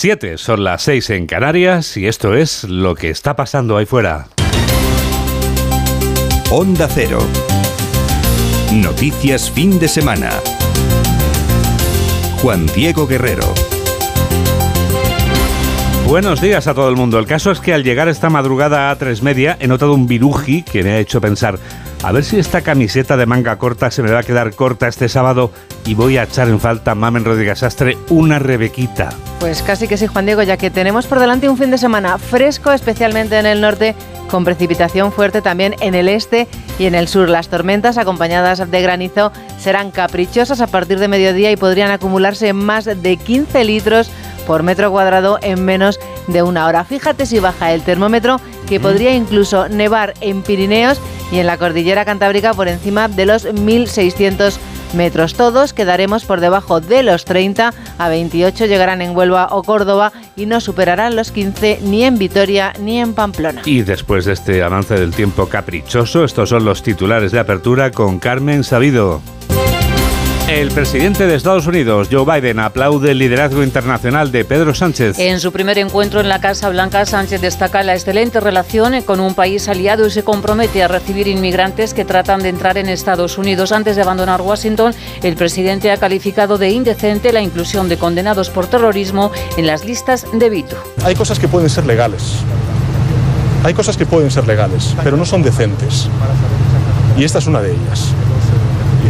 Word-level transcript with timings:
Siete, 0.00 0.38
son 0.38 0.62
las 0.62 0.82
seis 0.82 1.10
en 1.10 1.26
Canarias 1.26 1.96
y 1.96 2.06
esto 2.06 2.32
es 2.32 2.62
lo 2.62 2.94
que 2.94 3.10
está 3.10 3.34
pasando 3.34 3.76
ahí 3.76 3.84
fuera. 3.84 4.28
Onda 6.52 6.86
Cero. 6.88 7.18
Noticias 8.72 9.50
fin 9.50 9.80
de 9.80 9.88
semana. 9.88 10.30
Juan 12.40 12.66
Diego 12.76 13.08
Guerrero. 13.08 13.52
Buenos 16.06 16.40
días 16.40 16.68
a 16.68 16.74
todo 16.74 16.88
el 16.90 16.94
mundo. 16.94 17.18
El 17.18 17.26
caso 17.26 17.50
es 17.50 17.58
que 17.58 17.74
al 17.74 17.82
llegar 17.82 18.06
esta 18.06 18.30
madrugada 18.30 18.92
a 18.92 18.96
tres 18.98 19.20
media 19.24 19.56
he 19.58 19.66
notado 19.66 19.94
un 19.94 20.06
viruji 20.06 20.62
que 20.62 20.84
me 20.84 20.92
ha 20.92 20.98
hecho 21.00 21.20
pensar, 21.20 21.58
a 22.02 22.12
ver 22.12 22.24
si 22.24 22.38
esta 22.38 22.60
camiseta 22.60 23.16
de 23.16 23.26
manga 23.26 23.56
corta 23.58 23.90
se 23.90 24.02
me 24.02 24.10
va 24.10 24.20
a 24.20 24.22
quedar 24.22 24.54
corta 24.54 24.88
este 24.88 25.08
sábado 25.08 25.50
y 25.84 25.94
voy 25.94 26.16
a 26.16 26.24
echar 26.24 26.48
en 26.48 26.60
falta, 26.60 26.94
Mamen 26.94 27.24
Rodríguez 27.24 27.62
Astre, 27.62 27.96
una 28.08 28.38
rebequita. 28.38 29.08
Pues 29.40 29.62
casi 29.62 29.88
que 29.88 29.96
sí, 29.96 30.06
Juan 30.06 30.26
Diego, 30.26 30.42
ya 30.42 30.56
que 30.56 30.70
tenemos 30.70 31.06
por 31.06 31.18
delante 31.18 31.48
un 31.48 31.56
fin 31.56 31.70
de 31.70 31.78
semana 31.78 32.18
fresco, 32.18 32.72
especialmente 32.72 33.38
en 33.38 33.46
el 33.46 33.60
norte, 33.60 33.94
con 34.30 34.44
precipitación 34.44 35.12
fuerte 35.12 35.42
también 35.42 35.74
en 35.80 35.94
el 35.94 36.08
este 36.08 36.46
y 36.78 36.86
en 36.86 36.94
el 36.94 37.08
sur. 37.08 37.28
Las 37.28 37.48
tormentas 37.48 37.98
acompañadas 37.98 38.70
de 38.70 38.82
granizo 38.82 39.32
serán 39.58 39.90
caprichosas 39.90 40.60
a 40.60 40.66
partir 40.66 40.98
de 40.98 41.08
mediodía 41.08 41.50
y 41.50 41.56
podrían 41.56 41.90
acumularse 41.90 42.52
más 42.52 42.84
de 42.84 43.16
15 43.16 43.64
litros 43.64 44.10
por 44.46 44.62
metro 44.62 44.90
cuadrado 44.90 45.38
en 45.42 45.64
menos 45.64 45.98
de 46.26 46.42
una 46.42 46.66
hora. 46.66 46.84
Fíjate 46.84 47.26
si 47.26 47.38
baja 47.38 47.72
el 47.72 47.82
termómetro, 47.82 48.40
que 48.68 48.80
podría 48.80 49.14
incluso 49.14 49.68
nevar 49.68 50.14
en 50.20 50.42
Pirineos 50.42 51.00
y 51.32 51.38
en 51.38 51.46
la 51.46 51.58
cordillera 51.58 52.04
cantábrica 52.04 52.54
por 52.54 52.68
encima 52.68 53.08
de 53.08 53.26
los 53.26 53.46
1.600 53.46 54.58
metros. 54.94 55.34
Todos 55.34 55.72
quedaremos 55.72 56.24
por 56.24 56.40
debajo 56.40 56.80
de 56.80 57.02
los 57.02 57.24
30, 57.24 57.72
a 57.98 58.08
28 58.08 58.66
llegarán 58.66 59.02
en 59.02 59.16
Huelva 59.16 59.48
o 59.50 59.62
Córdoba 59.62 60.12
y 60.36 60.46
no 60.46 60.60
superarán 60.60 61.16
los 61.16 61.30
15 61.30 61.80
ni 61.82 62.04
en 62.04 62.18
Vitoria 62.18 62.72
ni 62.80 62.98
en 62.98 63.14
Pamplona. 63.14 63.62
Y 63.64 63.82
después 63.82 64.24
de 64.24 64.32
este 64.32 64.62
avance 64.62 64.94
del 64.94 65.12
tiempo 65.12 65.46
caprichoso, 65.46 66.24
estos 66.24 66.48
son 66.48 66.64
los 66.64 66.82
titulares 66.82 67.32
de 67.32 67.38
apertura 67.38 67.90
con 67.90 68.18
Carmen 68.18 68.64
Sabido. 68.64 69.20
El 70.48 70.70
presidente 70.70 71.26
de 71.26 71.34
Estados 71.34 71.66
Unidos, 71.66 72.08
Joe 72.10 72.24
Biden, 72.24 72.58
aplaude 72.58 73.10
el 73.10 73.18
liderazgo 73.18 73.62
internacional 73.62 74.32
de 74.32 74.46
Pedro 74.46 74.74
Sánchez. 74.74 75.18
En 75.18 75.40
su 75.40 75.52
primer 75.52 75.76
encuentro 75.76 76.20
en 76.20 76.28
la 76.30 76.40
Casa 76.40 76.70
Blanca, 76.70 77.04
Sánchez 77.04 77.42
destaca 77.42 77.82
la 77.82 77.92
excelente 77.92 78.40
relación 78.40 79.02
con 79.02 79.20
un 79.20 79.34
país 79.34 79.68
aliado 79.68 80.06
y 80.06 80.10
se 80.10 80.24
compromete 80.24 80.82
a 80.82 80.88
recibir 80.88 81.28
inmigrantes 81.28 81.92
que 81.92 82.06
tratan 82.06 82.42
de 82.42 82.48
entrar 82.48 82.78
en 82.78 82.88
Estados 82.88 83.36
Unidos. 83.36 83.72
Antes 83.72 83.94
de 83.94 84.00
abandonar 84.00 84.40
Washington, 84.40 84.94
el 85.22 85.36
presidente 85.36 85.90
ha 85.90 85.98
calificado 85.98 86.56
de 86.56 86.70
indecente 86.70 87.30
la 87.30 87.42
inclusión 87.42 87.90
de 87.90 87.98
condenados 87.98 88.48
por 88.48 88.66
terrorismo 88.68 89.30
en 89.58 89.66
las 89.66 89.84
listas 89.84 90.24
de 90.32 90.48
Vito. 90.48 90.76
Hay 91.04 91.14
cosas 91.14 91.38
que 91.38 91.46
pueden 91.46 91.68
ser 91.68 91.84
legales. 91.84 92.36
Hay 93.64 93.74
cosas 93.74 93.98
que 93.98 94.06
pueden 94.06 94.30
ser 94.30 94.46
legales, 94.46 94.94
pero 95.04 95.18
no 95.18 95.26
son 95.26 95.42
decentes. 95.42 96.08
Y 97.18 97.24
esta 97.24 97.38
es 97.38 97.46
una 97.46 97.60
de 97.60 97.72
ellas. 97.72 98.14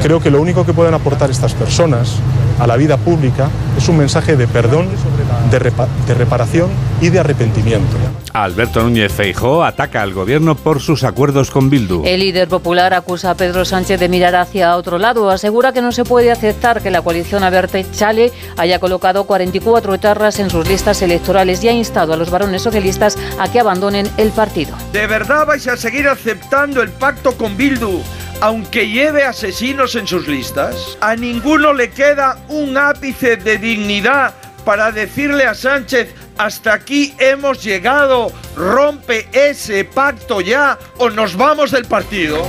Creo 0.02 0.20
que 0.20 0.30
lo 0.30 0.40
único 0.40 0.64
que 0.64 0.72
pueden 0.72 0.94
aportar 0.94 1.30
estas 1.30 1.54
personas 1.54 2.16
a 2.58 2.66
la 2.66 2.76
vida 2.76 2.96
pública 2.96 3.48
es 3.76 3.88
un 3.88 3.98
mensaje 3.98 4.36
de 4.36 4.46
perdón, 4.46 4.88
de, 5.50 6.14
reparación 6.14 6.70
y 7.00 7.08
de 7.08 7.20
arrepentimiento. 7.20 7.96
Alberto 8.32 8.82
Núñez 8.82 9.12
Feijó 9.12 9.64
ataca 9.64 10.02
al 10.02 10.12
gobierno 10.12 10.54
por 10.54 10.80
sus 10.80 11.02
acuerdos 11.02 11.50
con 11.50 11.70
Bildu. 11.70 12.04
El 12.04 12.20
líder 12.20 12.48
popular 12.48 12.94
acusa 12.94 13.30
a 13.30 13.34
Pedro 13.34 13.64
Sánchez 13.64 13.98
de 13.98 14.08
mirar 14.08 14.36
hacia 14.36 14.76
otro 14.76 14.98
lado. 14.98 15.30
Asegura 15.30 15.72
que 15.72 15.82
no 15.82 15.92
se 15.92 16.04
puede 16.04 16.30
aceptar 16.30 16.82
que 16.82 16.90
la 16.90 17.02
coalición 17.02 17.42
Aberte 17.42 17.86
Chale 17.90 18.32
haya 18.56 18.78
colocado 18.78 19.24
44 19.24 19.94
etarras 19.94 20.38
en 20.38 20.50
sus 20.50 20.68
listas 20.68 21.02
electorales 21.02 21.62
y 21.64 21.68
ha 21.68 21.72
instado 21.72 22.12
a 22.12 22.16
los 22.16 22.30
varones 22.30 22.62
socialistas 22.62 23.16
a 23.38 23.50
que 23.50 23.60
abandonen 23.60 24.08
el 24.16 24.30
partido. 24.30 24.76
¿De 24.92 25.06
verdad 25.06 25.46
vais 25.46 25.66
a 25.66 25.76
seguir 25.76 26.08
aceptando 26.08 26.82
el 26.82 26.90
pacto 26.90 27.36
con 27.36 27.56
Bildu? 27.56 28.00
Aunque 28.40 28.88
lleve 28.88 29.24
asesinos 29.24 29.94
en 29.94 30.06
sus 30.06 30.28
listas? 30.28 30.96
¿A 31.00 31.16
ninguno 31.16 31.72
le 31.72 31.90
queda 31.90 32.38
un 32.48 32.76
ápice 32.76 33.36
de 33.36 33.58
dignidad 33.58 34.34
para 34.64 34.92
decirle 34.92 35.44
a 35.44 35.54
Sánchez, 35.54 36.14
hasta 36.36 36.74
aquí 36.74 37.14
hemos 37.18 37.62
llegado, 37.62 38.32
rompe 38.56 39.28
ese 39.32 39.84
pacto 39.84 40.40
ya 40.40 40.78
o 40.98 41.10
nos 41.10 41.36
vamos 41.36 41.70
del 41.70 41.86
partido? 41.86 42.46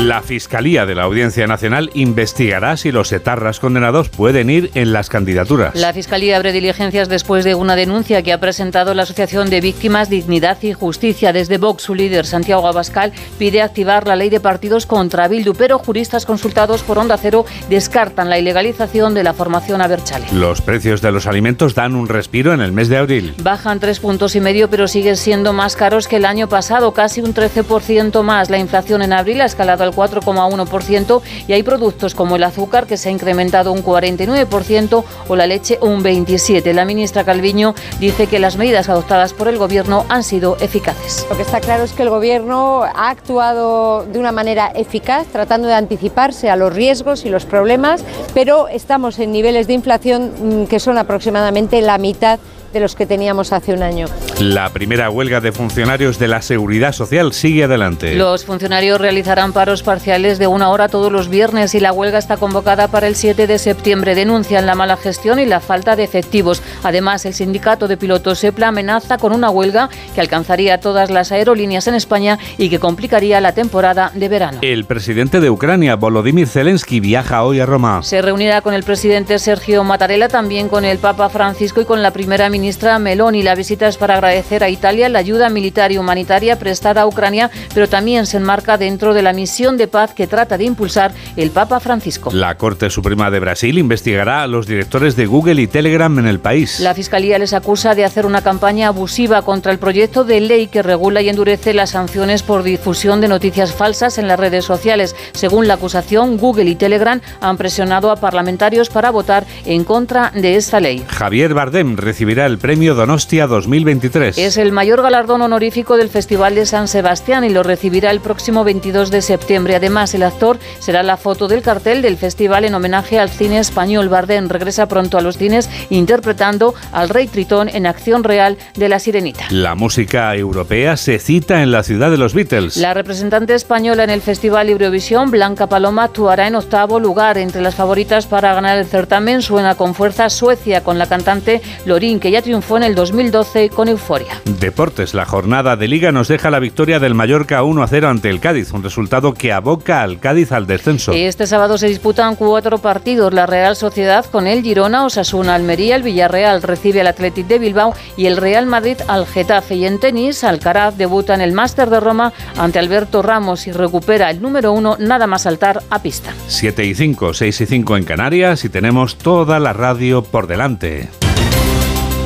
La 0.00 0.22
Fiscalía 0.22 0.86
de 0.86 0.96
la 0.96 1.04
Audiencia 1.04 1.46
Nacional 1.46 1.88
investigará 1.94 2.76
si 2.76 2.90
los 2.90 3.12
etarras 3.12 3.60
condenados 3.60 4.08
pueden 4.08 4.50
ir 4.50 4.72
en 4.74 4.92
las 4.92 5.08
candidaturas. 5.08 5.76
La 5.76 5.92
Fiscalía 5.92 6.36
abre 6.36 6.50
diligencias 6.50 7.08
después 7.08 7.44
de 7.44 7.54
una 7.54 7.76
denuncia 7.76 8.20
que 8.22 8.32
ha 8.32 8.40
presentado 8.40 8.92
la 8.92 9.04
Asociación 9.04 9.50
de 9.50 9.60
Víctimas 9.60 10.10
Dignidad 10.10 10.60
y 10.62 10.72
Justicia. 10.72 11.32
Desde 11.32 11.58
Vox, 11.58 11.84
su 11.84 11.94
líder, 11.94 12.26
Santiago 12.26 12.66
Abascal, 12.66 13.12
pide 13.38 13.62
activar 13.62 14.08
la 14.08 14.16
ley 14.16 14.30
de 14.30 14.40
partidos 14.40 14.84
contra 14.84 15.28
Bildu, 15.28 15.54
pero 15.54 15.78
juristas 15.78 16.26
consultados 16.26 16.82
por 16.82 16.98
Onda 16.98 17.16
Cero 17.16 17.46
descartan 17.70 18.28
la 18.28 18.38
ilegalización 18.40 19.14
de 19.14 19.22
la 19.22 19.32
formación 19.32 19.80
Aberchale. 19.80 20.26
Los 20.32 20.60
precios 20.60 21.02
de 21.02 21.12
los 21.12 21.28
alimentos 21.28 21.76
dan 21.76 21.94
un 21.94 22.08
respiro 22.08 22.52
en 22.52 22.62
el 22.62 22.72
mes 22.72 22.88
de 22.88 22.96
abril. 22.96 23.34
Bajan 23.40 23.78
tres 23.78 24.00
puntos 24.00 24.34
y 24.34 24.40
medio, 24.40 24.68
pero 24.68 24.88
siguen 24.88 25.16
siendo 25.16 25.52
más 25.52 25.76
caros 25.76 26.08
que 26.08 26.16
el 26.16 26.24
año 26.24 26.48
pasado, 26.48 26.92
casi 26.92 27.20
un 27.20 27.32
13% 27.32 28.22
más. 28.24 28.50
La 28.50 28.58
inflación 28.58 29.00
en 29.00 29.12
abril 29.12 29.40
ha 29.40 29.44
escalado 29.44 29.83
al 29.84 29.94
4,1% 29.94 31.22
y 31.46 31.52
hay 31.52 31.62
productos 31.62 32.14
como 32.14 32.36
el 32.36 32.42
azúcar 32.42 32.86
que 32.86 32.96
se 32.96 33.08
ha 33.08 33.12
incrementado 33.12 33.72
un 33.72 33.84
49% 33.84 35.04
o 35.28 35.36
la 35.36 35.46
leche 35.46 35.78
un 35.80 36.02
27%. 36.02 36.72
La 36.72 36.84
ministra 36.84 37.24
Calviño 37.24 37.74
dice 38.00 38.26
que 38.26 38.38
las 38.38 38.56
medidas 38.56 38.88
adoptadas 38.88 39.32
por 39.32 39.48
el 39.48 39.58
Gobierno 39.58 40.04
han 40.08 40.22
sido 40.22 40.56
eficaces. 40.60 41.26
Lo 41.30 41.36
que 41.36 41.42
está 41.42 41.60
claro 41.60 41.84
es 41.84 41.92
que 41.92 42.02
el 42.02 42.10
Gobierno 42.10 42.82
ha 42.82 43.10
actuado 43.10 44.04
de 44.04 44.18
una 44.18 44.32
manera 44.32 44.72
eficaz, 44.74 45.26
tratando 45.28 45.68
de 45.68 45.74
anticiparse 45.74 46.50
a 46.50 46.56
los 46.56 46.72
riesgos 46.72 47.24
y 47.24 47.28
los 47.28 47.44
problemas, 47.44 48.02
pero 48.32 48.68
estamos 48.68 49.18
en 49.18 49.32
niveles 49.32 49.66
de 49.66 49.74
inflación 49.74 50.32
mm, 50.62 50.66
que 50.66 50.80
son 50.80 50.98
aproximadamente 50.98 51.80
la 51.80 51.98
mitad 51.98 52.38
de 52.74 52.80
los 52.80 52.94
que 52.94 53.06
teníamos 53.06 53.52
hace 53.52 53.72
un 53.72 53.82
año. 53.82 54.06
La 54.40 54.68
primera 54.70 55.08
huelga 55.08 55.40
de 55.40 55.52
funcionarios 55.52 56.18
de 56.18 56.28
la 56.28 56.42
Seguridad 56.42 56.92
Social 56.92 57.32
sigue 57.32 57.64
adelante. 57.64 58.16
Los 58.16 58.44
funcionarios 58.44 59.00
realizarán 59.00 59.52
paros 59.52 59.84
parciales 59.84 60.38
de 60.38 60.48
una 60.48 60.70
hora 60.70 60.88
todos 60.88 61.10
los 61.10 61.28
viernes 61.28 61.74
y 61.76 61.80
la 61.80 61.92
huelga 61.92 62.18
está 62.18 62.36
convocada 62.36 62.88
para 62.88 63.06
el 63.06 63.14
7 63.14 63.46
de 63.46 63.58
septiembre. 63.58 64.16
Denuncian 64.16 64.66
la 64.66 64.74
mala 64.74 64.96
gestión 64.96 65.38
y 65.38 65.46
la 65.46 65.60
falta 65.60 65.94
de 65.94 66.02
efectivos. 66.02 66.62
Además, 66.82 67.24
el 67.24 67.32
sindicato 67.32 67.86
de 67.86 67.96
pilotos 67.96 68.40
SEPLA 68.40 68.68
amenaza 68.68 69.18
con 69.18 69.32
una 69.32 69.50
huelga 69.50 69.88
que 70.14 70.20
alcanzaría 70.20 70.80
todas 70.80 71.10
las 71.10 71.30
aerolíneas 71.30 71.86
en 71.86 71.94
España 71.94 72.40
y 72.58 72.70
que 72.70 72.80
complicaría 72.80 73.40
la 73.40 73.52
temporada 73.52 74.10
de 74.14 74.28
verano. 74.28 74.58
El 74.62 74.84
presidente 74.84 75.38
de 75.38 75.48
Ucrania, 75.48 75.94
Volodymyr 75.94 76.48
Zelensky, 76.48 76.98
viaja 76.98 77.44
hoy 77.44 77.60
a 77.60 77.66
Roma. 77.66 78.02
Se 78.02 78.20
reunirá 78.20 78.62
con 78.62 78.74
el 78.74 78.82
presidente 78.82 79.38
Sergio 79.38 79.84
Mattarella, 79.84 80.26
también 80.26 80.68
con 80.68 80.84
el 80.84 80.98
Papa 80.98 81.28
Francisco 81.28 81.80
y 81.80 81.84
con 81.84 82.02
la 82.02 82.10
primera 82.10 82.50
ministra 82.50 82.63
ministra 82.64 82.98
Meloni. 82.98 83.42
La 83.42 83.54
visita 83.54 83.86
es 83.88 83.98
para 83.98 84.14
agradecer 84.14 84.64
a 84.64 84.70
Italia 84.70 85.10
la 85.10 85.18
ayuda 85.18 85.50
militar 85.50 85.92
y 85.92 85.98
humanitaria 85.98 86.58
prestada 86.58 87.02
a 87.02 87.06
Ucrania, 87.06 87.50
pero 87.74 87.90
también 87.90 88.24
se 88.24 88.38
enmarca 88.38 88.78
dentro 88.78 89.12
de 89.12 89.20
la 89.20 89.34
misión 89.34 89.76
de 89.76 89.86
paz 89.86 90.14
que 90.14 90.26
trata 90.26 90.56
de 90.56 90.64
impulsar 90.64 91.12
el 91.36 91.50
Papa 91.50 91.78
Francisco. 91.78 92.30
La 92.32 92.56
Corte 92.56 92.88
Suprema 92.88 93.30
de 93.30 93.38
Brasil 93.38 93.76
investigará 93.76 94.42
a 94.42 94.46
los 94.46 94.66
directores 94.66 95.14
de 95.14 95.26
Google 95.26 95.60
y 95.60 95.66
Telegram 95.66 96.18
en 96.18 96.26
el 96.26 96.40
país. 96.40 96.80
La 96.80 96.94
Fiscalía 96.94 97.38
les 97.38 97.52
acusa 97.52 97.94
de 97.94 98.06
hacer 98.06 98.24
una 98.24 98.40
campaña 98.40 98.88
abusiva 98.88 99.42
contra 99.42 99.70
el 99.70 99.78
proyecto 99.78 100.24
de 100.24 100.40
ley 100.40 100.68
que 100.68 100.82
regula 100.82 101.20
y 101.20 101.28
endurece 101.28 101.74
las 101.74 101.90
sanciones 101.90 102.42
por 102.42 102.62
difusión 102.62 103.20
de 103.20 103.28
noticias 103.28 103.74
falsas 103.74 104.16
en 104.16 104.26
las 104.26 104.40
redes 104.40 104.64
sociales. 104.64 105.14
Según 105.32 105.68
la 105.68 105.74
acusación, 105.74 106.38
Google 106.38 106.70
y 106.70 106.76
Telegram 106.76 107.20
han 107.42 107.58
presionado 107.58 108.10
a 108.10 108.16
parlamentarios 108.16 108.88
para 108.88 109.10
votar 109.10 109.44
en 109.66 109.84
contra 109.84 110.30
de 110.30 110.56
esta 110.56 110.80
ley. 110.80 111.04
Javier 111.08 111.52
Bardem 111.52 111.98
recibirá 111.98 112.46
el 112.46 112.53
el 112.54 112.58
Premio 112.60 112.94
Donostia 112.94 113.48
2023. 113.48 114.38
Es 114.38 114.56
el 114.58 114.70
mayor 114.70 115.02
galardón 115.02 115.42
honorífico 115.42 115.96
del 115.96 116.08
Festival 116.08 116.54
de 116.54 116.66
San 116.66 116.86
Sebastián 116.86 117.42
y 117.42 117.48
lo 117.48 117.64
recibirá 117.64 118.12
el 118.12 118.20
próximo 118.20 118.62
22 118.62 119.10
de 119.10 119.22
septiembre. 119.22 119.74
Además, 119.74 120.14
el 120.14 120.22
actor 120.22 120.60
será 120.78 121.02
la 121.02 121.16
foto 121.16 121.48
del 121.48 121.62
cartel 121.62 122.00
del 122.00 122.16
festival 122.16 122.64
en 122.64 122.74
homenaje 122.74 123.18
al 123.18 123.28
cine 123.28 123.58
español. 123.58 124.08
Bardem 124.08 124.48
regresa 124.48 124.86
pronto 124.86 125.18
a 125.18 125.20
los 125.20 125.36
cines 125.36 125.68
interpretando 125.90 126.74
al 126.92 127.08
rey 127.08 127.26
Tritón 127.26 127.68
en 127.68 127.86
acción 127.86 128.22
real 128.22 128.56
de 128.76 128.88
La 128.88 129.00
Sirenita. 129.00 129.46
La 129.50 129.74
música 129.74 130.32
europea 130.36 130.96
se 130.96 131.18
cita 131.18 131.60
en 131.60 131.72
la 131.72 131.82
ciudad 131.82 132.12
de 132.12 132.18
los 132.18 132.34
Beatles. 132.34 132.76
La 132.76 132.94
representante 132.94 133.56
española 133.56 134.04
en 134.04 134.10
el 134.10 134.20
Festival 134.20 134.68
Eurovisión, 134.68 135.32
Blanca 135.32 135.66
Paloma, 135.66 136.04
actuará 136.04 136.46
en 136.46 136.54
octavo 136.54 137.00
lugar. 137.00 137.36
Entre 137.36 137.62
las 137.62 137.74
favoritas 137.74 138.26
para 138.26 138.54
ganar 138.54 138.78
el 138.78 138.86
certamen 138.86 139.42
suena 139.42 139.74
con 139.74 139.96
fuerza 139.96 140.30
Suecia 140.30 140.84
con 140.84 140.98
la 140.98 141.08
cantante 141.08 141.60
Lorin, 141.84 142.20
que 142.20 142.30
ya 142.30 142.43
triunfó 142.44 142.76
en 142.76 142.84
el 142.84 142.94
2012 142.94 143.70
con 143.70 143.88
euforia. 143.88 144.40
Deportes, 144.60 145.14
la 145.14 145.24
jornada 145.24 145.76
de 145.76 145.88
liga 145.88 146.12
nos 146.12 146.28
deja 146.28 146.50
la 146.50 146.60
victoria 146.60 147.00
del 147.00 147.14
Mallorca 147.14 147.62
1 147.62 147.82
a 147.82 147.86
0 147.88 148.08
ante 148.08 148.28
el 148.30 148.38
Cádiz, 148.38 148.72
un 148.72 148.82
resultado 148.82 149.32
que 149.32 149.52
aboca 149.52 150.02
al 150.02 150.20
Cádiz 150.20 150.52
al 150.52 150.66
descenso. 150.66 151.12
Este 151.12 151.46
sábado 151.46 151.78
se 151.78 151.88
disputan 151.88 152.36
cuatro 152.36 152.78
partidos. 152.78 153.32
La 153.32 153.46
Real 153.46 153.74
Sociedad 153.76 154.26
con 154.26 154.46
el 154.46 154.62
Girona, 154.62 155.06
Osasuna, 155.06 155.54
Almería, 155.54 155.96
el 155.96 156.02
Villarreal 156.02 156.62
recibe 156.62 157.00
al 157.00 157.06
Athletic 157.06 157.46
de 157.46 157.58
Bilbao 157.58 157.94
y 158.16 158.26
el 158.26 158.36
Real 158.36 158.66
Madrid 158.66 158.98
al 159.08 159.26
Getafe. 159.26 159.76
Y 159.76 159.86
en 159.86 159.98
tenis, 159.98 160.44
Alcaraz 160.44 160.96
debuta 160.96 161.34
en 161.34 161.40
el 161.40 161.52
Máster 161.52 161.88
de 161.88 161.98
Roma 161.98 162.32
ante 162.58 162.78
Alberto 162.78 163.22
Ramos 163.22 163.66
y 163.66 163.72
recupera 163.72 164.30
el 164.30 164.42
número 164.42 164.72
uno 164.72 164.96
nada 165.00 165.26
más 165.26 165.42
saltar 165.42 165.82
a 165.88 166.02
pista. 166.02 166.34
7 166.48 166.84
y 166.84 166.94
5, 166.94 167.32
6 167.32 167.60
y 167.62 167.66
5 167.66 167.96
en 167.96 168.04
Canarias 168.04 168.64
y 168.66 168.68
tenemos 168.68 169.16
toda 169.16 169.58
la 169.58 169.72
radio 169.72 170.22
por 170.22 170.46
delante. 170.46 171.08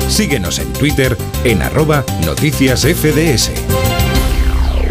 Síguenos 0.09 0.59
en 0.59 0.73
Twitter 0.73 1.15
en 1.45 1.61
arroba 1.61 2.03
noticias 2.25 2.81
FDS. 2.81 3.51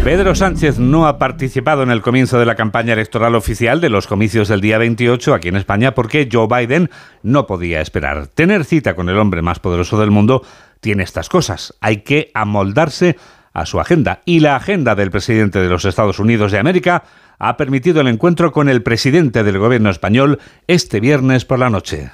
Pedro 0.03 0.33
Sánchez 0.33 0.79
no 0.79 1.07
ha 1.07 1.19
participado 1.19 1.83
en 1.83 1.91
el 1.91 2.01
comienzo 2.01 2.39
de 2.39 2.45
la 2.45 2.55
campaña 2.55 2.93
electoral 2.93 3.35
oficial 3.35 3.81
de 3.81 3.89
los 3.89 4.07
comicios 4.07 4.47
del 4.47 4.61
día 4.61 4.77
28 4.77 5.33
aquí 5.33 5.49
en 5.49 5.57
España 5.57 5.93
porque 5.93 6.29
Joe 6.31 6.47
Biden 6.47 6.89
no 7.21 7.45
podía 7.45 7.81
esperar. 7.81 8.27
Tener 8.27 8.63
cita 8.63 8.95
con 8.95 9.09
el 9.09 9.17
hombre 9.17 9.41
más 9.41 9.59
poderoso 9.59 9.99
del 9.99 10.09
mundo 10.09 10.41
tiene 10.79 11.03
estas 11.03 11.27
cosas. 11.27 11.75
Hay 11.81 11.97
que 11.97 12.31
amoldarse 12.33 13.17
a 13.53 13.65
su 13.65 13.79
agenda. 13.79 14.21
Y 14.25 14.39
la 14.39 14.55
agenda 14.55 14.95
del 14.95 15.11
presidente 15.11 15.59
de 15.59 15.67
los 15.67 15.83
Estados 15.83 16.19
Unidos 16.19 16.53
de 16.53 16.59
América 16.59 17.03
ha 17.37 17.57
permitido 17.57 18.01
el 18.01 18.07
encuentro 18.07 18.53
con 18.53 18.69
el 18.69 18.81
presidente 18.81 19.43
del 19.43 19.59
gobierno 19.59 19.89
español 19.89 20.39
este 20.67 21.01
viernes 21.01 21.43
por 21.43 21.59
la 21.59 21.69
noche. 21.69 22.09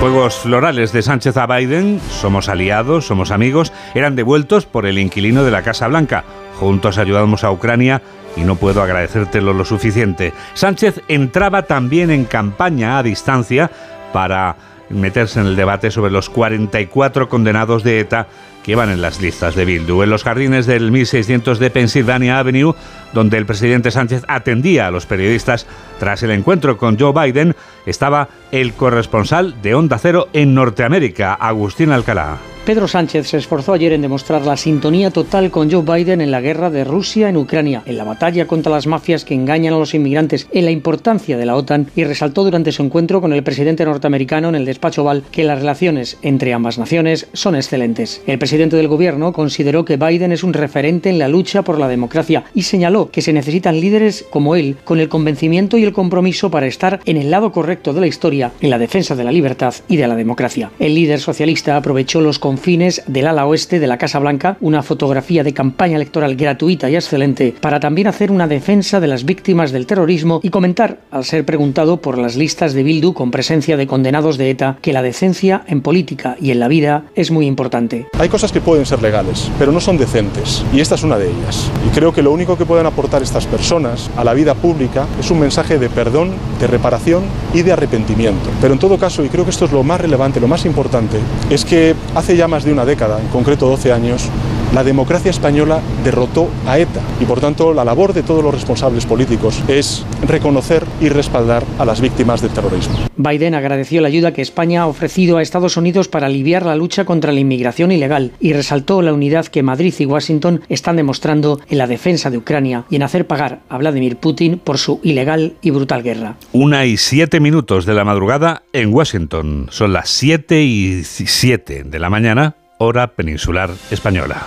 Juegos 0.00 0.36
Florales 0.36 0.92
de 0.92 1.02
Sánchez 1.02 1.36
a 1.38 1.48
Biden, 1.48 2.00
somos 2.08 2.48
aliados, 2.48 3.04
somos 3.08 3.32
amigos, 3.32 3.72
eran 3.96 4.14
devueltos 4.14 4.64
por 4.64 4.86
el 4.86 4.96
inquilino 4.96 5.42
de 5.42 5.50
la 5.50 5.62
Casa 5.62 5.88
Blanca. 5.88 6.22
Juntos 6.60 6.98
ayudamos 6.98 7.42
a 7.42 7.50
Ucrania 7.50 8.00
y 8.36 8.42
no 8.42 8.54
puedo 8.54 8.80
agradecértelo 8.80 9.52
lo 9.52 9.64
suficiente. 9.64 10.32
Sánchez 10.54 11.02
entraba 11.08 11.62
también 11.62 12.12
en 12.12 12.26
campaña 12.26 12.96
a 12.96 13.02
distancia 13.02 13.72
para 14.12 14.54
meterse 14.88 15.40
en 15.40 15.46
el 15.46 15.56
debate 15.56 15.90
sobre 15.90 16.12
los 16.12 16.30
44 16.30 17.28
condenados 17.28 17.82
de 17.82 17.98
ETA 17.98 18.28
que 18.62 18.76
van 18.76 18.90
en 18.90 19.02
las 19.02 19.20
listas 19.20 19.54
de 19.54 19.64
Bildu. 19.64 20.02
En 20.02 20.10
los 20.10 20.24
jardines 20.24 20.66
del 20.66 20.92
1600 20.92 21.58
de 21.58 21.70
Pennsylvania 21.70 22.38
Avenue, 22.38 22.74
donde 23.12 23.38
el 23.38 23.46
presidente 23.46 23.90
Sánchez 23.90 24.24
atendía 24.28 24.86
a 24.86 24.90
los 24.90 25.06
periodistas 25.06 25.66
tras 25.98 26.22
el 26.22 26.30
encuentro 26.30 26.76
con 26.76 26.98
Joe 26.98 27.12
Biden, 27.12 27.54
estaba 27.86 28.28
el 28.52 28.74
corresponsal 28.74 29.60
de 29.62 29.74
Onda 29.74 29.98
Cero 29.98 30.28
en 30.32 30.54
Norteamérica, 30.54 31.34
Agustín 31.34 31.90
Alcalá. 31.90 32.38
Pedro 32.68 32.86
Sánchez 32.86 33.28
se 33.28 33.38
esforzó 33.38 33.72
ayer 33.72 33.94
en 33.94 34.02
demostrar 34.02 34.42
la 34.42 34.58
sintonía 34.58 35.10
total 35.10 35.50
con 35.50 35.70
Joe 35.70 35.80
Biden 35.82 36.20
en 36.20 36.30
la 36.30 36.42
guerra 36.42 36.68
de 36.68 36.84
Rusia 36.84 37.30
en 37.30 37.38
Ucrania, 37.38 37.82
en 37.86 37.96
la 37.96 38.04
batalla 38.04 38.46
contra 38.46 38.70
las 38.70 38.86
mafias 38.86 39.24
que 39.24 39.32
engañan 39.32 39.72
a 39.72 39.78
los 39.78 39.94
inmigrantes, 39.94 40.46
en 40.52 40.66
la 40.66 40.70
importancia 40.70 41.38
de 41.38 41.46
la 41.46 41.56
OTAN 41.56 41.86
y 41.96 42.04
resaltó 42.04 42.44
durante 42.44 42.70
su 42.70 42.82
encuentro 42.82 43.22
con 43.22 43.32
el 43.32 43.42
presidente 43.42 43.86
norteamericano 43.86 44.50
en 44.50 44.54
el 44.54 44.66
despacho 44.66 45.00
Oval 45.00 45.22
que 45.32 45.44
las 45.44 45.60
relaciones 45.60 46.18
entre 46.20 46.52
ambas 46.52 46.76
naciones 46.76 47.28
son 47.32 47.56
excelentes. 47.56 48.20
El 48.26 48.38
presidente 48.38 48.76
del 48.76 48.88
gobierno 48.88 49.32
consideró 49.32 49.86
que 49.86 49.96
Biden 49.96 50.32
es 50.32 50.44
un 50.44 50.52
referente 50.52 51.08
en 51.08 51.18
la 51.18 51.28
lucha 51.28 51.62
por 51.62 51.78
la 51.78 51.88
democracia 51.88 52.44
y 52.52 52.64
señaló 52.64 52.97
que 53.06 53.22
se 53.22 53.32
necesitan 53.32 53.80
líderes 53.80 54.24
como 54.30 54.56
él 54.56 54.76
con 54.84 55.00
el 55.00 55.08
convencimiento 55.08 55.78
y 55.78 55.84
el 55.84 55.92
compromiso 55.92 56.50
para 56.50 56.66
estar 56.66 57.00
en 57.04 57.16
el 57.16 57.30
lado 57.30 57.52
correcto 57.52 57.92
de 57.92 58.00
la 58.00 58.06
historia 58.06 58.52
en 58.60 58.70
la 58.70 58.78
defensa 58.78 59.14
de 59.14 59.24
la 59.24 59.32
libertad 59.32 59.74
y 59.88 59.96
de 59.96 60.06
la 60.08 60.16
democracia. 60.16 60.70
El 60.78 60.94
líder 60.94 61.20
socialista 61.20 61.76
aprovechó 61.76 62.20
los 62.20 62.38
fines 62.56 63.02
del 63.06 63.26
ala 63.26 63.46
oeste 63.46 63.78
de 63.78 63.86
la 63.86 63.98
Casa 63.98 64.18
Blanca, 64.18 64.56
una 64.60 64.82
fotografía 64.82 65.44
de 65.44 65.52
campaña 65.54 65.96
electoral 65.96 66.36
gratuita 66.36 66.90
y 66.90 66.96
excelente, 66.96 67.54
para 67.60 67.80
también 67.80 68.08
hacer 68.08 68.30
una 68.30 68.48
defensa 68.48 69.00
de 69.00 69.06
las 69.06 69.24
víctimas 69.24 69.72
del 69.72 69.86
terrorismo 69.86 70.40
y 70.42 70.50
comentar, 70.50 71.00
al 71.10 71.24
ser 71.24 71.44
preguntado 71.44 72.00
por 72.00 72.18
las 72.18 72.36
listas 72.36 72.72
de 72.74 72.82
Bildu 72.82 73.12
con 73.12 73.30
presencia 73.30 73.76
de 73.76 73.86
condenados 73.86 74.38
de 74.38 74.50
ETA, 74.50 74.78
que 74.80 74.92
la 74.92 75.02
decencia 75.02 75.62
en 75.66 75.82
política 75.82 76.36
y 76.40 76.50
en 76.50 76.60
la 76.60 76.68
vida 76.68 77.04
es 77.14 77.30
muy 77.30 77.46
importante. 77.46 78.06
Hay 78.18 78.28
cosas 78.28 78.52
que 78.52 78.60
pueden 78.60 78.86
ser 78.86 79.02
legales, 79.02 79.50
pero 79.58 79.72
no 79.72 79.80
son 79.80 79.98
decentes, 79.98 80.64
y 80.72 80.80
esta 80.80 80.94
es 80.94 81.02
una 81.02 81.18
de 81.18 81.30
ellas. 81.30 81.70
Y 81.86 81.90
creo 81.90 82.12
que 82.12 82.22
lo 82.22 82.32
único 82.32 82.56
que 82.56 82.66
pueden 82.66 82.86
aportar 82.88 83.22
estas 83.22 83.46
personas 83.46 84.10
a 84.16 84.24
la 84.24 84.34
vida 84.34 84.54
pública 84.54 85.06
es 85.18 85.30
un 85.30 85.40
mensaje 85.40 85.78
de 85.78 85.88
perdón, 85.88 86.32
de 86.60 86.66
reparación 86.66 87.24
y 87.54 87.62
de 87.62 87.72
arrepentimiento. 87.72 88.50
Pero 88.60 88.74
en 88.74 88.80
todo 88.80 88.98
caso, 88.98 89.24
y 89.24 89.28
creo 89.28 89.44
que 89.44 89.50
esto 89.50 89.64
es 89.64 89.72
lo 89.72 89.82
más 89.82 90.00
relevante, 90.00 90.40
lo 90.40 90.48
más 90.48 90.64
importante, 90.64 91.18
es 91.50 91.64
que 91.64 91.94
hace 92.14 92.36
ya 92.36 92.48
más 92.48 92.64
de 92.64 92.72
una 92.72 92.84
década, 92.84 93.20
en 93.20 93.28
concreto 93.28 93.68
12 93.68 93.92
años, 93.92 94.28
la 94.74 94.84
democracia 94.84 95.30
española 95.30 95.80
derrotó 96.04 96.48
a 96.66 96.78
ETA 96.78 97.00
y 97.20 97.24
por 97.24 97.40
tanto 97.40 97.72
la 97.72 97.84
labor 97.84 98.12
de 98.12 98.22
todos 98.22 98.44
los 98.44 98.52
responsables 98.52 99.06
políticos 99.06 99.62
es 99.68 100.04
reconocer 100.26 100.84
y 101.00 101.08
respaldar 101.08 101.64
a 101.78 101.84
las 101.84 102.00
víctimas 102.00 102.42
del 102.42 102.50
terrorismo. 102.50 102.98
Biden 103.16 103.54
agradeció 103.54 104.00
la 104.00 104.08
ayuda 104.08 104.32
que 104.32 104.42
España 104.42 104.82
ha 104.82 104.86
ofrecido 104.86 105.38
a 105.38 105.42
Estados 105.42 105.76
Unidos 105.76 106.08
para 106.08 106.26
aliviar 106.26 106.66
la 106.66 106.76
lucha 106.76 107.04
contra 107.04 107.32
la 107.32 107.40
inmigración 107.40 107.92
ilegal 107.92 108.32
y 108.40 108.52
resaltó 108.52 109.02
la 109.02 109.12
unidad 109.12 109.46
que 109.46 109.62
Madrid 109.62 109.94
y 109.98 110.06
Washington 110.06 110.62
están 110.68 110.96
demostrando 110.96 111.60
en 111.68 111.78
la 111.78 111.86
defensa 111.86 112.30
de 112.30 112.38
Ucrania 112.38 112.84
y 112.90 112.96
en 112.96 113.02
hacer 113.02 113.26
pagar 113.26 113.60
a 113.68 113.78
Vladimir 113.78 114.16
Putin 114.16 114.58
por 114.58 114.78
su 114.78 115.00
ilegal 115.02 115.54
y 115.62 115.70
brutal 115.70 116.02
guerra. 116.02 116.36
Una 116.52 116.84
y 116.84 116.96
siete 116.96 117.40
minutos 117.40 117.86
de 117.86 117.94
la 117.94 118.04
madrugada 118.04 118.62
en 118.72 118.92
Washington. 118.92 119.66
Son 119.70 119.92
las 119.92 120.10
siete 120.10 120.62
y 120.62 121.02
siete 121.04 121.84
de 121.84 121.98
la 121.98 122.10
mañana 122.10 122.56
hora 122.78 123.08
peninsular 123.08 123.70
española. 123.90 124.46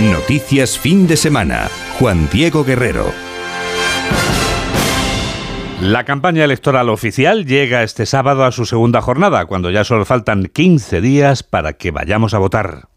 Noticias 0.00 0.78
fin 0.78 1.06
de 1.06 1.16
semana. 1.16 1.68
Juan 1.98 2.28
Diego 2.30 2.64
Guerrero. 2.64 3.12
La 5.80 6.04
campaña 6.04 6.44
electoral 6.44 6.88
oficial 6.88 7.46
llega 7.46 7.82
este 7.82 8.06
sábado 8.06 8.44
a 8.44 8.52
su 8.52 8.64
segunda 8.64 9.02
jornada, 9.02 9.46
cuando 9.46 9.70
ya 9.70 9.84
solo 9.84 10.04
faltan 10.04 10.46
15 10.46 11.00
días 11.00 11.42
para 11.42 11.74
que 11.74 11.90
vayamos 11.90 12.34
a 12.34 12.38
votar. 12.38 12.88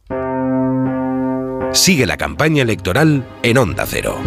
Sigue 1.74 2.06
la 2.06 2.18
campaña 2.18 2.64
electoral 2.64 3.26
en 3.44 3.58
Onda 3.58 3.86
Cero. 3.86 4.18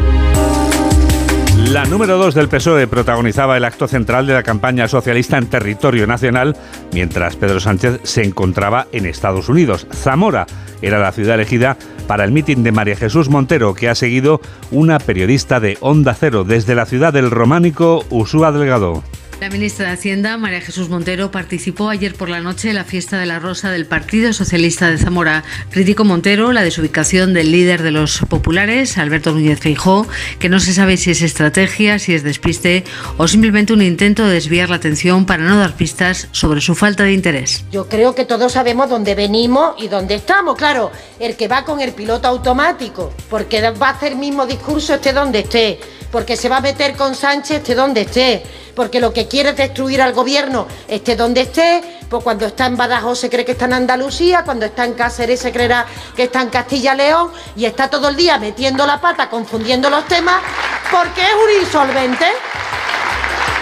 La 1.70 1.84
número 1.84 2.18
2 2.18 2.34
del 2.34 2.48
PSOE 2.48 2.88
protagonizaba 2.88 3.56
el 3.56 3.64
acto 3.64 3.86
central 3.86 4.26
de 4.26 4.34
la 4.34 4.42
campaña 4.42 4.88
socialista 4.88 5.38
en 5.38 5.46
territorio 5.46 6.04
nacional, 6.04 6.56
mientras 6.92 7.36
Pedro 7.36 7.60
Sánchez 7.60 8.00
se 8.02 8.24
encontraba 8.24 8.88
en 8.90 9.06
Estados 9.06 9.48
Unidos. 9.48 9.86
Zamora 9.94 10.46
era 10.82 10.98
la 10.98 11.12
ciudad 11.12 11.36
elegida 11.36 11.76
para 12.08 12.24
el 12.24 12.32
mitin 12.32 12.64
de 12.64 12.72
María 12.72 12.96
Jesús 12.96 13.28
Montero, 13.28 13.74
que 13.74 13.88
ha 13.88 13.94
seguido 13.94 14.40
una 14.72 14.98
periodista 14.98 15.60
de 15.60 15.78
Onda 15.80 16.12
Cero 16.14 16.42
desde 16.42 16.74
la 16.74 16.86
ciudad 16.86 17.12
del 17.12 17.30
románico 17.30 18.04
Usúa 18.10 18.50
Delgado. 18.50 19.04
La 19.40 19.48
ministra 19.48 19.86
de 19.86 19.94
Hacienda, 19.94 20.36
María 20.36 20.60
Jesús 20.60 20.90
Montero, 20.90 21.30
participó 21.30 21.88
ayer 21.88 22.14
por 22.14 22.28
la 22.28 22.40
noche 22.40 22.68
en 22.68 22.74
la 22.74 22.84
fiesta 22.84 23.18
de 23.18 23.24
la 23.24 23.38
Rosa 23.38 23.70
del 23.70 23.86
Partido 23.86 24.34
Socialista 24.34 24.90
de 24.90 24.98
Zamora. 24.98 25.44
Criticó 25.70 26.04
Montero 26.04 26.52
la 26.52 26.62
desubicación 26.62 27.32
del 27.32 27.50
líder 27.50 27.82
de 27.82 27.90
los 27.90 28.18
populares, 28.28 28.98
Alberto 28.98 29.32
Núñez 29.32 29.58
Feijó, 29.58 30.06
que 30.38 30.50
no 30.50 30.60
se 30.60 30.74
sabe 30.74 30.98
si 30.98 31.12
es 31.12 31.22
estrategia, 31.22 31.98
si 31.98 32.12
es 32.12 32.22
despiste 32.22 32.84
o 33.16 33.28
simplemente 33.28 33.72
un 33.72 33.80
intento 33.80 34.26
de 34.26 34.34
desviar 34.34 34.68
la 34.68 34.76
atención 34.76 35.24
para 35.24 35.42
no 35.42 35.56
dar 35.56 35.74
pistas 35.74 36.28
sobre 36.32 36.60
su 36.60 36.74
falta 36.74 37.04
de 37.04 37.14
interés. 37.14 37.64
Yo 37.72 37.88
creo 37.88 38.14
que 38.14 38.26
todos 38.26 38.52
sabemos 38.52 38.90
dónde 38.90 39.14
venimos 39.14 39.74
y 39.78 39.88
dónde 39.88 40.16
estamos. 40.16 40.54
Claro, 40.58 40.92
el 41.18 41.36
que 41.36 41.48
va 41.48 41.64
con 41.64 41.80
el 41.80 41.92
piloto 41.92 42.28
automático, 42.28 43.14
porque 43.30 43.62
va 43.70 43.88
a 43.88 43.92
hacer 43.92 44.12
el 44.12 44.18
mismo 44.18 44.44
discurso 44.44 44.96
esté 44.96 45.14
donde 45.14 45.38
esté, 45.38 45.80
porque 46.12 46.36
se 46.36 46.50
va 46.50 46.58
a 46.58 46.60
meter 46.60 46.94
con 46.94 47.14
Sánchez 47.14 47.56
esté 47.56 47.74
donde 47.74 48.02
esté 48.02 48.42
porque 48.80 49.00
lo 49.00 49.12
que 49.12 49.28
quiere 49.30 49.50
es 49.50 49.56
destruir 49.56 50.02
al 50.02 50.12
gobierno, 50.12 50.66
esté 50.88 51.16
donde 51.16 51.42
esté, 51.42 52.00
pues 52.10 52.22
cuando 52.22 52.44
está 52.46 52.66
en 52.66 52.76
Badajoz 52.76 53.20
se 53.20 53.30
cree 53.30 53.44
que 53.44 53.52
está 53.52 53.66
en 53.66 53.74
Andalucía, 53.74 54.42
cuando 54.44 54.66
está 54.66 54.84
en 54.84 54.94
Cáceres 54.94 55.40
se 55.40 55.52
creerá 55.52 55.86
que 56.16 56.24
está 56.24 56.42
en 56.42 56.50
Castilla-León 56.50 57.30
y 57.56 57.64
está 57.64 57.88
todo 57.88 58.08
el 58.08 58.16
día 58.16 58.36
metiendo 58.38 58.84
la 58.86 59.00
pata, 59.00 59.30
confundiendo 59.30 59.88
los 59.88 60.04
temas, 60.06 60.42
porque 60.90 61.22
es 61.22 61.34
un 61.34 61.62
insolvente, 61.62 62.26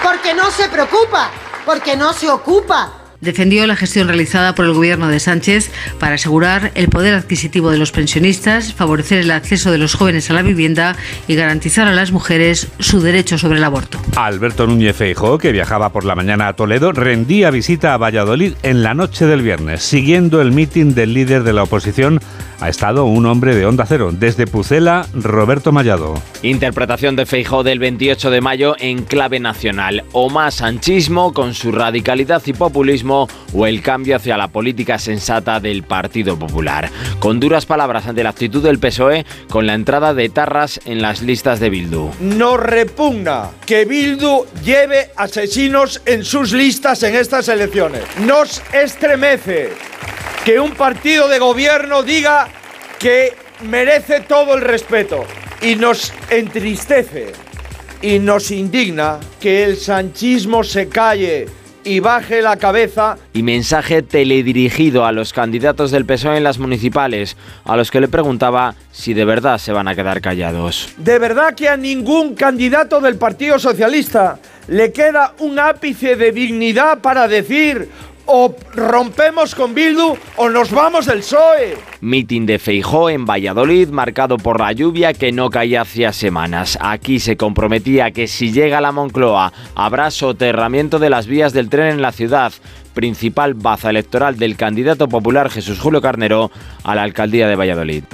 porque 0.03 0.33
no 0.33 0.51
se 0.51 0.69
preocupa, 0.69 1.31
porque 1.67 1.95
no 1.95 2.13
se 2.15 2.31
ocupa 2.31 2.98
Defendió 3.21 3.67
la 3.67 3.75
gestión 3.75 4.07
realizada 4.07 4.55
por 4.55 4.65
el 4.65 4.75
gobierno 4.75 5.09
de 5.09 5.19
Sánchez 5.19 5.73
para 5.99 6.15
asegurar 6.15 6.71
el 6.77 6.89
poder 6.89 7.15
adquisitivo 7.15 7.71
de 7.71 7.79
los 7.79 7.91
pensionistas, 7.91 8.73
favorecer 8.73 9.19
el 9.19 9.33
acceso 9.33 9.73
de 9.73 9.79
los 9.79 9.95
jóvenes 9.95 10.31
a 10.31 10.35
la 10.35 10.43
vivienda 10.43 10.95
y 11.27 11.35
garantizar 11.35 11.89
a 11.89 11.93
las 11.93 12.13
mujeres 12.13 12.69
su 12.79 13.01
derecho 13.01 13.37
sobre 13.37 13.59
el 13.59 13.65
aborto. 13.65 14.01
Alberto 14.15 14.69
Núñez 14.69 14.95
Feijóo, 14.95 15.39
que 15.39 15.51
viajaba 15.51 15.91
por 15.91 16.05
la 16.05 16.15
mañana 16.15 16.47
a 16.47 16.53
Toledo, 16.53 16.93
rendía 16.93 17.51
visita 17.51 17.93
a 17.93 17.97
Valladolid 17.97 18.55
en 18.63 18.85
la 18.85 18.95
noche 18.95 19.27
del 19.27 19.43
viernes. 19.43 19.83
Siguiendo 19.83 20.41
el 20.41 20.53
mitin 20.53 20.95
del 20.95 21.13
líder 21.13 21.43
de 21.43 21.53
la 21.53 21.65
oposición, 21.65 22.21
ha 22.61 22.69
estado 22.69 23.05
un 23.05 23.27
hombre 23.27 23.55
de 23.55 23.67
Onda 23.67 23.85
Cero. 23.87 24.11
Desde 24.13 24.47
Pucela, 24.47 25.07
Roberto 25.15 25.71
Mallado. 25.71 26.21
Interpretación 26.43 27.15
de 27.15 27.27
Feijóo 27.27 27.63
del 27.63 27.79
28 27.79 28.31
de 28.31 28.41
mayo 28.41 28.75
en 28.79 29.05
clave 29.05 29.39
nacional. 29.39 30.05
O 30.13 30.29
más 30.29 30.55
sanchismo 30.55 31.33
con 31.33 31.55
su 31.55 31.71
radicalidad 31.71 32.43
y 32.47 32.53
populismo 32.53 33.08
o 33.11 33.67
el 33.67 33.83
cambio 33.83 34.17
hacia 34.17 34.37
la 34.37 34.49
política 34.49 34.99
sensata 34.99 35.61
del 35.61 35.83
Partido 35.83 36.39
Popular. 36.39 36.91
Con 37.19 37.41
duras 37.41 37.67
palabras 37.67 38.07
ante 38.07 38.23
la 38.23 38.31
actitud 38.31 38.63
del 38.63 38.79
PSOE 38.79 39.25
con 39.49 39.67
la 39.67 39.75
entrada 39.75 40.15
de 40.15 40.29
Tarras 40.29 40.81
en 40.85 41.03
las 41.03 41.23
listas 41.23 41.61
de 41.61 41.71
Bildu. 41.71 42.11
Nos 42.21 42.61
repugna 42.61 43.51
que 43.67 43.85
Bildu 43.85 44.47
lleve 44.65 45.11
asesinos 45.17 46.03
en 46.07 46.25
sus 46.25 46.53
listas 46.53 47.03
en 47.03 47.15
estas 47.15 47.49
elecciones. 47.49 48.03
Nos 48.21 48.63
estremece 48.73 49.71
que 50.45 50.61
un 50.61 50.73
partido 50.73 51.29
de 51.29 51.39
gobierno 51.39 52.03
diga 52.03 52.49
que 52.99 53.35
merece 53.63 54.21
todo 54.21 54.55
el 54.55 54.61
respeto 54.61 55.25
y 55.63 55.75
nos 55.77 56.13
entristece 56.31 57.33
y 58.01 58.19
nos 58.19 58.51
indigna 58.51 59.19
que 59.41 59.65
el 59.65 59.77
sanchismo 59.77 60.63
se 60.63 60.89
calle 60.89 61.47
y 61.89 62.01
baje 62.01 62.43
la 62.43 62.57
cabeza. 62.57 63.17
Y 63.33 63.43
mensaje 63.43 64.03
teledirigido 64.03 65.07
a 65.07 65.13
los 65.13 65.33
candidatos 65.33 65.91
del 65.91 66.05
PSOE 66.05 66.37
en 66.37 66.45
las 66.45 66.59
municipales, 66.59 67.37
a 67.65 67.77
los 67.77 67.91
que 67.91 68.01
le 68.01 68.09
preguntaba 68.09 68.75
si 68.93 69.15
de 69.15 69.25
verdad 69.25 69.59
se 69.59 69.73
van 69.73 69.89
a 69.89 69.95
quedar 69.95 70.21
callados. 70.21 70.91
De 70.99 71.19
verdad 71.19 71.55
que 71.55 71.69
a 71.69 71.77
ningún 71.77 72.35
candidato 72.35 73.01
del 73.01 73.17
Partido 73.17 73.59
Socialista 73.59 74.39
le 74.67 74.93
queda 74.93 75.33
un 75.39 75.59
ápice 75.59 76.17
de 76.17 76.31
dignidad 76.31 76.99
para 76.99 77.27
decir 77.27 77.89
o 78.29 78.55
rompemos 78.75 79.55
con 79.55 79.75
Bildu 79.75 80.17
o 80.37 80.49
nos 80.49 80.71
vamos 80.71 81.07
del 81.07 81.21
PSOE. 81.21 81.77
Meeting 82.01 82.47
de 82.47 82.59
Feijó 82.59 83.11
en 83.11 83.25
Valladolid 83.25 83.89
marcado 83.89 84.37
por 84.37 84.61
la 84.61 84.73
lluvia 84.73 85.15
que 85.15 85.33
no 85.33 85.51
caía 85.51 85.81
hacía 85.81 86.13
semanas. 86.13 86.79
Aquí 86.81 87.19
se 87.19 87.37
comprometía 87.37 88.11
que 88.11 88.29
si 88.29 88.53
llega 88.53 88.81
la 88.81 88.93
Moncloa 88.93 89.53
habrá 89.75 90.11
soterramiento 90.11 90.99
de 90.99 91.11
las 91.11 91.27
vías 91.27 91.53
del 91.53 91.71
tren 91.71 91.89
en 91.89 92.03
la 92.03 92.13
ciudad, 92.13 92.53
principal 92.95 93.55
baza 93.55 93.91
electoral 93.91 94.39
del 94.39 94.57
candidato 94.57 95.09
popular 95.09 95.51
Jesús 95.51 95.81
Julio 95.81 96.03
Carnero 96.03 96.51
a 96.85 96.95
la 96.95 97.03
alcaldía 97.03 97.49
de 97.49 97.57
Valladolid. 97.57 98.05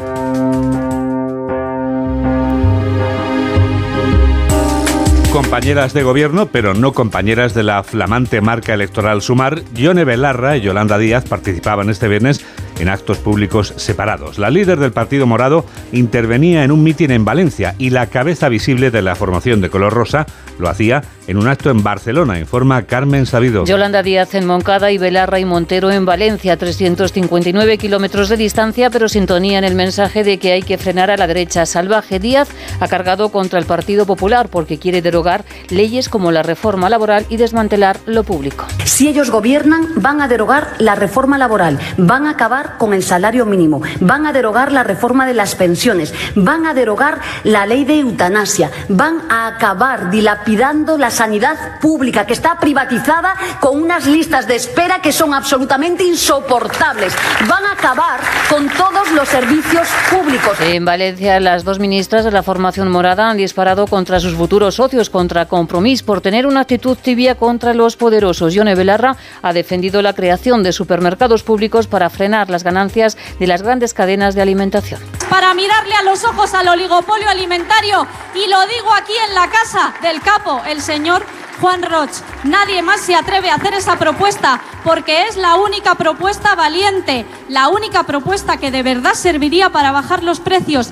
Compañeras 5.35 5.93
de 5.95 6.05
gobierno, 6.05 6.47
pero 6.47 6.75
no 6.75 6.93
compañeras 6.93 7.55
de 7.55 7.65
la 7.65 7.83
flamante 7.83 8.41
marca 8.41 8.73
electoral 8.73 9.21
Sumar, 9.21 9.65
Yone 9.75 10.05
Belarra 10.05 10.57
y 10.57 10.61
Yolanda 10.61 10.97
Díaz 10.97 11.25
participaban 11.25 11.91
este 11.91 12.07
viernes 12.07 12.47
en 12.79 12.89
actos 12.89 13.19
públicos 13.19 13.75
separados. 13.77 14.39
La 14.39 14.51
líder 14.51 14.79
del 14.79 14.93
Partido 14.93 15.27
Morado 15.27 15.65
intervenía 15.93 16.65
en 16.65 16.73
un 16.73 16.83
mitin 16.83 17.11
en 17.11 17.25
Valencia 17.25 17.75
y 17.79 17.91
la 17.91 18.07
cabeza 18.07 18.49
visible 18.49 18.91
de 18.91 19.03
la 19.03 19.15
formación 19.15 19.61
de 19.61 19.71
color 19.71 19.93
rosa 19.93 20.27
lo 20.59 20.69
hacía 20.69 21.03
en 21.27 21.39
un 21.39 21.49
acto 21.49 21.71
en 21.71 21.83
Barcelona, 21.83 22.39
informa 22.39 22.83
Carmen 22.83 23.27
Sabido. 23.27 23.65
Yolanda 23.65 24.03
Díaz 24.03 24.35
en 24.35 24.47
Moncada 24.47 24.91
y 24.91 24.99
Belarra 24.99 25.41
y 25.41 25.45
Montero 25.45 25.91
en 25.91 26.05
Valencia, 26.05 26.57
359 26.57 27.79
kilómetros 27.79 28.29
de 28.29 28.37
distancia, 28.37 28.91
pero 28.91 29.09
sintonía 29.09 29.59
en 29.59 29.65
el 29.65 29.75
mensaje 29.75 30.23
de 30.23 30.39
que 30.39 30.53
hay 30.53 30.63
que 30.63 30.79
frenar 30.79 31.11
a 31.11 31.17
la 31.17 31.27
derecha 31.27 31.67
salvaje. 31.67 32.19
Díaz 32.19 32.49
ha 32.81 32.89
cargado 32.89 33.31
contra 33.31 33.59
el 33.59 33.65
Partido 33.65 34.07
Popular 34.07 34.49
porque 34.49 34.79
quiere 34.79 35.03
derogar 35.03 35.45
leyes 35.71 36.09
como 36.09 36.31
la 36.31 36.43
reforma 36.43 36.89
laboral 36.89 37.27
y 37.29 37.37
desmantelar 37.37 37.99
lo 38.07 38.23
público. 38.23 38.67
Si 38.85 39.09
ellos 39.09 39.31
gobiernan, 39.31 39.89
van 39.97 40.21
a 40.21 40.29
derogar 40.29 40.75
la 40.79 40.95
reforma 40.95 41.39
laboral, 41.39 41.79
van 41.97 42.27
a 42.27 42.31
acabar 42.31 42.64
con 42.79 42.95
el 42.95 43.03
salario 43.03 43.47
mínimo, 43.47 43.83
van 44.01 44.27
a 44.27 44.33
derogar 44.33 44.73
la 44.73 44.83
reforma 44.83 45.27
de 45.27 45.35
las 45.35 45.55
pensiones, 45.55 46.13
van 46.35 46.67
a 46.67 46.75
derogar 46.75 47.21
la 47.45 47.67
ley 47.67 47.85
de 47.85 48.01
eutanasia, 48.01 48.71
van 48.89 49.23
a 49.31 49.47
acabar 49.47 50.11
dilapidando 50.11 50.99
la 50.99 51.11
sanidad 51.11 51.81
pública 51.81 52.27
que 52.27 52.33
está 52.33 52.59
privatizada 52.59 53.35
con 53.61 53.81
unas 53.81 54.07
listas 54.07 54.47
de 54.47 54.57
espera 54.57 55.01
que 55.01 55.13
son 55.13 55.35
absolutamente 55.35 56.05
insoportables. 56.05 57.15
Van 57.49 57.65
a 57.65 57.73
acabar 57.73 58.21
con 58.49 58.69
todos 58.69 59.11
los 59.13 59.29
servicios 59.29 59.89
públicos. 60.11 60.57
En 60.61 60.85
Valencia, 60.85 61.41
las 61.41 61.65
dos 61.65 61.79
ministras 61.79 62.25
de 62.25 62.31
la 62.31 62.43
formación 62.43 62.91
morada 62.91 63.31
han 63.31 63.37
disparado 63.37 63.87
contra 63.87 64.21
sus 64.21 64.35
futuros 64.35 64.77
socios, 64.77 65.11
contra 65.11 65.47
Compromís, 65.47 66.03
por 66.03 66.21
tener 66.21 66.47
una 66.47 66.61
actitud 66.61 66.97
tibia 67.01 67.35
contra 67.35 67.75
los 67.75 67.97
poderosos. 67.97 68.55
Yone 68.55 68.75
Belarra 68.75 69.17
ha 69.43 69.53
defendido 69.53 70.03
la 70.03 70.13
creación 70.13 70.63
de 70.63 70.73
supermercados 70.73 71.43
públicos 71.43 71.87
para 71.87 72.11
frenar 72.11 72.51
las 72.55 72.63
ganancias 72.63 73.19
de 73.39 73.47
las 73.47 73.63
grandes 73.63 73.95
cadenas 73.95 74.35
de 74.35 74.43
alimentación. 74.43 75.01
Para 75.29 75.53
mirarle 75.55 75.95
a 75.97 76.03
los 76.03 76.25
ojos 76.25 76.55
al 76.55 76.69
oligopolio 76.69 77.29
alimentario, 77.29 78.07
y 78.35 78.49
lo 78.49 78.61
digo 78.67 78.93
aquí 78.97 79.13
en 79.29 79.35
la 79.35 79.51
casa 79.51 79.95
del 80.03 80.21
capo, 80.21 80.63
el 80.69 80.81
señor 80.81 81.27
Juan 81.61 81.83
Roch. 81.83 82.11
Nadie 82.45 82.83
más 82.83 83.01
se 83.01 83.15
atreve 83.15 83.51
a 83.51 83.57
hacer 83.57 83.75
esa 83.75 83.99
propuesta 83.99 84.61
porque 84.85 85.27
es 85.27 85.37
la 85.37 85.57
única 85.57 85.97
propuesta 85.97 86.55
valiente, 86.55 87.27
la 87.49 87.69
única 87.69 88.05
propuesta 88.05 88.57
que 88.57 88.71
de 88.71 88.83
verdad 88.83 89.15
serviría 89.15 89.71
para 89.71 89.93
bajar 89.93 90.23
los 90.23 90.41
precios. 90.41 90.91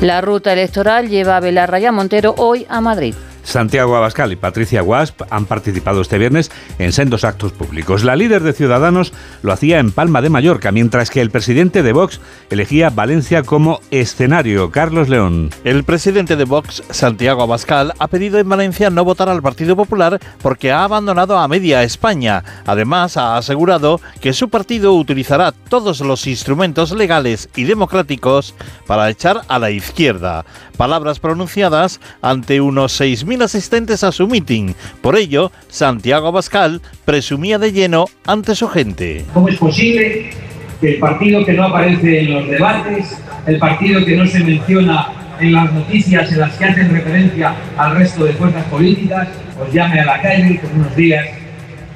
La 0.00 0.20
ruta 0.20 0.52
electoral 0.52 1.08
lleva 1.08 1.36
a 1.36 1.40
Belarra 1.40 1.78
y 1.80 1.86
a 1.86 1.92
Montero 1.92 2.34
hoy 2.38 2.66
a 2.68 2.80
Madrid. 2.80 3.14
Santiago 3.48 3.96
Abascal 3.96 4.30
y 4.30 4.36
Patricia 4.36 4.82
Guasp 4.82 5.22
han 5.30 5.46
participado 5.46 6.02
este 6.02 6.18
viernes 6.18 6.50
en 6.78 6.92
sendos 6.92 7.24
actos 7.24 7.52
públicos. 7.52 8.04
La 8.04 8.14
líder 8.14 8.42
de 8.42 8.52
Ciudadanos 8.52 9.14
lo 9.42 9.52
hacía 9.52 9.78
en 9.78 9.90
Palma 9.90 10.20
de 10.20 10.28
Mallorca, 10.28 10.70
mientras 10.70 11.08
que 11.08 11.22
el 11.22 11.30
presidente 11.30 11.82
de 11.82 11.94
Vox 11.94 12.20
elegía 12.50 12.90
Valencia 12.90 13.42
como 13.42 13.80
escenario. 13.90 14.70
Carlos 14.70 15.08
León. 15.08 15.48
El 15.64 15.84
presidente 15.84 16.36
de 16.36 16.44
Vox, 16.44 16.82
Santiago 16.90 17.42
Abascal, 17.42 17.94
ha 17.98 18.08
pedido 18.08 18.38
en 18.38 18.48
Valencia 18.48 18.90
no 18.90 19.04
votar 19.04 19.30
al 19.30 19.40
Partido 19.40 19.76
Popular 19.76 20.20
porque 20.42 20.70
ha 20.70 20.84
abandonado 20.84 21.38
a 21.38 21.48
media 21.48 21.82
España. 21.82 22.44
Además, 22.66 23.16
ha 23.16 23.38
asegurado 23.38 24.00
que 24.20 24.34
su 24.34 24.50
partido 24.50 24.92
utilizará 24.92 25.52
todos 25.52 26.00
los 26.00 26.26
instrumentos 26.26 26.92
legales 26.92 27.48
y 27.56 27.64
democráticos 27.64 28.54
para 28.86 29.08
echar 29.08 29.40
a 29.48 29.58
la 29.58 29.70
izquierda. 29.70 30.44
Palabras 30.76 31.18
pronunciadas 31.18 31.98
ante 32.22 32.60
unos 32.60 33.00
6.000 33.00 33.37
asistentes 33.42 34.04
a 34.04 34.12
su 34.12 34.26
meeting. 34.26 34.74
Por 35.00 35.16
ello, 35.16 35.52
Santiago 35.68 36.28
Abascal 36.28 36.80
presumía 37.04 37.58
de 37.58 37.72
lleno 37.72 38.06
ante 38.26 38.54
su 38.54 38.68
gente. 38.68 39.24
¿Cómo 39.34 39.48
es 39.48 39.56
posible 39.56 40.30
que 40.80 40.94
el 40.94 40.98
partido 40.98 41.44
que 41.44 41.52
no 41.52 41.64
aparece 41.64 42.20
en 42.20 42.34
los 42.34 42.48
debates, 42.48 43.16
el 43.46 43.58
partido 43.58 44.04
que 44.04 44.16
no 44.16 44.26
se 44.26 44.40
menciona 44.40 45.08
en 45.40 45.52
las 45.52 45.72
noticias 45.72 46.32
en 46.32 46.40
las 46.40 46.52
que 46.56 46.64
hacen 46.64 46.90
referencia 46.90 47.54
al 47.76 47.96
resto 47.96 48.24
de 48.24 48.32
fuerzas 48.32 48.64
políticas, 48.64 49.28
os 49.60 49.72
llame 49.72 50.00
a 50.00 50.04
la 50.04 50.20
calle 50.20 50.60
con 50.60 50.80
unos 50.80 50.96
días 50.96 51.26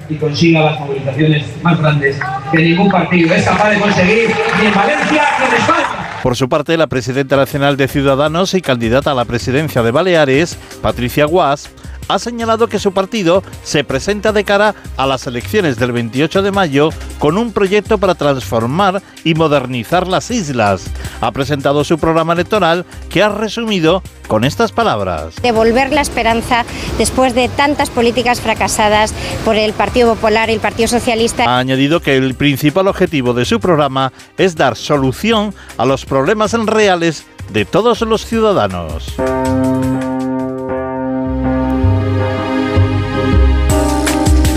y 0.09 0.15
consiga 0.17 0.63
las 0.63 0.81
movilizaciones 0.81 1.45
más 1.63 1.79
grandes 1.79 2.19
que 2.51 2.59
ningún 2.59 2.91
partido 2.91 3.35
es 3.35 3.45
capaz 3.45 3.71
de 3.71 3.79
conseguir 3.79 4.31
ni 4.61 4.67
en 4.67 4.75
Valencia 4.75 5.25
ni 5.39 5.47
en 5.47 5.55
España? 5.55 6.02
Por 6.23 6.37
su 6.37 6.49
parte, 6.49 6.77
la 6.77 6.87
presidenta 6.87 7.37
nacional 7.37 7.77
de 7.77 7.89
Ciudadanos 7.89 8.55
y 8.55 8.63
candidata 8.63 9.11
a 9.11 9.15
la 9.15 9.25
presidencia 9.25 9.83
de 9.83 9.91
Baleares, 9.91 10.57
Patricia 10.81 11.25
Guas, 11.25 11.69
ha 12.13 12.19
señalado 12.19 12.69
que 12.69 12.79
su 12.79 12.93
partido 12.93 13.43
se 13.63 13.85
presenta 13.85 14.33
de 14.33 14.45
cara 14.45 14.75
a 14.97 15.07
las 15.07 15.27
elecciones 15.27 15.79
del 15.79 15.93
28 15.93 16.43
de 16.43 16.53
mayo 16.53 16.91
con 17.19 17.39
un 17.39 17.53
proyecto 17.53 17.99
para 17.99 18.15
transformar 18.15 19.03
y 19.25 19.35
modernizar 19.35 20.07
las 20.07 20.31
islas. 20.31 20.85
Ha 21.21 21.33
presentado 21.33 21.85
su 21.85 21.99
programa 21.99 22.35
electoral 22.35 22.85
que 23.09 23.23
ha 23.23 23.31
resumido 23.31 24.03
con 24.29 24.45
estas 24.45 24.73
palabras. 24.73 25.35
Devolver 25.43 25.93
la 25.93 26.03
esperanza 26.03 26.65
después 26.99 27.35
de 27.35 27.49
tantas 27.49 27.91
políticas 27.91 28.41
fracasadas 28.41 29.15
por 29.45 29.57
el 29.57 29.73
Partido 29.73 30.15
Popular 30.15 30.51
y 30.51 30.55
el 30.55 30.61
Partido 30.61 30.89
Socialista. 30.89 31.45
Ha 31.45 31.59
añadido 31.59 32.01
que 32.01 32.17
el 32.17 32.35
principal 32.35 32.89
objetivo 32.89 33.33
de 33.33 33.45
su 33.45 33.59
programa 33.59 34.13
es 34.37 34.55
dar 34.55 34.77
solución 34.77 35.55
a 35.79 35.87
los 35.87 36.05
problemas 36.05 36.53
reales 36.53 37.25
de 37.53 37.65
todos 37.65 38.03
los 38.03 38.27
ciudadanos. 38.27 39.15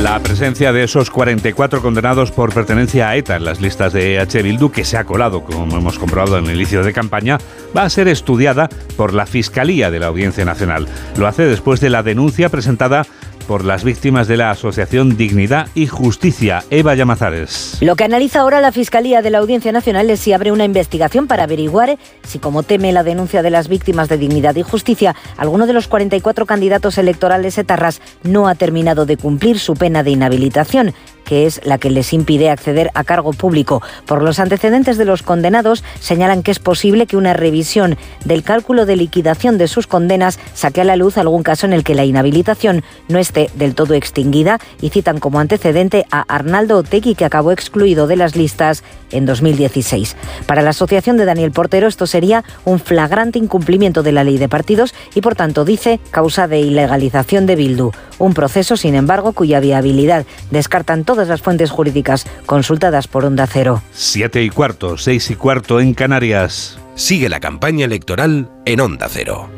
La 0.06 0.20
presencia 0.20 0.72
de 0.72 0.84
esos 0.84 1.10
44 1.10 1.82
condenados 1.82 2.32
por 2.32 2.54
pertenencia 2.54 3.10
a 3.10 3.16
ETA 3.16 3.38
en 3.38 3.44
las 3.44 3.60
listas 3.60 3.92
de 3.92 4.18
EH 4.18 4.44
Bildu, 4.44 4.70
que 4.70 4.86
se 4.86 4.98
ha 4.98 5.04
colado, 5.04 5.44
como 5.44 5.76
hemos 5.76 5.98
comprobado 5.98 6.38
en 6.38 6.46
el 6.46 6.58
inicio 6.58 6.84
de 6.84 6.94
campaña, 6.94 7.40
va 7.76 7.82
a 7.82 7.90
ser 7.90 8.08
estudiada 8.08 8.70
por 8.98 9.16
la 9.16 9.26
Fiscalía 9.26 9.90
de 9.90 9.98
la 9.98 10.06
Audiencia 10.06 10.46
Nacional. 10.46 10.88
Lo 11.18 11.26
hace 11.26 11.46
después 11.48 11.80
de 11.80 11.90
la 11.90 12.04
denuncia 12.04 12.50
presentada 12.50 13.08
por 13.46 13.64
las 13.64 13.84
víctimas 13.84 14.28
de 14.28 14.38
la 14.38 14.52
Asociación 14.52 15.18
Dignidad 15.18 15.68
y 15.76 15.88
Justicia. 15.88 16.64
Eva 16.70 16.96
Llamazares. 16.96 17.78
Lo 17.82 17.96
que 17.96 18.04
analiza 18.04 18.42
ahora 18.42 18.62
la 18.62 18.72
Fiscalía 18.72 19.22
de 19.22 19.30
la 19.30 19.38
Audiencia 19.38 19.72
Nacional 19.72 20.10
es 20.10 20.20
si 20.20 20.34
abre 20.34 20.52
una 20.52 20.66
investigación 20.66 21.28
para 21.28 21.44
averiguar 21.44 21.98
si, 22.24 22.40
como 22.40 22.64
teme 22.64 22.92
la 22.92 23.04
denuncia 23.04 23.42
de 23.42 23.50
las 23.50 23.68
víctimas 23.68 24.10
de 24.10 24.18
Dignidad 24.18 24.56
y 24.56 24.64
Justicia, 24.64 25.16
alguno 25.38 25.68
de 25.68 25.74
los 25.74 25.88
44 25.88 26.46
candidatos 26.46 26.98
electorales 26.98 27.58
etarras 27.58 28.02
no 28.24 28.48
ha 28.48 28.56
terminado 28.56 29.06
de 29.06 29.18
cumplir 29.18 29.60
su 29.60 29.76
pena 29.76 30.04
de 30.04 30.12
inhabilitación 30.12 30.94
que 31.26 31.46
es 31.46 31.60
la 31.66 31.78
que 31.78 31.90
les 31.90 32.14
impide 32.14 32.50
acceder 32.50 32.92
a 32.94 33.04
cargo 33.04 33.34
público. 33.34 33.82
Por 34.06 34.22
los 34.22 34.40
antecedentes 34.40 34.98
de 34.98 35.06
los 35.06 35.24
condenados, 35.24 35.84
señalan 36.00 36.44
que 36.44 36.52
es 36.52 36.60
posible 36.60 37.08
que 37.08 37.18
una 37.18 37.34
revisión 37.34 37.98
del 38.24 38.44
cálculo 38.44 38.86
de 38.86 38.96
liquidación 38.96 39.58
de 39.58 39.68
sus 39.68 39.88
condenas 39.88 40.40
saque 40.54 40.82
a 40.82 40.86
la 40.86 40.96
luz 40.96 41.18
algún 41.18 41.44
caso 41.44 41.66
en 41.66 41.74
el 41.74 41.84
que 41.84 41.96
la 41.96 42.06
inhabilitación 42.06 42.84
no 43.10 43.20
esté 43.20 43.50
del 43.56 43.76
todo 43.76 43.94
extinguida 43.94 44.60
y 44.82 44.90
citan 44.90 45.20
como 45.20 45.40
antecedente 45.40 46.06
a 46.12 46.22
Arnaldo 46.34 46.78
Otegui, 46.78 47.16
que 47.16 47.26
acabó 47.26 47.52
excluido 47.52 48.08
de 48.08 48.16
las 48.16 48.36
listas 48.36 48.84
en 49.12 49.26
2016. 49.26 50.16
Para 50.46 50.62
la 50.62 50.72
asociación 50.72 51.18
de 51.18 51.26
Daniel 51.26 51.52
Portero, 51.52 51.88
esto 51.88 52.08
sería 52.08 52.44
un 52.66 52.80
flagrante 52.80 53.40
incumplimiento 53.40 54.04
de 54.04 54.12
la 54.12 54.24
ley 54.24 54.38
de 54.38 54.50
partidos 54.50 54.94
y, 55.14 55.22
por 55.22 55.36
tanto, 55.36 55.66
dice 55.66 56.00
causa 56.12 56.48
de 56.48 56.60
ilegalización 56.60 57.46
de 57.46 57.56
Bildu. 57.56 57.92
Un 58.20 58.34
proceso, 58.34 58.78
sin 58.78 58.96
embargo, 58.96 59.34
cuya 59.34 59.60
viabilidad 59.60 60.26
descartan 60.52 61.04
todas 61.16 61.30
las 61.30 61.42
fuentes 61.42 61.72
jurídicas 61.72 62.28
consultadas 62.46 63.08
por 63.08 63.24
Onda 63.24 63.48
Cero. 63.48 63.82
Siete 63.94 64.44
y 64.44 64.50
cuarto, 64.50 64.98
seis 64.98 65.32
y 65.32 65.36
cuarto 65.36 65.80
en 65.80 65.94
Canarias. 65.94 66.78
Sigue 66.96 67.30
la 67.30 67.40
campaña 67.40 67.86
electoral 67.86 68.50
en 68.66 68.82
Onda 68.82 69.08
Cero. 69.10 69.50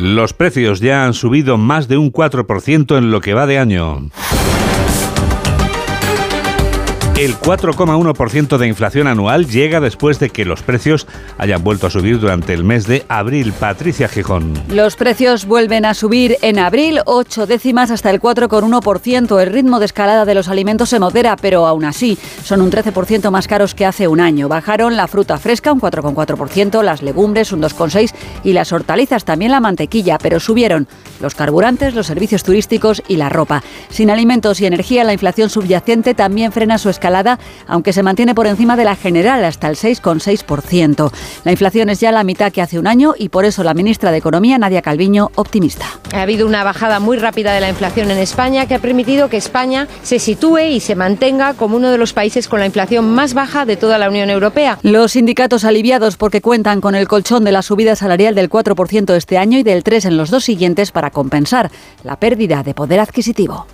Los 0.00 0.32
precios 0.32 0.80
ya 0.80 1.04
han 1.04 1.12
subido 1.12 1.58
más 1.58 1.86
de 1.86 1.98
un 1.98 2.10
4% 2.10 2.96
en 2.96 3.10
lo 3.10 3.20
que 3.20 3.34
va 3.34 3.46
de 3.46 3.58
año. 3.58 4.08
El 7.18 7.34
4,1% 7.34 8.58
de 8.58 8.66
inflación 8.66 9.06
anual 9.06 9.46
llega 9.46 9.80
después 9.80 10.20
de 10.20 10.28
que 10.28 10.44
los 10.44 10.60
precios 10.60 11.06
hayan 11.38 11.64
vuelto 11.64 11.86
a 11.86 11.90
subir 11.90 12.20
durante 12.20 12.52
el 12.52 12.62
mes 12.62 12.86
de 12.86 13.06
abril. 13.08 13.54
Patricia 13.58 14.06
Gijón. 14.06 14.52
Los 14.68 14.96
precios 14.96 15.46
vuelven 15.46 15.86
a 15.86 15.94
subir 15.94 16.36
en 16.42 16.58
abril, 16.58 17.00
8 17.06 17.46
décimas 17.46 17.90
hasta 17.90 18.10
el 18.10 18.20
4,1%. 18.20 19.40
El 19.40 19.50
ritmo 19.50 19.78
de 19.78 19.86
escalada 19.86 20.26
de 20.26 20.34
los 20.34 20.48
alimentos 20.48 20.90
se 20.90 21.00
modera, 21.00 21.36
pero 21.36 21.66
aún 21.66 21.86
así 21.86 22.18
son 22.44 22.60
un 22.60 22.70
13% 22.70 23.30
más 23.30 23.48
caros 23.48 23.74
que 23.74 23.86
hace 23.86 24.08
un 24.08 24.20
año. 24.20 24.48
Bajaron 24.48 24.98
la 24.98 25.08
fruta 25.08 25.38
fresca 25.38 25.72
un 25.72 25.80
4,4%, 25.80 26.82
las 26.82 27.00
legumbres 27.00 27.50
un 27.50 27.62
2,6% 27.62 28.12
y 28.44 28.52
las 28.52 28.74
hortalizas 28.74 29.24
también 29.24 29.52
la 29.52 29.60
mantequilla, 29.60 30.18
pero 30.18 30.38
subieron 30.38 30.86
los 31.22 31.34
carburantes, 31.34 31.94
los 31.94 32.06
servicios 32.06 32.42
turísticos 32.42 33.02
y 33.08 33.16
la 33.16 33.30
ropa. 33.30 33.62
Sin 33.88 34.10
alimentos 34.10 34.60
y 34.60 34.66
energía, 34.66 35.02
la 35.02 35.14
inflación 35.14 35.48
subyacente 35.48 36.12
también 36.12 36.52
frena 36.52 36.76
su 36.76 36.90
escalada 36.90 37.05
aunque 37.66 37.92
se 37.92 38.02
mantiene 38.02 38.34
por 38.34 38.46
encima 38.46 38.76
de 38.76 38.84
la 38.84 38.96
general 38.96 39.44
hasta 39.44 39.68
el 39.68 39.76
6,6%. 39.76 41.10
La 41.44 41.52
inflación 41.52 41.88
es 41.90 42.00
ya 42.00 42.12
la 42.12 42.24
mitad 42.24 42.52
que 42.52 42.62
hace 42.62 42.78
un 42.78 42.86
año 42.86 43.14
y 43.16 43.28
por 43.28 43.44
eso 43.44 43.62
la 43.62 43.74
ministra 43.74 44.10
de 44.10 44.18
Economía, 44.18 44.58
Nadia 44.58 44.82
Calviño, 44.82 45.30
optimista. 45.34 45.86
Ha 46.14 46.22
habido 46.22 46.46
una 46.46 46.64
bajada 46.64 47.00
muy 47.00 47.18
rápida 47.18 47.52
de 47.52 47.60
la 47.60 47.68
inflación 47.68 48.10
en 48.10 48.18
España 48.18 48.66
que 48.66 48.74
ha 48.74 48.78
permitido 48.78 49.28
que 49.28 49.36
España 49.36 49.88
se 50.02 50.18
sitúe 50.18 50.58
y 50.58 50.80
se 50.80 50.94
mantenga 50.94 51.54
como 51.54 51.76
uno 51.76 51.90
de 51.90 51.98
los 51.98 52.12
países 52.12 52.48
con 52.48 52.60
la 52.60 52.66
inflación 52.66 53.14
más 53.14 53.34
baja 53.34 53.64
de 53.64 53.76
toda 53.76 53.98
la 53.98 54.08
Unión 54.08 54.30
Europea. 54.30 54.78
Los 54.82 55.12
sindicatos 55.12 55.64
aliviados 55.64 56.16
porque 56.16 56.40
cuentan 56.40 56.80
con 56.80 56.94
el 56.94 57.08
colchón 57.08 57.44
de 57.44 57.52
la 57.52 57.62
subida 57.62 57.96
salarial 57.96 58.34
del 58.34 58.50
4% 58.50 59.14
este 59.14 59.38
año 59.38 59.58
y 59.58 59.62
del 59.62 59.84
3% 59.84 60.06
en 60.06 60.16
los 60.16 60.30
dos 60.30 60.44
siguientes 60.44 60.90
para 60.90 61.10
compensar 61.10 61.70
la 62.04 62.16
pérdida 62.16 62.62
de 62.62 62.74
poder 62.74 63.00
adquisitivo. 63.00 63.66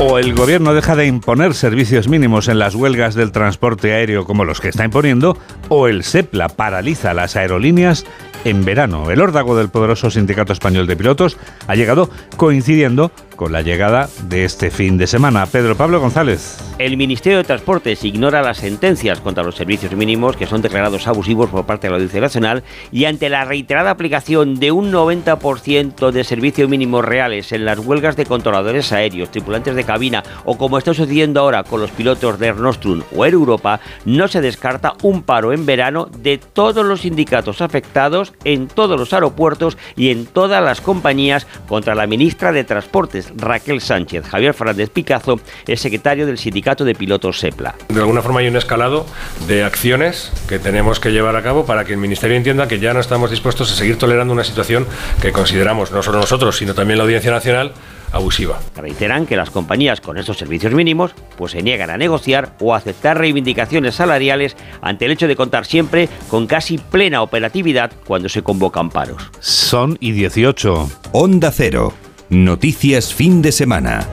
O 0.00 0.18
el 0.18 0.34
gobierno 0.34 0.74
deja 0.74 0.96
de 0.96 1.06
imponer 1.06 1.54
servicios 1.54 2.08
mínimos 2.08 2.48
en 2.48 2.58
las 2.58 2.74
huelgas 2.74 3.14
del 3.14 3.30
transporte 3.30 3.94
aéreo 3.94 4.24
como 4.24 4.44
los 4.44 4.60
que 4.60 4.68
está 4.68 4.84
imponiendo, 4.84 5.38
o 5.68 5.86
el 5.86 6.02
SEPLA 6.02 6.48
paraliza 6.48 7.14
las 7.14 7.36
aerolíneas 7.36 8.04
en 8.44 8.64
verano. 8.64 9.10
El 9.12 9.20
órdago 9.20 9.56
del 9.56 9.68
poderoso 9.68 10.10
Sindicato 10.10 10.52
Español 10.52 10.88
de 10.88 10.96
Pilotos 10.96 11.38
ha 11.68 11.76
llegado 11.76 12.10
coincidiendo 12.36 13.12
con 13.36 13.52
la 13.52 13.62
llegada 13.62 14.08
de 14.24 14.44
este 14.44 14.70
fin 14.70 14.98
de 14.98 15.06
semana. 15.06 15.46
Pedro 15.46 15.76
Pablo 15.76 16.00
González. 16.00 16.58
El 16.78 16.96
Ministerio 16.96 17.38
de 17.38 17.44
Transportes 17.44 18.04
ignora 18.04 18.42
las 18.42 18.58
sentencias 18.58 19.20
contra 19.20 19.44
los 19.44 19.54
servicios 19.54 19.92
mínimos 19.92 20.36
que 20.36 20.46
son 20.46 20.62
declarados 20.62 21.06
abusivos 21.06 21.50
por 21.50 21.66
parte 21.66 21.86
de 21.86 21.90
la 21.90 21.96
Audiencia 21.96 22.20
Nacional 22.20 22.64
y 22.90 23.04
ante 23.04 23.28
la 23.28 23.44
reiterada 23.44 23.90
aplicación 23.90 24.56
de 24.56 24.72
un 24.72 24.92
90% 24.92 26.10
de 26.10 26.24
servicios 26.24 26.68
mínimos 26.68 27.04
reales 27.04 27.52
en 27.52 27.64
las 27.64 27.78
huelgas 27.78 28.16
de 28.16 28.26
controladores 28.26 28.92
aéreos, 28.92 29.30
tripulantes 29.30 29.74
de 29.74 29.84
cabina 29.84 30.22
o 30.44 30.58
como 30.58 30.78
está 30.78 30.92
sucediendo 30.94 31.40
ahora 31.40 31.64
con 31.64 31.80
los 31.80 31.90
pilotos 31.90 32.38
de 32.38 32.48
Air 32.48 32.56
Nostrum 32.56 33.02
o 33.16 33.24
Air 33.24 33.34
Europa, 33.34 33.80
no 34.04 34.28
se 34.28 34.40
descarta 34.40 34.94
un 35.02 35.22
paro 35.22 35.52
en 35.52 35.66
verano 35.66 36.08
de 36.18 36.38
todos 36.38 36.84
los 36.84 37.02
sindicatos 37.02 37.60
afectados 37.60 38.32
en 38.44 38.68
todos 38.68 38.98
los 38.98 39.12
aeropuertos 39.12 39.78
y 39.96 40.10
en 40.10 40.26
todas 40.26 40.62
las 40.62 40.80
compañías 40.80 41.46
contra 41.68 41.94
la 41.94 42.06
ministra 42.06 42.52
de 42.52 42.64
Transportes, 42.64 43.23
Raquel 43.36 43.80
Sánchez. 43.80 44.26
Javier 44.26 44.54
Fernández 44.54 44.90
Picazo 44.90 45.40
es 45.66 45.80
secretario 45.80 46.26
del 46.26 46.38
Sindicato 46.38 46.84
de 46.84 46.94
Pilotos 46.94 47.40
SEPLA. 47.40 47.74
De 47.88 48.00
alguna 48.00 48.22
forma 48.22 48.40
hay 48.40 48.48
un 48.48 48.56
escalado 48.56 49.06
de 49.46 49.64
acciones 49.64 50.32
que 50.48 50.58
tenemos 50.58 51.00
que 51.00 51.12
llevar 51.12 51.36
a 51.36 51.42
cabo 51.42 51.66
para 51.66 51.84
que 51.84 51.92
el 51.92 51.98
Ministerio 51.98 52.36
entienda 52.36 52.68
que 52.68 52.78
ya 52.78 52.94
no 52.94 53.00
estamos 53.00 53.30
dispuestos 53.30 53.70
a 53.72 53.74
seguir 53.74 53.98
tolerando 53.98 54.32
una 54.32 54.44
situación 54.44 54.86
que 55.20 55.32
consideramos, 55.32 55.92
no 55.92 56.02
solo 56.02 56.18
nosotros, 56.18 56.56
sino 56.56 56.74
también 56.74 56.98
la 56.98 57.04
Audiencia 57.04 57.30
Nacional, 57.30 57.72
abusiva. 58.14 58.60
Reiteran 58.76 59.26
que 59.26 59.36
las 59.36 59.50
compañías 59.50 60.00
con 60.00 60.16
estos 60.16 60.38
servicios 60.38 60.72
mínimos 60.72 61.12
pues 61.36 61.52
se 61.52 61.62
niegan 61.62 61.90
a 61.90 61.98
negociar 61.98 62.54
o 62.60 62.74
aceptar 62.74 63.18
reivindicaciones 63.18 63.96
salariales 63.96 64.56
ante 64.80 65.06
el 65.06 65.12
hecho 65.12 65.28
de 65.28 65.36
contar 65.36 65.66
siempre 65.66 66.08
con 66.28 66.46
casi 66.46 66.78
plena 66.78 67.22
operatividad 67.22 67.92
cuando 68.06 68.28
se 68.28 68.42
convocan 68.42 68.90
paros. 68.90 69.30
Son 69.40 69.96
y 70.00 70.12
18. 70.12 70.90
Onda 71.12 71.50
Cero. 71.50 71.92
Noticias 72.34 73.14
fin 73.14 73.42
de 73.42 73.52
semana. 73.52 74.08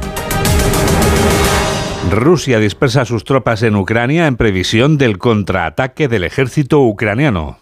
Rusia 2.12 2.60
dispersa 2.60 3.03
sus 3.03 3.23
tropas 3.23 3.63
en 3.63 3.75
Ucrania 3.75 4.27
en 4.27 4.36
previsión 4.38 4.99
del 4.99 5.17
contraataque 5.17 6.07
del 6.07 6.25
ejército 6.25 6.81
ucraniano. 6.81 7.57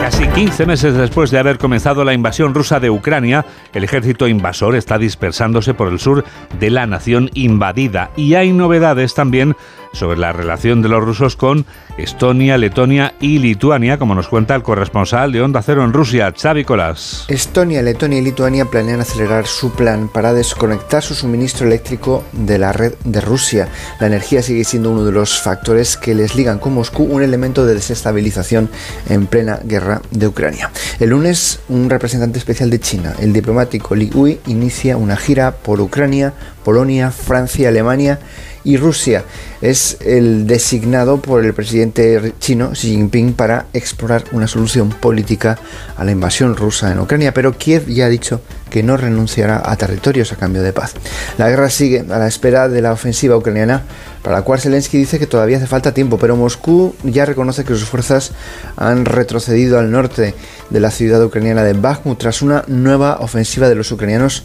Casi 0.00 0.26
15 0.26 0.66
meses 0.66 0.94
después 0.94 1.30
de 1.30 1.38
haber 1.38 1.58
comenzado 1.58 2.02
la 2.02 2.12
invasión 2.12 2.54
rusa 2.54 2.80
de 2.80 2.90
Ucrania, 2.90 3.46
el 3.72 3.84
ejército 3.84 4.26
invasor 4.26 4.74
está 4.74 4.98
dispersándose 4.98 5.72
por 5.72 5.86
el 5.86 6.00
sur 6.00 6.24
de 6.58 6.70
la 6.70 6.86
nación 6.86 7.30
invadida 7.34 8.10
y 8.16 8.34
hay 8.34 8.52
novedades 8.52 9.14
también 9.14 9.54
sobre 9.96 10.18
la 10.18 10.32
relación 10.32 10.82
de 10.82 10.88
los 10.88 11.02
rusos 11.02 11.36
con 11.36 11.66
Estonia, 11.98 12.58
Letonia 12.58 13.14
y 13.20 13.38
Lituania, 13.38 13.98
como 13.98 14.14
nos 14.14 14.28
cuenta 14.28 14.54
el 14.54 14.62
corresponsal 14.62 15.32
de 15.32 15.40
Onda 15.40 15.62
Cero 15.62 15.82
en 15.82 15.92
Rusia, 15.92 16.32
Xavi 16.36 16.64
Colas. 16.64 17.24
Estonia, 17.28 17.82
Letonia 17.82 18.18
y 18.18 18.22
Lituania 18.22 18.66
planean 18.66 19.00
acelerar 19.00 19.46
su 19.46 19.72
plan 19.72 20.08
para 20.08 20.34
desconectar 20.34 21.02
su 21.02 21.14
suministro 21.14 21.66
eléctrico 21.66 22.24
de 22.32 22.58
la 22.58 22.72
red 22.72 22.94
de 23.04 23.20
Rusia. 23.20 23.68
La 23.98 24.06
energía 24.06 24.42
sigue 24.42 24.64
siendo 24.64 24.90
uno 24.90 25.04
de 25.04 25.12
los 25.12 25.40
factores 25.40 25.96
que 25.96 26.14
les 26.14 26.36
ligan 26.36 26.58
con 26.58 26.74
Moscú, 26.74 27.04
un 27.04 27.22
elemento 27.22 27.64
de 27.64 27.74
desestabilización 27.74 28.68
en 29.08 29.26
plena 29.26 29.60
guerra 29.64 30.02
de 30.10 30.28
Ucrania. 30.28 30.70
El 31.00 31.10
lunes, 31.10 31.60
un 31.68 31.88
representante 31.88 32.38
especial 32.38 32.70
de 32.70 32.80
China, 32.80 33.14
el 33.20 33.32
diplomático 33.32 33.94
Li 33.94 34.10
Ui, 34.14 34.40
inicia 34.46 34.96
una 34.96 35.16
gira 35.16 35.52
por 35.52 35.80
Ucrania, 35.80 36.34
Polonia, 36.64 37.10
Francia, 37.10 37.68
Alemania 37.68 38.18
y 38.66 38.76
Rusia. 38.76 39.24
Es 39.62 39.96
el 40.04 40.46
designado 40.46 41.22
por 41.22 41.44
el 41.44 41.54
presidente 41.54 42.34
chino 42.40 42.72
Xi 42.72 42.88
Jinping 42.88 43.32
para 43.32 43.66
explorar 43.72 44.24
una 44.32 44.48
solución 44.48 44.90
política 44.90 45.56
a 45.96 46.04
la 46.04 46.10
invasión 46.10 46.56
rusa 46.56 46.90
en 46.90 46.98
Ucrania, 46.98 47.32
pero 47.32 47.56
Kiev 47.56 47.86
ya 47.86 48.06
ha 48.06 48.10
dicho 48.10 48.40
que 48.76 48.82
no 48.82 48.98
renunciará 48.98 49.62
a 49.64 49.74
territorios 49.76 50.34
a 50.34 50.36
cambio 50.36 50.62
de 50.62 50.74
paz. 50.74 50.92
La 51.38 51.48
guerra 51.48 51.70
sigue 51.70 52.00
a 52.00 52.18
la 52.18 52.26
espera 52.26 52.68
de 52.68 52.82
la 52.82 52.92
ofensiva 52.92 53.34
ucraniana, 53.34 53.84
para 54.22 54.36
la 54.36 54.42
cual 54.42 54.60
Zelensky 54.60 54.98
dice 54.98 55.18
que 55.18 55.26
todavía 55.26 55.56
hace 55.56 55.66
falta 55.66 55.94
tiempo, 55.94 56.18
pero 56.18 56.36
Moscú 56.36 56.94
ya 57.02 57.24
reconoce 57.24 57.64
que 57.64 57.72
sus 57.72 57.88
fuerzas 57.88 58.32
han 58.76 59.06
retrocedido 59.06 59.78
al 59.78 59.90
norte 59.90 60.34
de 60.68 60.80
la 60.80 60.90
ciudad 60.90 61.24
ucraniana 61.24 61.64
de 61.64 61.72
Bakhmut 61.72 62.18
tras 62.18 62.42
una 62.42 62.64
nueva 62.66 63.16
ofensiva 63.20 63.70
de 63.70 63.76
los 63.76 63.90
ucranianos 63.92 64.42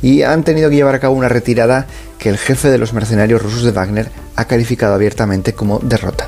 y 0.00 0.22
han 0.22 0.44
tenido 0.44 0.70
que 0.70 0.76
llevar 0.76 0.94
a 0.94 1.00
cabo 1.00 1.14
una 1.14 1.28
retirada 1.28 1.86
que 2.16 2.30
el 2.30 2.38
jefe 2.38 2.70
de 2.70 2.78
los 2.78 2.94
mercenarios 2.94 3.42
rusos 3.42 3.64
de 3.64 3.72
Wagner 3.72 4.08
ha 4.34 4.46
calificado 4.46 4.94
abiertamente 4.94 5.52
como 5.52 5.78
derrota. 5.80 6.26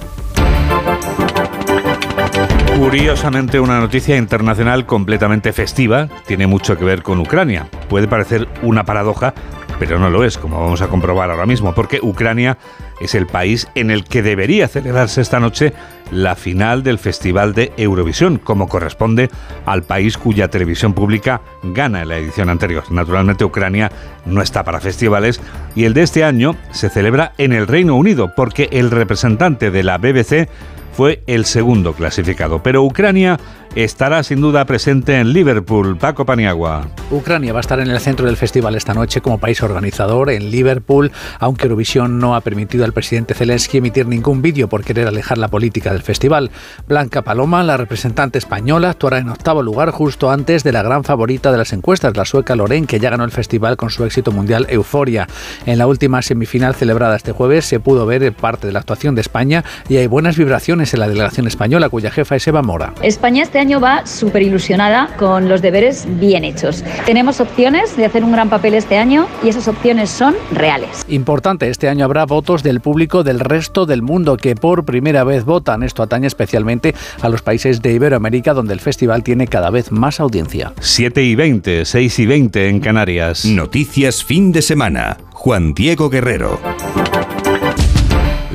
Curiosamente, 2.79 3.59
una 3.59 3.81
noticia 3.81 4.19
internacional 4.19 4.85
completamente 4.85 5.55
festiva 5.55 6.09
tiene 6.27 6.47
mucho 6.47 6.77
que 6.77 6.85
ver 6.85 7.03
con 7.03 7.19
Ucrania. 7.19 7.69
Puede 7.89 8.07
parecer 8.07 8.47
una 8.63 8.85
paradoja, 8.85 9.33
pero 9.79 9.99
no 9.99 10.11
lo 10.11 10.25
es, 10.25 10.37
como 10.37 10.61
vamos 10.61 10.83
a 10.83 10.89
comprobar 10.89 11.31
ahora 11.31 11.47
mismo, 11.47 11.75
porque 11.75 12.01
Ucrania 12.03 12.59
es 13.01 13.15
el 13.15 13.27
país 13.27 13.67
en 13.75 13.91
el 13.91 14.05
que 14.05 14.23
debería 14.23 14.69
celebrarse 14.69 15.23
esta 15.23 15.41
noche 15.41 15.73
la 16.11 16.37
final 16.37 16.83
del 16.83 16.99
Festival 16.99 17.55
de 17.55 17.73
Eurovisión, 17.79 18.37
como 18.37 18.69
corresponde 18.69 19.31
al 19.65 19.83
país 19.83 20.19
cuya 20.19 20.49
televisión 20.49 20.93
pública 20.93 21.41
gana 21.63 22.03
en 22.03 22.09
la 22.09 22.19
edición 22.19 22.51
anterior. 22.51 22.85
Naturalmente 22.91 23.45
Ucrania 23.45 23.91
no 24.27 24.43
está 24.43 24.65
para 24.65 24.81
festivales 24.81 25.41
y 25.75 25.85
el 25.85 25.95
de 25.95 26.03
este 26.03 26.25
año 26.25 26.57
se 26.73 26.91
celebra 26.91 27.33
en 27.39 27.55
el 27.55 27.67
Reino 27.67 27.97
Unido, 27.97 28.35
porque 28.37 28.69
el 28.71 28.91
representante 28.91 29.71
de 29.71 29.83
la 29.83 29.97
BBC 29.97 30.49
fue 30.97 31.23
el 31.27 31.45
segundo 31.45 31.93
clasificado. 31.93 32.63
Pero 32.63 32.83
Ucrania 32.83 33.39
estará 33.77 34.23
sin 34.23 34.41
duda 34.41 34.65
presente 34.65 35.21
en 35.21 35.35
Liverpool. 35.35 35.99
Paco 35.99 36.25
Paniagua. 36.25 36.89
Ucrania 37.11 37.53
va 37.53 37.59
a 37.59 37.61
estar 37.61 37.79
en 37.79 37.91
el 37.91 38.01
centro 38.01 38.25
del 38.25 38.39
festival 38.39 38.75
esta 38.75 38.95
noche 38.95 39.21
como 39.21 39.39
país 39.39 39.63
organizador 39.63 40.31
en 40.31 40.51
Liverpool, 40.51 41.13
aunque 41.39 41.65
Eurovisión 41.65 42.19
no 42.19 42.35
ha 42.35 42.41
permitido 42.41 42.87
al 42.87 42.95
presidente 42.95 43.35
Zelensky 43.35 43.79
emitir 43.79 44.07
ningún 44.07 44.41
vídeo 44.41 44.69
por 44.69 44.83
querer 44.83 45.07
alejar 45.07 45.37
la 45.37 45.49
política 45.49 45.93
del 45.93 46.03
festival. 46.03 46.51
Blanca 46.89 47.21
Paloma, 47.21 47.63
la 47.63 47.77
representante 47.77 48.39
española, 48.39 48.91
actuará 48.91 49.19
en 49.19 49.29
octavo 49.29 49.63
lugar 49.63 49.91
justo 49.91 50.31
antes 50.31 50.65
de 50.65 50.73
la 50.73 50.83
gran 50.83 51.05
favorita 51.05 51.53
de 51.53 51.59
las 51.59 51.75
encuestas, 51.75 52.17
la 52.17 52.25
sueca 52.25 52.57
Loren, 52.57 52.87
que 52.87 52.99
ya 52.99 53.11
ganó 53.11 53.25
el 53.25 53.31
festival 53.31 53.77
con 53.77 53.91
su 53.91 54.05
éxito 54.05 54.33
mundial 54.33 54.67
Euforia. 54.71 55.29
En 55.67 55.77
la 55.77 55.87
última 55.87 56.23
semifinal 56.23 56.75
celebrada 56.75 57.17
este 57.17 57.33
jueves 57.33 57.67
se 57.67 57.79
pudo 57.79 58.07
ver 58.07 58.33
parte 58.33 58.67
de 58.67 58.73
la 58.73 58.79
actuación 58.79 59.15
de 59.15 59.21
España 59.21 59.65
y 59.89 59.99
hay 59.99 60.07
buenas 60.07 60.39
vibraciones 60.39 60.95
en 60.95 61.01
la 61.01 61.09
delegación 61.09 61.47
española, 61.47 61.91
cuya 61.91 62.11
jefa 62.11 62.37
es 62.37 62.47
Eva 62.49 62.63
Mora. 62.63 62.95
España 63.03 63.43
este 63.43 63.59
año 63.59 63.66
va 63.75 64.07
súper 64.07 64.43
ilusionada 64.43 65.11
con 65.19 65.49
los 65.49 65.61
deberes 65.61 66.07
bien 66.19 66.45
hechos. 66.45 66.85
Tenemos 67.05 67.41
opciones 67.41 67.97
de 67.97 68.05
hacer 68.05 68.25
un 68.25 68.33
gran 68.33 68.49
papel 68.49 68.75
este 68.75 68.97
año 68.97 69.27
y 69.43 69.49
esas 69.49 69.69
opciones 69.69 70.11
son 70.11 70.35
reales. 70.53 71.05
Importante, 71.09 71.69
este 71.69 71.89
año 71.89 72.05
habrá 72.05 72.25
votos 72.25 72.63
del 72.63 72.81
público 72.81 73.25
del 73.25 73.41
resto 73.41 73.85
del 73.85 74.03
mundo 74.03 74.37
que 74.37 74.55
por 74.55 74.85
primera 74.85 75.25
vez 75.25 75.45
votan. 75.45 75.83
Esto 75.83 76.03
atañe 76.03 76.27
especialmente 76.27 76.95
a 77.21 77.29
los 77.29 77.43
países 77.43 77.83
de 77.83 77.93
Iberoamérica 77.93 78.55
donde 78.55 78.75
el 78.75 78.81
festival 78.81 79.23
tiene 79.23 79.49
cada 79.49 79.71
vez 79.71 79.91
más 79.91 80.21
audiencia. 80.21 80.73
7 80.81 81.23
y 81.23 81.35
20, 81.35 81.85
6 81.85 82.19
y 82.19 82.27
20 82.27 82.69
en 82.69 82.81
Canarias. 82.81 83.45
Noticias 83.45 84.25
fin 84.25 84.53
de 84.53 84.63
semana. 84.63 85.19
Juan 85.33 85.75
Diego 85.75 86.09
Guerrero. 86.09 86.59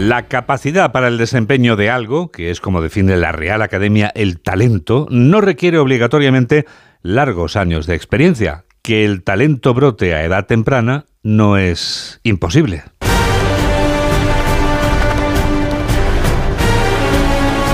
La 0.04 0.24
capacidad 0.24 0.92
para 0.92 1.10
el 1.10 1.20
desempeño 1.20 1.76
de 1.76 1.92
algo, 1.92 2.32
que 2.32 2.50
es 2.50 2.60
como 2.60 2.82
define 2.82 3.18
la 3.18 3.32
Real 3.32 3.62
Academia 3.62 4.12
el 4.16 4.40
talento, 4.40 5.06
no 5.12 5.42
requiere 5.42 5.78
obligatoriamente 5.78 6.66
largos 7.04 7.56
años 7.56 7.86
de 7.86 7.94
experiencia. 7.94 8.66
Que 8.82 9.06
el 9.06 9.22
talento 9.22 9.76
brote 9.76 10.16
a 10.16 10.24
edad 10.24 10.48
temprana 10.48 11.06
no 11.22 11.56
es 11.56 12.20
imposible. 12.24 12.82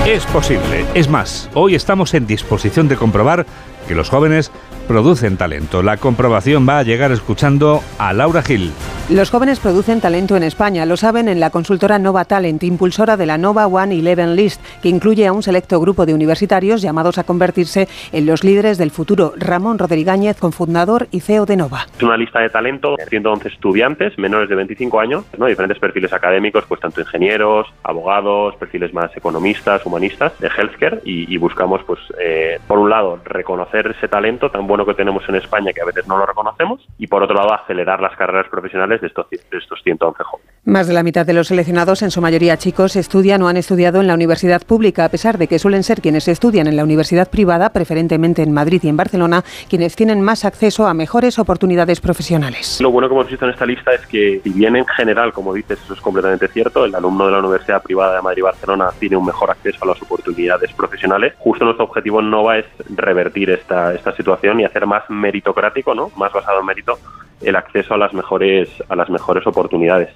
Es 0.05 0.25
posible. 0.25 0.85
Es 0.95 1.07
más, 1.07 1.49
hoy 1.53 1.75
estamos 1.75 2.13
en 2.13 2.27
disposición 2.27 2.89
de 2.89 2.97
comprobar 2.97 3.45
que 3.87 3.95
los 3.95 4.09
jóvenes 4.09 4.51
producen 4.87 5.37
talento. 5.37 5.83
La 5.83 5.97
comprobación 5.97 6.67
va 6.67 6.79
a 6.79 6.83
llegar 6.83 7.11
escuchando 7.11 7.81
a 7.99 8.13
Laura 8.13 8.41
Gil. 8.41 8.71
Los 9.09 9.29
jóvenes 9.29 9.59
producen 9.59 10.01
talento 10.01 10.35
en 10.35 10.43
España, 10.43 10.85
lo 10.85 10.97
saben 10.97 11.29
en 11.29 11.39
la 11.39 11.49
consultora 11.49 11.99
Nova 11.99 12.25
Talent, 12.25 12.63
impulsora 12.63 13.15
de 13.15 13.25
la 13.25 13.37
Nova 13.37 13.67
One 13.67 13.99
Eleven 13.99 14.35
List, 14.35 14.61
que 14.81 14.89
incluye 14.89 15.27
a 15.27 15.33
un 15.33 15.43
selecto 15.43 15.79
grupo 15.79 16.05
de 16.05 16.13
universitarios 16.13 16.81
llamados 16.81 17.17
a 17.17 17.23
convertirse 17.23 17.87
en 18.11 18.25
los 18.25 18.43
líderes 18.43 18.77
del 18.77 18.91
futuro. 18.91 19.33
Ramón 19.37 19.77
Rodríguez, 19.77 20.07
cofundador 20.39 21.07
y 21.11 21.19
CEO 21.19 21.45
de 21.45 21.57
Nova. 21.57 21.85
Es 21.97 22.03
una 22.03 22.15
lista 22.15 22.39
de 22.39 22.49
talento, 22.49 22.95
111 23.09 23.49
estudiantes 23.49 24.17
menores 24.17 24.47
de 24.47 24.55
25 24.55 24.99
años, 24.99 25.25
¿no? 25.37 25.47
diferentes 25.47 25.79
perfiles 25.79 26.13
académicos, 26.13 26.63
pues 26.67 26.79
tanto 26.79 27.01
ingenieros, 27.01 27.67
abogados, 27.83 28.55
perfiles 28.55 28.93
más 28.93 29.15
economistas, 29.17 29.85
humanistas, 29.85 30.37
de 30.39 30.47
healthcare, 30.47 31.01
y, 31.03 31.33
y 31.33 31.37
buscamos, 31.37 31.81
pues, 31.85 31.99
eh, 32.19 32.59
por 32.67 32.79
un 32.79 32.89
lado, 32.89 33.19
reconocer 33.25 33.95
ese 33.97 34.07
talento 34.07 34.49
tan 34.49 34.65
bueno 34.65 34.76
que 34.85 34.93
tenemos 34.93 35.23
en 35.27 35.35
España 35.35 35.71
que 35.73 35.81
a 35.81 35.85
veces 35.85 36.07
no 36.07 36.17
lo 36.17 36.25
reconocemos, 36.25 36.85
y 36.97 37.07
por 37.07 37.23
otro 37.23 37.35
lado, 37.35 37.53
acelerar 37.53 38.01
las 38.01 38.15
carreras 38.15 38.47
profesionales 38.49 39.01
de 39.01 39.07
estos, 39.07 39.29
de 39.29 39.57
estos 39.57 39.81
111 39.83 40.23
jóvenes. 40.23 40.53
Más 40.65 40.87
de 40.87 40.93
la 40.93 41.03
mitad 41.03 41.25
de 41.25 41.33
los 41.33 41.47
seleccionados, 41.47 42.01
en 42.01 42.11
su 42.11 42.21
mayoría 42.21 42.57
chicos, 42.57 42.95
estudian 42.95 43.41
o 43.41 43.47
han 43.47 43.57
estudiado 43.57 44.01
en 44.01 44.07
la 44.07 44.13
universidad 44.13 44.61
pública, 44.65 45.05
a 45.05 45.09
pesar 45.09 45.37
de 45.37 45.47
que 45.47 45.59
suelen 45.59 45.83
ser 45.83 46.01
quienes 46.01 46.27
estudian 46.27 46.67
en 46.67 46.75
la 46.75 46.83
universidad 46.83 47.29
privada, 47.29 47.69
preferentemente 47.69 48.43
en 48.43 48.51
Madrid 48.51 48.81
y 48.83 48.89
en 48.89 48.97
Barcelona, 48.97 49.43
quienes 49.69 49.95
tienen 49.95 50.21
más 50.21 50.45
acceso 50.45 50.87
a 50.87 50.93
mejores 50.93 51.39
oportunidades 51.39 52.01
profesionales. 52.01 52.79
Lo 52.81 52.91
bueno 52.91 53.07
que 53.07 53.15
hemos 53.15 53.29
visto 53.29 53.45
en 53.45 53.51
esta 53.51 53.65
lista 53.65 53.93
es 53.93 54.05
que, 54.07 54.41
si 54.43 54.49
bien 54.49 54.75
en 54.75 54.85
general, 54.85 55.31
como 55.33 55.53
dices, 55.53 55.79
eso 55.83 55.93
es 55.93 56.01
completamente 56.01 56.47
cierto, 56.49 56.85
el 56.85 56.95
alumno 56.95 57.25
de 57.25 57.31
la 57.31 57.39
Universidad 57.39 57.81
Privada 57.81 58.15
de 58.15 58.21
Madrid 58.21 58.39
y 58.39 58.41
Barcelona 58.41 58.89
tiene 58.99 59.15
un 59.15 59.25
mejor 59.25 59.49
acceso 59.49 59.83
a 59.83 59.87
las 59.87 60.01
oportunidades 60.01 60.71
profesionales, 60.73 61.33
justo 61.37 61.65
nuestro 61.65 61.85
objetivo 61.85 62.19
en 62.19 62.29
Nova 62.29 62.57
es 62.57 62.65
revertir 62.89 63.49
esta, 63.49 63.93
esta 63.93 64.15
situación 64.15 64.59
y 64.59 64.65
hacer 64.67 64.85
más 64.85 65.03
meritocrático, 65.09 65.95
¿no? 65.95 66.11
más 66.15 66.31
basado 66.31 66.59
en 66.59 66.65
mérito, 66.65 66.97
el 67.41 67.55
acceso 67.55 67.93
a 67.93 67.97
las 67.97 68.13
mejores 68.13 68.69
a 68.89 68.95
las 68.95 69.09
mejores 69.09 69.45
oportunidades. 69.45 70.09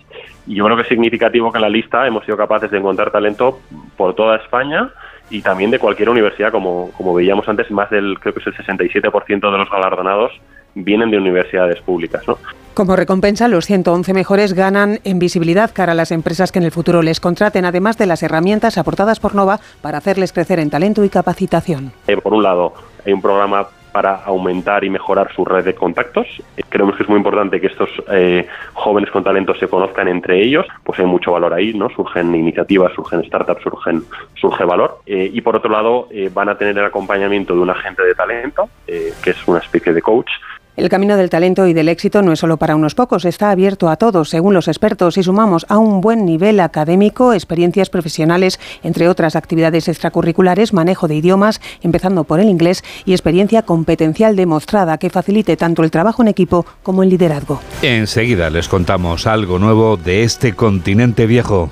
Y 0.47 0.55
yo 0.55 0.65
creo 0.65 0.75
que 0.75 0.83
es 0.83 0.87
significativo 0.87 1.51
que 1.51 1.57
en 1.57 1.63
la 1.63 1.69
lista 1.69 2.07
hemos 2.07 2.25
sido 2.25 2.37
capaces 2.37 2.71
de 2.71 2.77
encontrar 2.77 3.11
talento 3.11 3.59
por 3.97 4.15
toda 4.15 4.37
España 4.37 4.89
y 5.29 5.41
también 5.41 5.71
de 5.71 5.79
cualquier 5.79 6.09
universidad, 6.09 6.51
como, 6.51 6.91
como 6.97 7.13
veíamos 7.13 7.47
antes, 7.47 7.69
más 7.71 7.89
del 7.89 8.19
creo 8.19 8.33
que 8.33 8.41
es 8.41 8.47
el 8.47 8.55
67% 8.55 9.51
de 9.51 9.57
los 9.57 9.69
galardonados 9.69 10.31
vienen 10.73 11.11
de 11.11 11.17
universidades 11.17 11.81
públicas, 11.81 12.27
¿no? 12.27 12.37
Como 12.73 12.95
recompensa, 12.95 13.49
los 13.49 13.65
111 13.65 14.13
mejores 14.13 14.53
ganan 14.53 14.99
en 15.03 15.19
visibilidad 15.19 15.71
cara 15.73 15.91
a 15.91 15.95
las 15.95 16.11
empresas 16.11 16.51
que 16.51 16.59
en 16.59 16.65
el 16.65 16.71
futuro 16.71 17.01
les 17.01 17.19
contraten, 17.19 17.65
además 17.65 17.97
de 17.97 18.05
las 18.05 18.23
herramientas 18.23 18.77
aportadas 18.77 19.19
por 19.19 19.35
Nova 19.35 19.59
para 19.81 19.97
hacerles 19.97 20.31
crecer 20.31 20.59
en 20.59 20.69
talento 20.69 21.03
y 21.03 21.09
capacitación. 21.09 21.91
Eh, 22.07 22.15
por 22.15 22.33
un 22.33 22.43
lado, 22.43 22.73
hay 23.05 23.11
un 23.11 23.21
programa 23.21 23.67
para 23.91 24.15
aumentar 24.23 24.84
y 24.84 24.89
mejorar 24.89 25.34
su 25.36 25.45
red 25.45 25.63
de 25.63 25.75
contactos. 25.75 26.27
Eh, 26.58 26.63
Creemos 26.69 26.95
que 26.95 27.04
es 27.04 27.10
muy 27.10 27.17
importante 27.17 27.60
que 27.60 27.67
estos 27.67 27.89
eh, 28.12 28.47
jóvenes 28.73 29.12
con 29.12 29.23
talento 29.23 29.54
se 29.56 29.67
conozcan 29.67 30.08
entre 30.08 30.41
ellos, 30.41 30.65
pues 30.84 30.99
hay 30.99 31.06
mucho 31.06 31.32
valor 31.32 31.54
ahí, 31.54 31.73
¿no? 31.73 31.89
Surgen 31.89 32.34
iniciativas, 32.34 32.93
surgen 32.93 33.23
startups, 33.23 33.62
surgen, 33.63 34.04
surge 34.36 34.63
valor. 34.63 34.99
Eh, 35.06 35.30
y 35.34 35.41
por 35.41 35.56
otro 35.56 35.71
lado, 35.71 36.08
eh, 36.12 36.30
van 36.34 36.49
a 36.49 36.58
tener 36.58 36.77
el 36.77 36.86
acompañamiento 36.86 37.54
de 37.54 37.60
un 37.60 37.69
agente 37.69 38.04
de 38.04 38.15
talento, 38.15 38.69
que 38.86 39.30
es 39.30 39.47
una 39.47 39.60
especie 39.60 39.93
de 39.93 40.01
coach, 40.01 40.30
El 40.77 40.88
camino 40.88 41.17
del 41.17 41.29
talento 41.29 41.67
y 41.67 41.73
del 41.73 41.89
éxito 41.89 42.21
no 42.21 42.31
es 42.31 42.39
solo 42.39 42.55
para 42.55 42.77
unos 42.77 42.95
pocos, 42.95 43.25
está 43.25 43.51
abierto 43.51 43.89
a 43.89 43.97
todos, 43.97 44.29
según 44.29 44.53
los 44.53 44.69
expertos, 44.69 45.17
y 45.17 45.23
sumamos 45.23 45.65
a 45.67 45.77
un 45.77 45.99
buen 45.99 46.23
nivel 46.23 46.62
académico, 46.62 47.34
experiencias 47.34 47.89
profesionales, 47.89 48.57
entre 48.81 49.10
otras 49.10 49.36
actividades 49.36 49.89
extracurriculares, 49.89 50.71
manejo 50.71 51.10
de 51.10 51.15
idiomas, 51.15 51.60
empezando 51.81 52.23
por 52.23 52.39
el 52.39 52.47
inglés, 52.47 52.86
y 53.03 53.12
experiencia 53.12 53.63
competencial 53.63 54.38
demostrada 54.38 54.97
que 54.97 55.10
facilite 55.10 55.57
tanto 55.57 55.84
el 55.84 55.91
trabajo 55.91 56.21
en 56.21 56.29
equipo 56.29 56.65
como 56.84 57.03
el 57.03 57.10
liderazgo. 57.10 57.60
Enseguida 57.81 58.49
les 58.49 58.69
contamos 58.69 59.27
algo 59.27 59.60
nuevo 59.60 59.97
de 59.97 60.23
este 60.23 60.53
continente 60.53 61.25
viejo. 61.25 61.69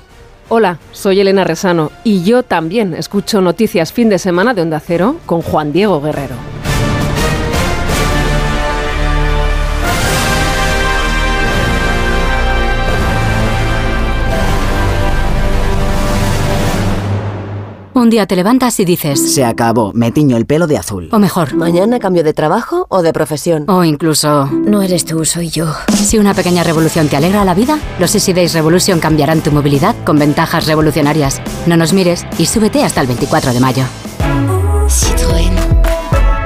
Hola, 0.50 0.78
soy 0.92 1.20
Elena 1.20 1.44
Resano 1.44 1.90
y 2.04 2.22
yo 2.22 2.42
también 2.42 2.92
escucho 2.92 3.40
noticias 3.40 3.94
fin 3.94 4.10
de 4.10 4.18
semana 4.18 4.52
de 4.52 4.60
Onda 4.60 4.80
Cero 4.80 5.16
con 5.24 5.40
Juan 5.40 5.72
Diego 5.72 6.02
Guerrero. 6.02 6.59
Un 17.92 18.08
día 18.08 18.26
te 18.26 18.36
levantas 18.36 18.78
y 18.78 18.84
dices... 18.84 19.34
Se 19.34 19.44
acabó, 19.44 19.92
me 19.94 20.12
tiño 20.12 20.36
el 20.36 20.46
pelo 20.46 20.66
de 20.66 20.78
azul. 20.78 21.08
O 21.12 21.18
mejor... 21.18 21.54
Mañana 21.54 21.98
cambio 21.98 22.22
de 22.22 22.32
trabajo 22.32 22.86
o 22.88 23.02
de 23.02 23.12
profesión. 23.12 23.64
O 23.68 23.84
incluso... 23.84 24.46
No 24.46 24.82
eres 24.82 25.04
tú, 25.04 25.24
soy 25.24 25.50
yo. 25.50 25.72
Si 25.92 26.18
una 26.18 26.34
pequeña 26.34 26.62
revolución 26.62 27.08
te 27.08 27.16
alegra 27.16 27.44
la 27.44 27.54
vida, 27.54 27.78
los 27.98 28.14
Easy 28.14 28.32
Days 28.32 28.54
Revolution 28.54 29.00
cambiarán 29.00 29.40
tu 29.42 29.50
movilidad 29.50 29.96
con 30.04 30.18
ventajas 30.18 30.66
revolucionarias. 30.66 31.42
No 31.66 31.76
nos 31.76 31.92
mires 31.92 32.24
y 32.38 32.46
súbete 32.46 32.84
hasta 32.84 33.00
el 33.00 33.08
24 33.08 33.52
de 33.52 33.60
mayo. 33.60 33.84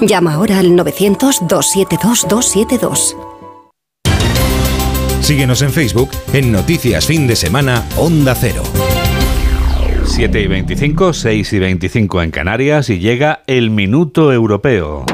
Llama 0.00 0.34
ahora 0.34 0.58
al 0.58 0.72
900-272-272. 0.72 3.16
Síguenos 5.20 5.62
en 5.62 5.70
Facebook 5.70 6.10
en 6.32 6.52
Noticias 6.52 7.06
Fin 7.06 7.26
de 7.26 7.34
Semana 7.36 7.84
Onda 7.96 8.34
Cero. 8.34 8.62
7 10.04 10.40
y 10.40 10.46
25, 10.46 11.12
6 11.12 11.52
y 11.52 11.58
25 11.58 12.22
en 12.22 12.30
Canarias 12.30 12.88
y 12.90 12.98
llega 12.98 13.42
el 13.46 13.70
Minuto 13.70 14.32
Europeo. 14.32 15.04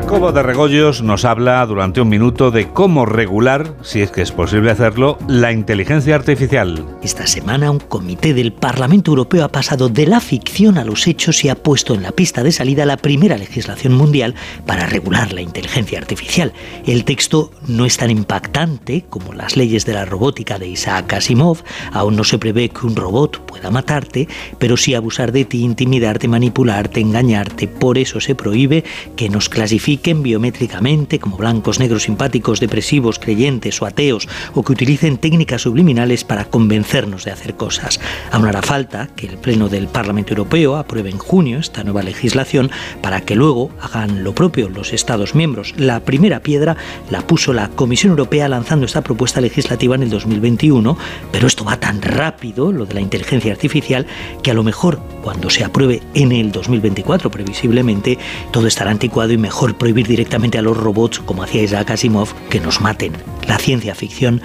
Jacobo 0.00 0.30
de 0.30 0.44
Regoyos 0.44 1.02
nos 1.02 1.24
habla 1.24 1.66
durante 1.66 2.00
un 2.00 2.08
minuto 2.08 2.52
de 2.52 2.68
cómo 2.68 3.04
regular, 3.04 3.74
si 3.82 4.00
es 4.00 4.12
que 4.12 4.22
es 4.22 4.30
posible 4.30 4.70
hacerlo, 4.70 5.18
la 5.26 5.50
inteligencia 5.50 6.14
artificial. 6.14 6.86
Esta 7.02 7.26
semana 7.26 7.72
un 7.72 7.80
comité 7.80 8.32
del 8.32 8.52
Parlamento 8.52 9.10
Europeo 9.10 9.42
ha 9.42 9.48
pasado 9.48 9.88
de 9.88 10.06
la 10.06 10.20
ficción 10.20 10.78
a 10.78 10.84
los 10.84 11.08
hechos 11.08 11.44
y 11.44 11.48
ha 11.48 11.56
puesto 11.56 11.94
en 11.94 12.04
la 12.04 12.12
pista 12.12 12.44
de 12.44 12.52
salida 12.52 12.86
la 12.86 12.96
primera 12.96 13.36
legislación 13.36 13.92
mundial 13.92 14.36
para 14.66 14.86
regular 14.86 15.32
la 15.32 15.40
inteligencia 15.40 15.98
artificial. 15.98 16.52
El 16.86 17.04
texto 17.04 17.50
no 17.66 17.84
es 17.84 17.96
tan 17.96 18.12
impactante 18.12 19.04
como 19.10 19.32
las 19.32 19.56
leyes 19.56 19.84
de 19.84 19.94
la 19.94 20.04
robótica 20.04 20.60
de 20.60 20.68
Isaac 20.68 21.12
Asimov. 21.14 21.64
Aún 21.90 22.14
no 22.14 22.22
se 22.22 22.38
prevé 22.38 22.68
que 22.68 22.86
un 22.86 22.94
robot 22.94 23.40
pueda 23.40 23.72
matarte, 23.72 24.28
pero 24.60 24.76
sí 24.76 24.94
abusar 24.94 25.32
de 25.32 25.44
ti, 25.44 25.64
intimidarte, 25.64 26.28
manipularte, 26.28 27.00
engañarte. 27.00 27.66
Por 27.66 27.98
eso 27.98 28.20
se 28.20 28.36
prohíbe 28.36 28.84
que 29.16 29.28
nos 29.28 29.48
clasifiquen 29.48 29.87
biométricamente 29.96 31.18
como 31.18 31.36
blancos, 31.36 31.78
negros, 31.78 32.02
simpáticos, 32.02 32.60
depresivos, 32.60 33.18
creyentes 33.18 33.80
o 33.80 33.86
ateos, 33.86 34.28
o 34.54 34.62
que 34.62 34.72
utilicen 34.72 35.16
técnicas 35.16 35.62
subliminales 35.62 36.24
para 36.24 36.44
convencernos 36.44 37.24
de 37.24 37.30
hacer 37.30 37.54
cosas. 37.54 38.00
Aún 38.30 38.46
hará 38.46 38.62
falta 38.62 39.08
que 39.16 39.26
el 39.26 39.38
Pleno 39.38 39.68
del 39.68 39.88
Parlamento 39.88 40.32
Europeo 40.32 40.76
apruebe 40.76 41.10
en 41.10 41.18
junio 41.18 41.58
esta 41.58 41.84
nueva 41.84 42.02
legislación 42.02 42.70
para 43.00 43.22
que 43.22 43.34
luego 43.34 43.70
hagan 43.80 44.24
lo 44.24 44.34
propio 44.34 44.68
los 44.68 44.92
Estados 44.92 45.34
miembros. 45.34 45.74
La 45.76 46.00
primera 46.00 46.40
piedra 46.40 46.76
la 47.10 47.26
puso 47.26 47.52
la 47.52 47.68
Comisión 47.68 48.10
Europea 48.10 48.48
lanzando 48.48 48.84
esta 48.84 49.02
propuesta 49.02 49.40
legislativa 49.40 49.94
en 49.94 50.02
el 50.02 50.10
2021, 50.10 50.98
pero 51.32 51.46
esto 51.46 51.64
va 51.64 51.80
tan 51.80 52.02
rápido, 52.02 52.72
lo 52.72 52.84
de 52.84 52.94
la 52.94 53.00
inteligencia 53.00 53.52
artificial, 53.52 54.06
que 54.42 54.50
a 54.50 54.54
lo 54.54 54.62
mejor 54.62 55.00
cuando 55.22 55.50
se 55.50 55.64
apruebe 55.64 56.02
en 56.14 56.32
el 56.32 56.52
2024 56.52 57.30
previsiblemente, 57.30 58.18
todo 58.50 58.66
estará 58.66 58.90
anticuado 58.90 59.32
y 59.32 59.38
mejor 59.38 59.77
prohibir 59.78 60.06
directamente 60.06 60.58
a 60.58 60.62
los 60.62 60.76
robots, 60.76 61.20
como 61.20 61.42
hacía 61.42 61.62
Isaac 61.62 61.92
Asimov, 61.92 62.34
que 62.50 62.60
nos 62.60 62.80
maten. 62.80 63.12
La 63.46 63.58
ciencia 63.58 63.94
ficción 63.94 64.42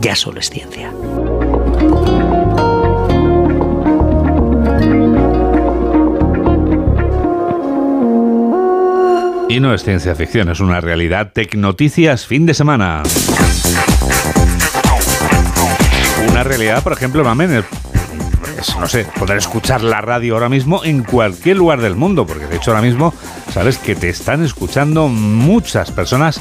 ya 0.00 0.14
solo 0.14 0.40
es 0.40 0.50
ciencia. 0.50 0.92
Y 9.48 9.60
no 9.60 9.74
es 9.74 9.84
ciencia 9.84 10.14
ficción, 10.14 10.48
es 10.48 10.60
una 10.60 10.80
realidad. 10.80 11.30
Tecnoticias 11.32 12.26
fin 12.26 12.46
de 12.46 12.54
semana. 12.54 13.02
Una 16.30 16.42
realidad, 16.42 16.82
por 16.82 16.94
ejemplo, 16.94 17.22
Mamen, 17.22 17.62
es, 18.62 18.76
no 18.78 18.86
sé, 18.86 19.06
poder 19.18 19.38
escuchar 19.38 19.82
la 19.82 20.00
radio 20.00 20.34
ahora 20.34 20.48
mismo 20.48 20.84
en 20.84 21.02
cualquier 21.02 21.56
lugar 21.56 21.80
del 21.80 21.96
mundo, 21.96 22.26
porque 22.26 22.46
de 22.46 22.56
hecho 22.56 22.70
ahora 22.70 22.82
mismo 22.82 23.12
sabes 23.52 23.78
que 23.78 23.94
te 23.94 24.08
están 24.08 24.44
escuchando 24.44 25.08
muchas 25.08 25.90
personas 25.90 26.40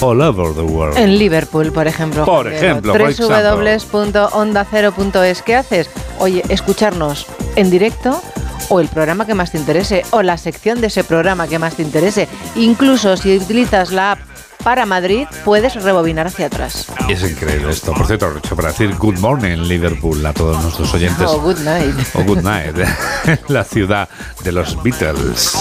all 0.00 0.20
over 0.20 0.54
the 0.54 0.62
world. 0.62 0.96
En 0.96 1.18
Liverpool, 1.18 1.72
por 1.72 1.86
ejemplo. 1.86 2.24
Por 2.24 2.52
ejemplo, 2.52 2.94
www.ondacero.es. 2.94 5.42
¿Qué 5.42 5.56
haces? 5.56 5.90
Oye, 6.18 6.42
escucharnos 6.48 7.26
en 7.56 7.70
directo 7.70 8.22
o 8.68 8.80
el 8.80 8.88
programa 8.88 9.26
que 9.26 9.34
más 9.34 9.52
te 9.52 9.58
interese 9.58 10.04
o 10.10 10.22
la 10.22 10.38
sección 10.38 10.80
de 10.80 10.86
ese 10.86 11.04
programa 11.04 11.48
que 11.48 11.58
más 11.58 11.74
te 11.74 11.82
interese. 11.82 12.28
Incluso 12.54 13.16
si 13.16 13.36
utilizas 13.36 13.90
la 13.90 14.12
app 14.12 14.20
para 14.62 14.86
Madrid, 14.86 15.26
puedes 15.44 15.82
rebobinar 15.82 16.26
hacia 16.26 16.46
atrás. 16.46 16.86
Es 17.08 17.22
increíble 17.22 17.70
esto. 17.70 17.92
Por 17.92 18.06
cierto, 18.06 18.32
para 18.54 18.68
decir 18.68 18.94
good 18.96 19.18
morning 19.18 19.58
Liverpool 19.58 20.24
a 20.24 20.32
todos 20.32 20.62
nuestros 20.62 20.92
oyentes. 20.94 21.26
O 21.26 21.40
good 21.40 21.58
night. 21.60 21.94
O 22.14 22.24
good 22.24 22.42
night. 22.42 22.76
la 23.48 23.64
ciudad 23.64 24.08
de 24.44 24.52
los 24.52 24.80
Beatles. 24.82 25.52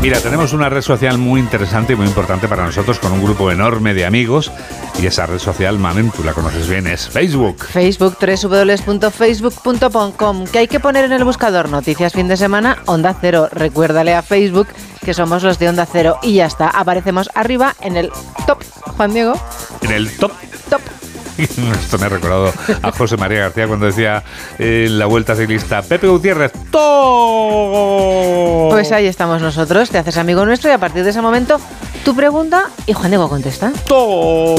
Mira, 0.00 0.20
tenemos 0.20 0.52
una 0.52 0.68
red 0.68 0.82
social 0.82 1.18
muy 1.18 1.40
interesante 1.40 1.94
y 1.94 1.96
muy 1.96 2.06
importante 2.06 2.46
para 2.46 2.64
nosotros 2.64 3.00
con 3.00 3.10
un 3.12 3.22
grupo 3.22 3.50
enorme 3.50 3.94
de 3.94 4.06
amigos 4.06 4.52
y 5.02 5.06
esa 5.06 5.26
red 5.26 5.38
social, 5.38 5.76
Mamen, 5.78 6.12
tú 6.12 6.22
la 6.22 6.34
conoces 6.34 6.68
bien, 6.68 6.86
es 6.86 7.08
Facebook. 7.08 7.64
Facebook, 7.64 8.16
www.facebook.com. 8.20 10.46
¿Qué 10.46 10.58
hay 10.60 10.68
que 10.68 10.78
poner 10.78 11.04
en 11.04 11.10
el 11.12 11.24
buscador? 11.24 11.68
Noticias 11.68 12.12
fin 12.12 12.28
de 12.28 12.36
semana, 12.36 12.78
Onda 12.86 13.16
Cero. 13.20 13.48
Recuérdale 13.50 14.14
a 14.14 14.22
Facebook 14.22 14.68
que 15.04 15.14
somos 15.14 15.42
los 15.42 15.58
de 15.58 15.68
Onda 15.68 15.86
Cero 15.90 16.18
y 16.22 16.34
ya 16.34 16.46
está. 16.46 16.68
Aparecemos 16.68 17.30
arriba 17.34 17.74
en 17.80 17.96
el 17.96 18.10
top. 18.46 18.62
Juan 18.96 19.12
Diego. 19.12 19.34
En 19.82 19.90
el 19.92 20.16
top. 20.16 20.32
Top. 20.68 20.80
Esto 21.38 21.98
me 21.98 22.06
ha 22.06 22.08
recordado 22.08 22.52
a 22.82 22.90
José 22.90 23.16
María 23.16 23.40
García 23.40 23.68
cuando 23.68 23.86
decía 23.86 24.24
en 24.58 24.98
la 24.98 25.06
vuelta 25.06 25.36
ciclista 25.36 25.82
Pepe 25.82 26.08
Gutiérrez, 26.08 26.52
¡To! 26.72 28.66
Pues 28.70 28.90
ahí 28.90 29.06
estamos 29.06 29.40
nosotros, 29.40 29.88
te 29.90 29.98
haces 29.98 30.16
amigo 30.16 30.44
nuestro 30.44 30.68
y 30.70 30.72
a 30.72 30.78
partir 30.78 31.04
de 31.04 31.10
ese 31.10 31.22
momento 31.22 31.60
tu 32.04 32.16
pregunta 32.16 32.70
y 32.86 32.92
Juan 32.92 33.10
Diego 33.10 33.28
contesta. 33.28 33.72
¡To! 33.86 34.56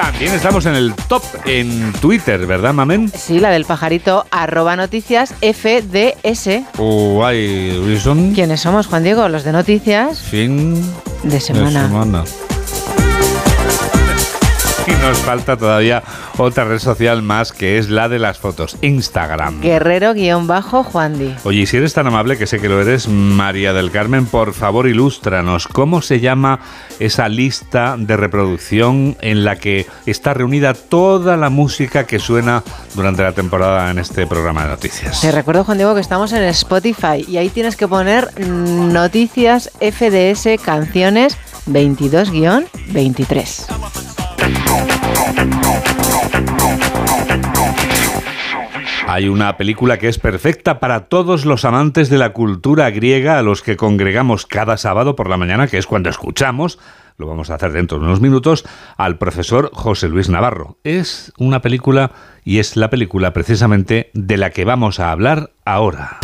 También 0.00 0.32
estamos 0.32 0.64
en 0.66 0.76
el 0.76 0.94
top 0.94 1.24
en 1.44 1.92
Twitter, 1.94 2.46
¿verdad, 2.46 2.72
Mamen? 2.72 3.10
Sí, 3.12 3.40
la 3.40 3.50
del 3.50 3.64
pajarito 3.64 4.26
arroba 4.30 4.76
noticias 4.76 5.34
FDS. 5.40 6.62
Why 6.78 7.82
reason? 7.84 8.32
¿Quiénes 8.32 8.60
somos, 8.60 8.86
Juan 8.86 9.02
Diego? 9.02 9.28
Los 9.28 9.42
de 9.42 9.50
noticias. 9.50 10.20
Fin 10.20 10.80
de 11.24 11.40
semana. 11.40 11.82
De 11.82 11.88
semana. 11.88 12.24
Y 14.88 14.92
nos 15.02 15.18
falta 15.18 15.56
todavía 15.56 16.02
otra 16.38 16.64
red 16.64 16.78
social 16.78 17.20
más 17.22 17.52
que 17.52 17.76
es 17.78 17.90
la 17.90 18.08
de 18.08 18.18
las 18.18 18.38
fotos, 18.38 18.78
Instagram. 18.80 19.60
Guerrero-Juandi. 19.60 21.36
Oye, 21.44 21.60
y 21.60 21.66
si 21.66 21.76
eres 21.76 21.92
tan 21.92 22.06
amable, 22.06 22.38
que 22.38 22.46
sé 22.46 22.58
que 22.58 22.70
lo 22.70 22.80
eres, 22.80 23.06
María 23.08 23.74
del 23.74 23.90
Carmen, 23.90 24.24
por 24.26 24.54
favor 24.54 24.88
ilústranos. 24.88 25.68
¿Cómo 25.68 26.00
se 26.00 26.20
llama 26.20 26.60
esa 27.00 27.28
lista 27.28 27.96
de 27.98 28.16
reproducción 28.16 29.18
en 29.20 29.44
la 29.44 29.56
que 29.56 29.86
está 30.06 30.32
reunida 30.32 30.72
toda 30.74 31.36
la 31.36 31.50
música 31.50 32.06
que 32.06 32.18
suena 32.18 32.62
durante 32.94 33.22
la 33.22 33.32
temporada 33.32 33.90
en 33.90 33.98
este 33.98 34.26
programa 34.26 34.62
de 34.62 34.70
noticias? 34.70 35.20
Te 35.20 35.30
recuerdo, 35.32 35.64
Juan 35.64 35.76
Diego, 35.78 35.94
que 35.94 36.00
estamos 36.00 36.32
en 36.32 36.44
Spotify 36.44 37.26
y 37.26 37.36
ahí 37.36 37.50
tienes 37.50 37.76
que 37.76 37.88
poner 37.88 38.30
noticias 38.40 39.70
FDS 39.80 40.62
canciones 40.62 41.36
22-23. 41.66 44.27
Hay 49.18 49.28
una 49.28 49.56
película 49.56 49.98
que 49.98 50.06
es 50.06 50.18
perfecta 50.18 50.78
para 50.80 51.06
todos 51.06 51.44
los 51.44 51.64
amantes 51.64 52.08
de 52.10 52.18
la 52.18 52.34
cultura 52.34 52.90
griega 52.90 53.38
a 53.38 53.42
los 53.42 53.62
que 53.62 53.76
congregamos 53.76 54.46
cada 54.46 54.76
sábado 54.76 55.16
por 55.16 55.28
la 55.28 55.36
mañana, 55.36 55.66
que 55.66 55.78
es 55.78 55.86
cuando 55.86 56.10
escuchamos, 56.10 56.78
lo 57.16 57.26
vamos 57.26 57.50
a 57.50 57.54
hacer 57.54 57.72
dentro 57.72 57.98
de 57.98 58.04
unos 58.04 58.20
minutos, 58.20 58.64
al 58.96 59.18
profesor 59.18 59.70
José 59.72 60.08
Luis 60.08 60.28
Navarro. 60.28 60.78
Es 60.84 61.32
una 61.38 61.62
película 61.62 62.12
y 62.44 62.58
es 62.58 62.76
la 62.76 62.90
película 62.90 63.32
precisamente 63.32 64.10
de 64.14 64.36
la 64.36 64.50
que 64.50 64.64
vamos 64.64 65.00
a 65.00 65.10
hablar 65.10 65.50
ahora. 65.64 66.18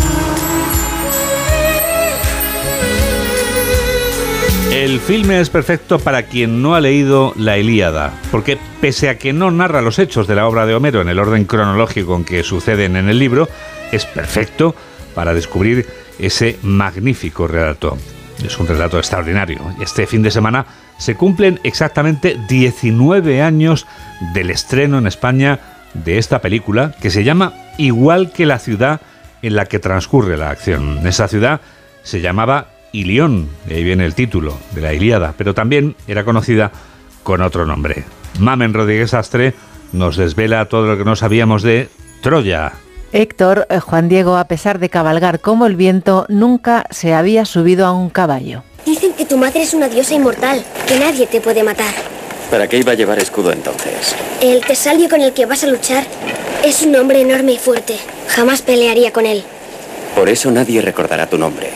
El 4.84 5.00
filme 5.00 5.40
es 5.40 5.48
perfecto 5.48 5.98
para 5.98 6.24
quien 6.24 6.60
no 6.60 6.74
ha 6.74 6.80
leído 6.82 7.32
la 7.36 7.56
Ilíada, 7.56 8.12
porque 8.30 8.58
pese 8.82 9.08
a 9.08 9.16
que 9.16 9.32
no 9.32 9.50
narra 9.50 9.80
los 9.80 9.98
hechos 9.98 10.26
de 10.26 10.34
la 10.34 10.46
obra 10.46 10.66
de 10.66 10.74
Homero 10.74 11.00
en 11.00 11.08
el 11.08 11.18
orden 11.18 11.46
cronológico 11.46 12.14
en 12.14 12.26
que 12.26 12.42
suceden 12.42 12.96
en 12.96 13.08
el 13.08 13.18
libro, 13.18 13.48
es 13.92 14.04
perfecto 14.04 14.74
para 15.14 15.32
descubrir 15.32 15.86
ese 16.18 16.58
magnífico 16.62 17.48
relato. 17.48 17.96
Es 18.44 18.58
un 18.58 18.66
relato 18.66 18.98
extraordinario. 18.98 19.58
Este 19.80 20.06
fin 20.06 20.22
de 20.22 20.30
semana 20.30 20.66
se 20.98 21.14
cumplen 21.14 21.60
exactamente 21.64 22.36
19 22.46 23.40
años 23.40 23.86
del 24.34 24.50
estreno 24.50 24.98
en 24.98 25.06
España 25.06 25.60
de 25.94 26.18
esta 26.18 26.42
película 26.42 26.94
que 27.00 27.10
se 27.10 27.24
llama 27.24 27.54
Igual 27.78 28.32
que 28.32 28.44
la 28.44 28.58
ciudad 28.58 29.00
en 29.40 29.56
la 29.56 29.64
que 29.64 29.78
transcurre 29.78 30.36
la 30.36 30.50
acción. 30.50 31.06
Esa 31.06 31.26
ciudad 31.26 31.62
se 32.02 32.20
llamaba 32.20 32.73
Ilión, 32.94 33.48
de 33.66 33.74
ahí 33.74 33.82
viene 33.82 34.04
el 34.04 34.14
título 34.14 34.56
de 34.70 34.80
la 34.80 34.92
Ilíada, 34.94 35.34
pero 35.36 35.52
también 35.52 35.96
era 36.06 36.24
conocida 36.24 36.70
con 37.24 37.42
otro 37.42 37.66
nombre. 37.66 38.04
Mamen 38.38 38.72
Rodríguez 38.72 39.14
Astre 39.14 39.52
nos 39.92 40.16
desvela 40.16 40.68
todo 40.68 40.86
lo 40.86 40.96
que 40.96 41.04
no 41.04 41.16
sabíamos 41.16 41.64
de 41.64 41.88
Troya. 42.22 42.72
Héctor, 43.12 43.66
eh, 43.68 43.80
Juan 43.80 44.08
Diego, 44.08 44.36
a 44.36 44.44
pesar 44.44 44.78
de 44.78 44.90
cabalgar 44.90 45.40
como 45.40 45.66
el 45.66 45.74
viento, 45.74 46.24
nunca 46.28 46.86
se 46.90 47.14
había 47.14 47.44
subido 47.44 47.84
a 47.84 47.90
un 47.90 48.10
caballo. 48.10 48.62
Dicen 48.86 49.12
que 49.12 49.24
tu 49.24 49.38
madre 49.38 49.62
es 49.62 49.74
una 49.74 49.88
diosa 49.88 50.14
inmortal, 50.14 50.64
que 50.86 50.98
nadie 50.98 51.26
te 51.26 51.40
puede 51.40 51.64
matar. 51.64 51.94
¿Para 52.48 52.68
qué 52.68 52.78
iba 52.78 52.92
a 52.92 52.94
llevar 52.94 53.18
escudo 53.18 53.50
entonces? 53.50 54.14
El 54.40 54.64
tesalio 54.64 55.08
con 55.08 55.20
el 55.20 55.32
que 55.32 55.46
vas 55.46 55.64
a 55.64 55.66
luchar 55.66 56.04
es 56.64 56.82
un 56.82 56.94
hombre 56.94 57.22
enorme 57.22 57.52
y 57.52 57.58
fuerte. 57.58 57.96
Jamás 58.28 58.62
pelearía 58.62 59.12
con 59.12 59.26
él. 59.26 59.42
Por 60.14 60.28
eso 60.28 60.52
nadie 60.52 60.80
recordará 60.80 61.26
tu 61.26 61.38
nombre. 61.38 61.70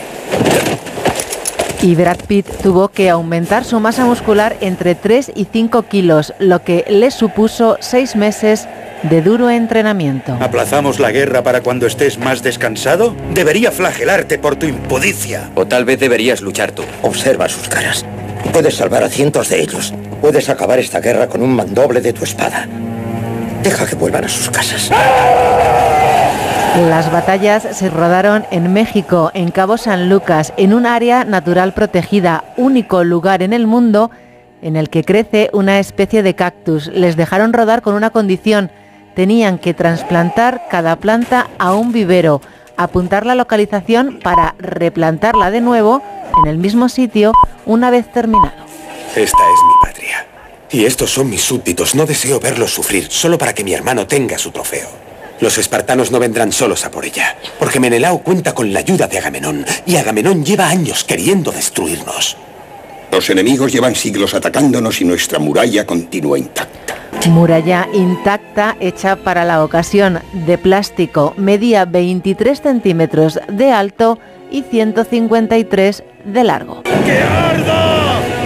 Y 1.81 1.95
Brad 1.95 2.17
Pitt 2.27 2.45
tuvo 2.61 2.89
que 2.89 3.09
aumentar 3.09 3.63
su 3.63 3.79
masa 3.79 4.03
muscular 4.03 4.57
entre 4.59 4.95
3 4.95 5.31
y 5.33 5.45
5 5.45 5.83
kilos, 5.83 6.33
lo 6.37 6.61
que 6.63 6.83
le 6.89 7.09
supuso 7.09 7.77
6 7.79 8.17
meses 8.17 8.67
de 9.03 9.21
duro 9.21 9.49
entrenamiento. 9.49 10.37
¿Aplazamos 10.41 10.99
la 10.99 11.11
guerra 11.11 11.41
para 11.41 11.61
cuando 11.61 11.87
estés 11.87 12.17
más 12.17 12.43
descansado? 12.43 13.15
Debería 13.33 13.71
flagelarte 13.71 14.37
por 14.37 14.57
tu 14.57 14.65
impudicia. 14.65 15.51
O 15.55 15.67
tal 15.67 15.85
vez 15.85 15.99
deberías 15.99 16.41
luchar 16.41 16.73
tú. 16.73 16.83
Observa 17.01 17.47
sus 17.47 17.69
caras. 17.69 18.05
Puedes 18.51 18.75
salvar 18.75 19.03
a 19.03 19.09
cientos 19.09 19.47
de 19.47 19.61
ellos. 19.61 19.93
Puedes 20.19 20.49
acabar 20.49 20.79
esta 20.79 20.99
guerra 20.99 21.27
con 21.27 21.41
un 21.41 21.55
mandoble 21.55 22.01
de 22.01 22.11
tu 22.11 22.25
espada. 22.25 22.67
Deja 23.63 23.85
que 23.85 23.95
vuelvan 23.95 24.25
a 24.25 24.29
sus 24.29 24.49
casas. 24.49 24.91
Las 26.77 27.11
batallas 27.11 27.67
se 27.71 27.89
rodaron 27.89 28.45
en 28.51 28.71
México, 28.71 29.31
en 29.33 29.51
Cabo 29.51 29.77
San 29.77 30.07
Lucas, 30.07 30.53
en 30.55 30.73
un 30.73 30.85
área 30.85 31.25
natural 31.25 31.73
protegida, 31.73 32.43
único 32.57 33.03
lugar 33.03 33.41
en 33.41 33.53
el 33.53 33.67
mundo 33.67 34.11
en 34.61 34.75
el 34.75 34.89
que 34.89 35.03
crece 35.03 35.49
una 35.51 35.79
especie 35.79 36.21
de 36.23 36.35
cactus. 36.35 36.87
Les 36.87 37.17
dejaron 37.17 37.53
rodar 37.53 37.81
con 37.81 37.95
una 37.95 38.11
condición. 38.11 38.71
Tenían 39.15 39.57
que 39.57 39.73
trasplantar 39.73 40.67
cada 40.69 40.95
planta 40.97 41.49
a 41.57 41.73
un 41.73 41.91
vivero, 41.91 42.39
apuntar 42.77 43.25
la 43.25 43.35
localización 43.35 44.19
para 44.23 44.55
replantarla 44.59 45.51
de 45.51 45.61
nuevo 45.61 46.01
en 46.43 46.49
el 46.49 46.57
mismo 46.57 46.87
sitio 46.87 47.33
una 47.65 47.89
vez 47.89 48.09
terminado. 48.11 48.65
Esta 49.15 49.21
es 49.21 49.59
mi 49.67 49.87
patria. 49.87 50.27
Y 50.71 50.85
estos 50.85 51.11
son 51.11 51.29
mis 51.29 51.41
súbditos. 51.41 51.95
No 51.95 52.05
deseo 52.05 52.39
verlos 52.39 52.73
sufrir, 52.73 53.07
solo 53.09 53.37
para 53.37 53.53
que 53.53 53.63
mi 53.63 53.73
hermano 53.73 54.05
tenga 54.07 54.37
su 54.37 54.51
trofeo. 54.51 55.08
Los 55.41 55.57
espartanos 55.57 56.11
no 56.11 56.19
vendrán 56.19 56.51
solos 56.51 56.85
a 56.85 56.91
por 56.91 57.05
ella, 57.05 57.37
porque 57.59 57.79
Menelao 57.79 58.19
cuenta 58.19 58.53
con 58.53 58.73
la 58.73 58.79
ayuda 58.79 59.07
de 59.07 59.19
Agamenón, 59.19 59.65
y 59.85 59.95
Agamenón 59.95 60.43
lleva 60.43 60.67
años 60.67 61.03
queriendo 61.03 61.51
destruirnos. 61.51 62.35
Los 63.11 63.29
enemigos 63.29 63.71
llevan 63.71 63.95
siglos 63.95 64.33
atacándonos 64.33 65.01
y 65.01 65.05
nuestra 65.05 65.39
muralla 65.39 65.85
continúa 65.85 66.37
intacta. 66.37 66.95
Muralla 67.27 67.87
intacta 67.93 68.77
hecha 68.79 69.15
para 69.15 69.45
la 69.45 69.63
ocasión 69.63 70.19
de 70.33 70.57
plástico, 70.57 71.33
medía 71.37 71.85
23 71.85 72.61
centímetros 72.61 73.39
de 73.47 73.71
alto 73.71 74.19
y 74.51 74.63
153 74.63 76.03
de 76.25 76.43
largo. 76.43 76.83
¡Que 76.83 77.17
arda! 77.17 78.38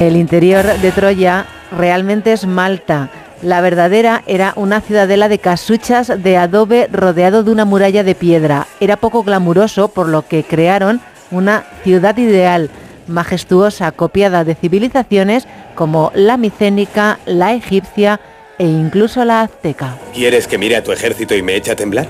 El 0.00 0.16
interior 0.16 0.64
de 0.80 0.92
Troya 0.92 1.44
realmente 1.76 2.32
es 2.32 2.46
Malta. 2.46 3.10
La 3.42 3.60
verdadera 3.60 4.22
era 4.26 4.54
una 4.56 4.80
ciudadela 4.80 5.28
de 5.28 5.38
casuchas 5.38 6.10
de 6.22 6.38
adobe 6.38 6.88
rodeado 6.90 7.42
de 7.42 7.50
una 7.50 7.66
muralla 7.66 8.02
de 8.02 8.14
piedra. 8.14 8.66
Era 8.80 8.96
poco 8.96 9.22
glamuroso, 9.22 9.88
por 9.88 10.08
lo 10.08 10.26
que 10.26 10.42
crearon 10.42 11.02
una 11.30 11.64
ciudad 11.84 12.16
ideal, 12.16 12.70
majestuosa, 13.08 13.92
copiada 13.92 14.42
de 14.42 14.54
civilizaciones 14.54 15.46
como 15.74 16.12
la 16.14 16.38
micénica, 16.38 17.18
la 17.26 17.52
egipcia 17.52 18.20
e 18.58 18.64
incluso 18.64 19.26
la 19.26 19.42
azteca. 19.42 19.98
¿Quieres 20.14 20.46
que 20.46 20.56
mire 20.56 20.76
a 20.76 20.82
tu 20.82 20.92
ejército 20.92 21.34
y 21.34 21.42
me 21.42 21.56
eche 21.56 21.72
a 21.72 21.76
temblar? 21.76 22.08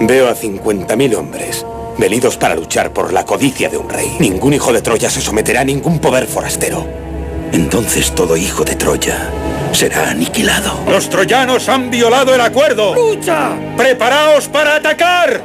Veo 0.00 0.28
a 0.28 0.34
50.000 0.34 1.16
hombres, 1.16 1.64
venidos 1.96 2.36
para 2.36 2.54
luchar 2.54 2.92
por 2.92 3.14
la 3.14 3.24
codicia 3.24 3.70
de 3.70 3.78
un 3.78 3.88
rey. 3.88 4.18
Ningún 4.20 4.52
hijo 4.52 4.70
de 4.70 4.82
Troya 4.82 5.08
se 5.08 5.22
someterá 5.22 5.62
a 5.62 5.64
ningún 5.64 5.98
poder 5.98 6.26
forastero. 6.26 7.05
Entonces 7.52 8.14
todo 8.14 8.36
hijo 8.36 8.64
de 8.64 8.74
Troya 8.74 9.30
será 9.72 10.10
aniquilado. 10.10 10.78
¡Los 10.90 11.08
troyanos 11.08 11.68
han 11.68 11.90
violado 11.90 12.34
el 12.34 12.40
acuerdo! 12.40 12.94
¡Lucha! 12.94 13.50
¡Preparaos 13.76 14.48
para 14.48 14.76
atacar! 14.76 15.42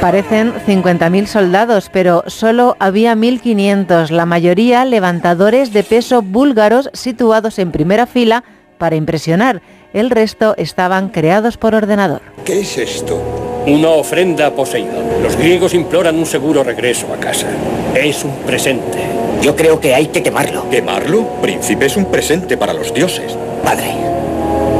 Parecen 0.00 0.54
50.000 0.66 1.26
soldados, 1.26 1.90
pero 1.92 2.22
solo 2.28 2.76
había 2.78 3.14
1.500, 3.16 4.10
la 4.10 4.24
mayoría 4.24 4.84
levantadores 4.84 5.72
de 5.72 5.82
peso 5.82 6.22
búlgaros 6.22 6.90
situados 6.92 7.58
en 7.58 7.72
primera 7.72 8.06
fila 8.06 8.44
para 8.78 8.94
impresionar. 8.94 9.62
El 9.92 10.10
resto 10.10 10.54
estaban 10.58 11.08
creados 11.08 11.56
por 11.56 11.74
ordenador. 11.74 12.20
¿Qué 12.44 12.60
es 12.60 12.78
esto? 12.78 13.20
Una 13.66 13.88
ofrenda 13.88 14.46
a 14.46 14.50
Poseidón. 14.52 15.24
Los 15.24 15.36
griegos 15.36 15.74
imploran 15.74 16.16
un 16.16 16.24
seguro 16.24 16.62
regreso 16.62 17.12
a 17.12 17.16
casa. 17.16 17.48
Es 17.96 18.22
un 18.22 18.30
presente. 18.46 18.98
Yo 19.42 19.56
creo 19.56 19.80
que 19.80 19.92
hay 19.92 20.06
que 20.06 20.22
quemarlo. 20.22 20.70
¿Quemarlo? 20.70 21.26
Príncipe 21.42 21.86
es 21.86 21.96
un 21.96 22.04
presente 22.04 22.56
para 22.56 22.72
los 22.72 22.94
dioses. 22.94 23.36
Padre, 23.64 23.92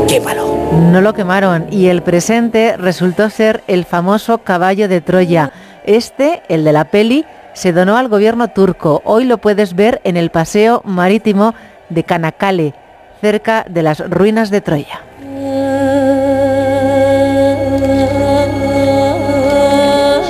quémalo. 0.06 0.46
No 0.92 1.00
lo 1.00 1.14
quemaron 1.14 1.66
y 1.68 1.86
el 1.88 2.02
presente 2.02 2.76
resultó 2.76 3.28
ser 3.28 3.64
el 3.66 3.84
famoso 3.84 4.38
caballo 4.38 4.86
de 4.86 5.00
Troya. 5.00 5.50
Este, 5.84 6.42
el 6.48 6.62
de 6.62 6.72
la 6.72 6.84
peli, 6.84 7.24
se 7.54 7.72
donó 7.72 7.96
al 7.96 8.06
gobierno 8.06 8.46
turco. 8.48 9.02
Hoy 9.04 9.24
lo 9.24 9.38
puedes 9.38 9.74
ver 9.74 10.00
en 10.04 10.16
el 10.16 10.30
paseo 10.30 10.82
marítimo 10.84 11.54
de 11.88 12.04
Canacale, 12.04 12.74
cerca 13.20 13.66
de 13.68 13.82
las 13.82 13.98
ruinas 14.08 14.50
de 14.50 14.60
Troya. 14.60 15.00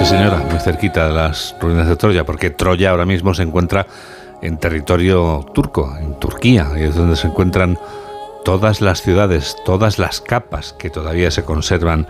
Señora, 0.06 0.38
muy 0.48 0.60
cerquita 0.60 1.08
de 1.08 1.14
las 1.14 1.56
ruinas 1.60 1.88
de 1.88 1.96
Troya, 1.96 2.24
porque 2.24 2.50
Troya 2.50 2.90
ahora 2.90 3.06
mismo 3.06 3.34
se 3.34 3.42
encuentra 3.42 3.88
en 4.40 4.56
territorio 4.56 5.44
turco, 5.52 5.96
en 6.00 6.14
Turquía, 6.20 6.68
y 6.76 6.82
es 6.82 6.94
donde 6.94 7.16
se 7.16 7.26
encuentran 7.26 7.76
todas 8.44 8.80
las 8.80 9.02
ciudades, 9.02 9.56
todas 9.64 9.98
las 9.98 10.20
capas 10.20 10.74
que 10.78 10.90
todavía 10.90 11.32
se 11.32 11.42
conservan 11.42 12.06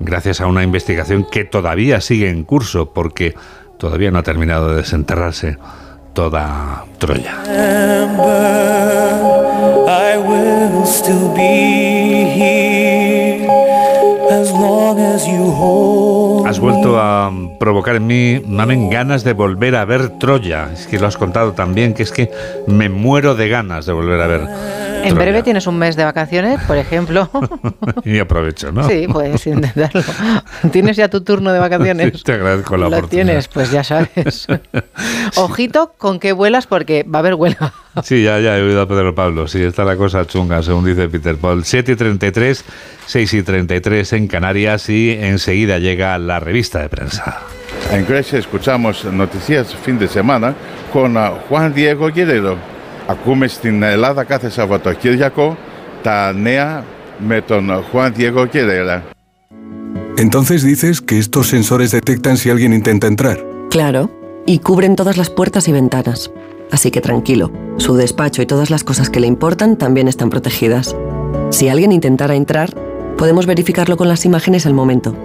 gracias 0.00 0.40
a 0.40 0.48
una 0.48 0.64
investigación 0.64 1.24
que 1.24 1.44
todavía 1.44 2.00
sigue 2.00 2.28
en 2.28 2.42
curso, 2.42 2.92
porque 2.92 3.36
todavía 3.76 4.10
no 4.10 4.18
ha 4.18 4.24
terminado 4.24 4.70
de 4.70 4.78
desenterrarse 4.78 5.58
toda 6.14 6.86
Troya. 6.98 7.36
Has 16.48 16.60
vuelto 16.60 16.98
a 16.98 17.30
provocar 17.58 17.96
en 17.96 18.06
mí, 18.06 18.40
mamen, 18.46 18.88
ganas 18.88 19.22
de 19.22 19.34
volver 19.34 19.76
a 19.76 19.84
ver 19.84 20.18
Troya. 20.18 20.70
Es 20.72 20.86
que 20.86 20.98
lo 20.98 21.06
has 21.06 21.18
contado 21.18 21.52
también, 21.52 21.92
que 21.92 22.02
es 22.02 22.10
que 22.10 22.30
me 22.66 22.88
muero 22.88 23.34
de 23.34 23.50
ganas 23.50 23.84
de 23.84 23.92
volver 23.92 24.18
a 24.18 24.26
ver. 24.26 24.87
En 25.04 25.14
breve 25.14 25.42
tienes 25.42 25.66
un 25.66 25.78
mes 25.78 25.96
de 25.96 26.04
vacaciones, 26.04 26.60
por 26.64 26.76
ejemplo. 26.76 27.30
y 28.04 28.18
aprovecho, 28.18 28.72
¿no? 28.72 28.88
Sí, 28.88 29.06
puedes 29.10 29.46
intentarlo. 29.46 30.02
¿Tienes 30.72 30.96
ya 30.96 31.08
tu 31.08 31.22
turno 31.22 31.52
de 31.52 31.58
vacaciones? 31.58 32.12
Sí, 32.14 32.22
te 32.24 32.32
agradezco 32.32 32.76
la 32.76 32.88
Lo 32.88 32.96
oportunidad. 32.98 33.26
tienes, 33.26 33.48
pues 33.48 33.70
ya 33.70 33.82
sabes. 33.84 34.46
Ojito 35.36 35.94
con 35.96 36.18
qué 36.20 36.32
vuelas 36.32 36.66
porque 36.66 37.04
va 37.04 37.18
a 37.18 37.20
haber 37.20 37.34
huelga. 37.34 37.72
Sí, 38.02 38.22
ya, 38.22 38.38
ya 38.40 38.56
he 38.58 38.62
oído 38.62 38.82
a 38.82 38.88
Pedro 38.88 39.14
Pablo. 39.14 39.48
Sí, 39.48 39.62
está 39.62 39.84
la 39.84 39.96
cosa 39.96 40.26
chunga, 40.26 40.62
según 40.62 40.84
dice 40.84 41.08
Peter 41.08 41.36
Paul. 41.36 41.64
7 41.64 41.92
y 41.92 41.96
33, 41.96 42.64
6 43.06 43.34
y 43.34 43.42
33 43.42 44.12
en 44.12 44.28
Canarias 44.28 44.88
y 44.88 45.10
enseguida 45.12 45.78
llega 45.78 46.18
la 46.18 46.38
revista 46.40 46.80
de 46.80 46.88
prensa. 46.88 47.40
En 47.92 48.06
Grecia 48.06 48.38
escuchamos 48.38 49.04
noticias 49.04 49.74
fin 49.74 49.98
de 49.98 50.08
semana 50.08 50.54
con 50.92 51.16
uh, 51.16 51.30
Juan 51.48 51.72
Diego 51.72 52.08
Guerrero. 52.08 52.77
Ακούμε 53.07 53.47
στην 53.47 53.83
Ελλάδα 53.83 54.23
κάθε 54.23 54.49
Σαββατοκύριακο 54.49 55.57
τα 56.03 56.33
νέα 56.33 56.83
με 57.17 57.41
τον 57.41 57.69
Juan 57.91 58.11
Diego 58.17 58.45
Guerrero. 58.53 59.01
Entonces 60.17 60.63
dices 60.63 61.01
que 61.01 61.17
estos 61.17 61.47
sensores 61.47 61.91
detectan 61.91 62.37
si 62.37 62.49
alguien 62.49 62.71
intenta 62.73 63.07
entrar. 63.07 63.37
Claro, 63.69 64.11
y 64.45 64.59
cubren 64.59 64.95
todas 64.95 65.17
las 65.17 65.29
puertas 65.29 65.67
y 65.67 65.71
ventanas. 65.71 66.31
Así 66.71 66.91
que 66.91 67.01
tranquilo, 67.01 67.51
su 67.77 67.95
despacho 67.95 68.41
y 68.41 68.45
todas 68.45 68.69
las 68.69 68.83
cosas 68.83 69.09
que 69.09 69.19
le 69.19 69.27
importan 69.27 69.77
también 69.77 70.07
están 70.07 70.29
protegidas. 70.29 70.95
Si 71.49 71.67
alguien 71.67 71.91
intentara 71.91 72.35
entrar, 72.35 72.73
podemos 73.17 73.45
verificarlo 73.45 73.97
con 73.97 74.07
las 74.07 74.25
imágenes 74.25 74.65
al 74.65 74.73
momento. 74.73 75.15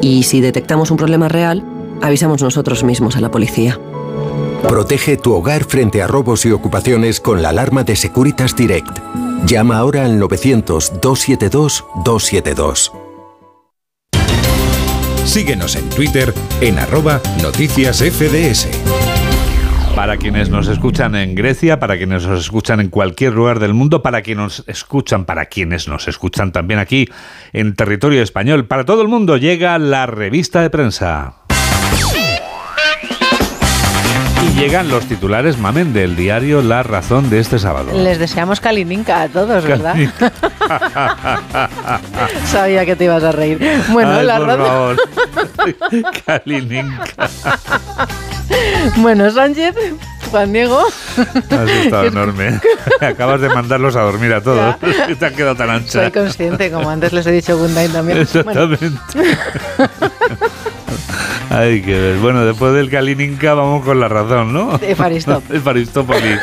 Y 0.00 0.24
si 0.24 0.40
detectamos 0.40 0.90
un 0.90 0.96
problema 0.96 1.28
real, 1.28 1.64
avisamos 2.00 2.42
nosotros 2.42 2.84
mismos 2.84 3.16
a 3.16 3.20
la 3.20 3.30
policía. 3.30 3.78
Protege 4.67 5.17
tu 5.17 5.33
hogar 5.33 5.63
frente 5.63 6.01
a 6.01 6.07
robos 6.07 6.45
y 6.45 6.51
ocupaciones 6.51 7.21
con 7.21 7.41
la 7.41 7.49
alarma 7.49 7.83
de 7.83 7.95
Securitas 7.95 8.55
Direct. 8.55 8.99
Llama 9.45 9.77
ahora 9.77 10.05
al 10.05 10.19
900-272-272. 10.19 12.91
Síguenos 15.23 15.75
en 15.75 15.89
Twitter 15.89 16.33
en 16.61 16.79
arroba 16.79 17.21
noticias 17.41 17.99
FDS. 17.99 18.67
Para 19.95 20.17
quienes 20.17 20.49
nos 20.49 20.67
escuchan 20.67 21.15
en 21.15 21.33
Grecia, 21.33 21.79
para 21.79 21.97
quienes 21.97 22.27
nos 22.27 22.41
escuchan 22.41 22.79
en 22.79 22.89
cualquier 22.89 23.33
lugar 23.33 23.59
del 23.59 23.73
mundo, 23.73 24.01
para 24.01 24.21
quienes 24.21 24.43
nos 24.43 24.63
escuchan, 24.67 25.25
para 25.25 25.45
quienes 25.45 25.87
nos 25.87 26.07
escuchan 26.07 26.51
también 26.51 26.79
aquí 26.79 27.09
en 27.51 27.73
territorio 27.73 28.21
español, 28.21 28.67
para 28.67 28.85
todo 28.85 29.01
el 29.01 29.07
mundo 29.07 29.37
llega 29.37 29.77
la 29.79 30.05
revista 30.05 30.61
de 30.61 30.69
prensa. 30.69 31.46
Llegan 34.57 34.89
los 34.89 35.05
titulares 35.05 35.57
mamen 35.57 35.93
del 35.93 36.15
diario 36.15 36.61
La 36.61 36.81
Razón 36.83 37.29
de 37.29 37.39
este 37.39 37.59
sábado. 37.59 37.91
Les 37.93 38.17
deseamos 38.19 38.59
Kalininka 38.59 39.21
a 39.21 39.29
todos, 39.29 39.63
¿verdad? 39.63 39.95
Sabía 42.45 42.85
que 42.85 42.95
te 42.95 43.05
ibas 43.05 43.23
a 43.23 43.31
reír. 43.31 43.59
Bueno, 43.91 44.11
Ay, 44.13 44.25
la 44.25 44.37
por 44.37 44.47
razón. 44.47 44.65
favor. 44.65 44.97
Kalininka. 46.25 47.03
Bueno, 48.97 49.29
Sánchez, 49.29 49.75
Juan 50.27 50.53
Diego. 50.53 50.81
Has 50.85 51.69
estado 51.69 52.05
enorme. 52.07 52.59
Acabas 53.01 53.41
de 53.41 53.49
mandarlos 53.49 53.95
a 53.95 54.01
dormir 54.01 54.33
a 54.33 54.41
todos. 54.41 54.75
Te 55.19 55.25
han 55.25 55.33
quedado 55.35 55.55
tan 55.55 55.69
ancha. 55.69 56.03
Soy 56.03 56.11
consciente, 56.11 56.71
como 56.71 56.89
antes 56.89 57.13
les 57.13 57.25
he 57.27 57.31
dicho 57.31 57.57
night 57.69 57.91
también. 57.91 58.27
Bueno, 58.43 58.75
Exactamente. 58.75 58.99
Hay 61.49 61.81
que 61.81 61.99
ver. 61.99 62.17
Bueno, 62.17 62.45
después 62.45 62.73
del 62.73 62.89
Kalininka 62.89 63.53
vamos 63.53 63.83
con 63.83 63.99
la 63.99 64.07
razón, 64.07 64.53
¿no? 64.53 64.79
Evaristo. 64.81 65.41
Evaristópolis. 65.51 66.39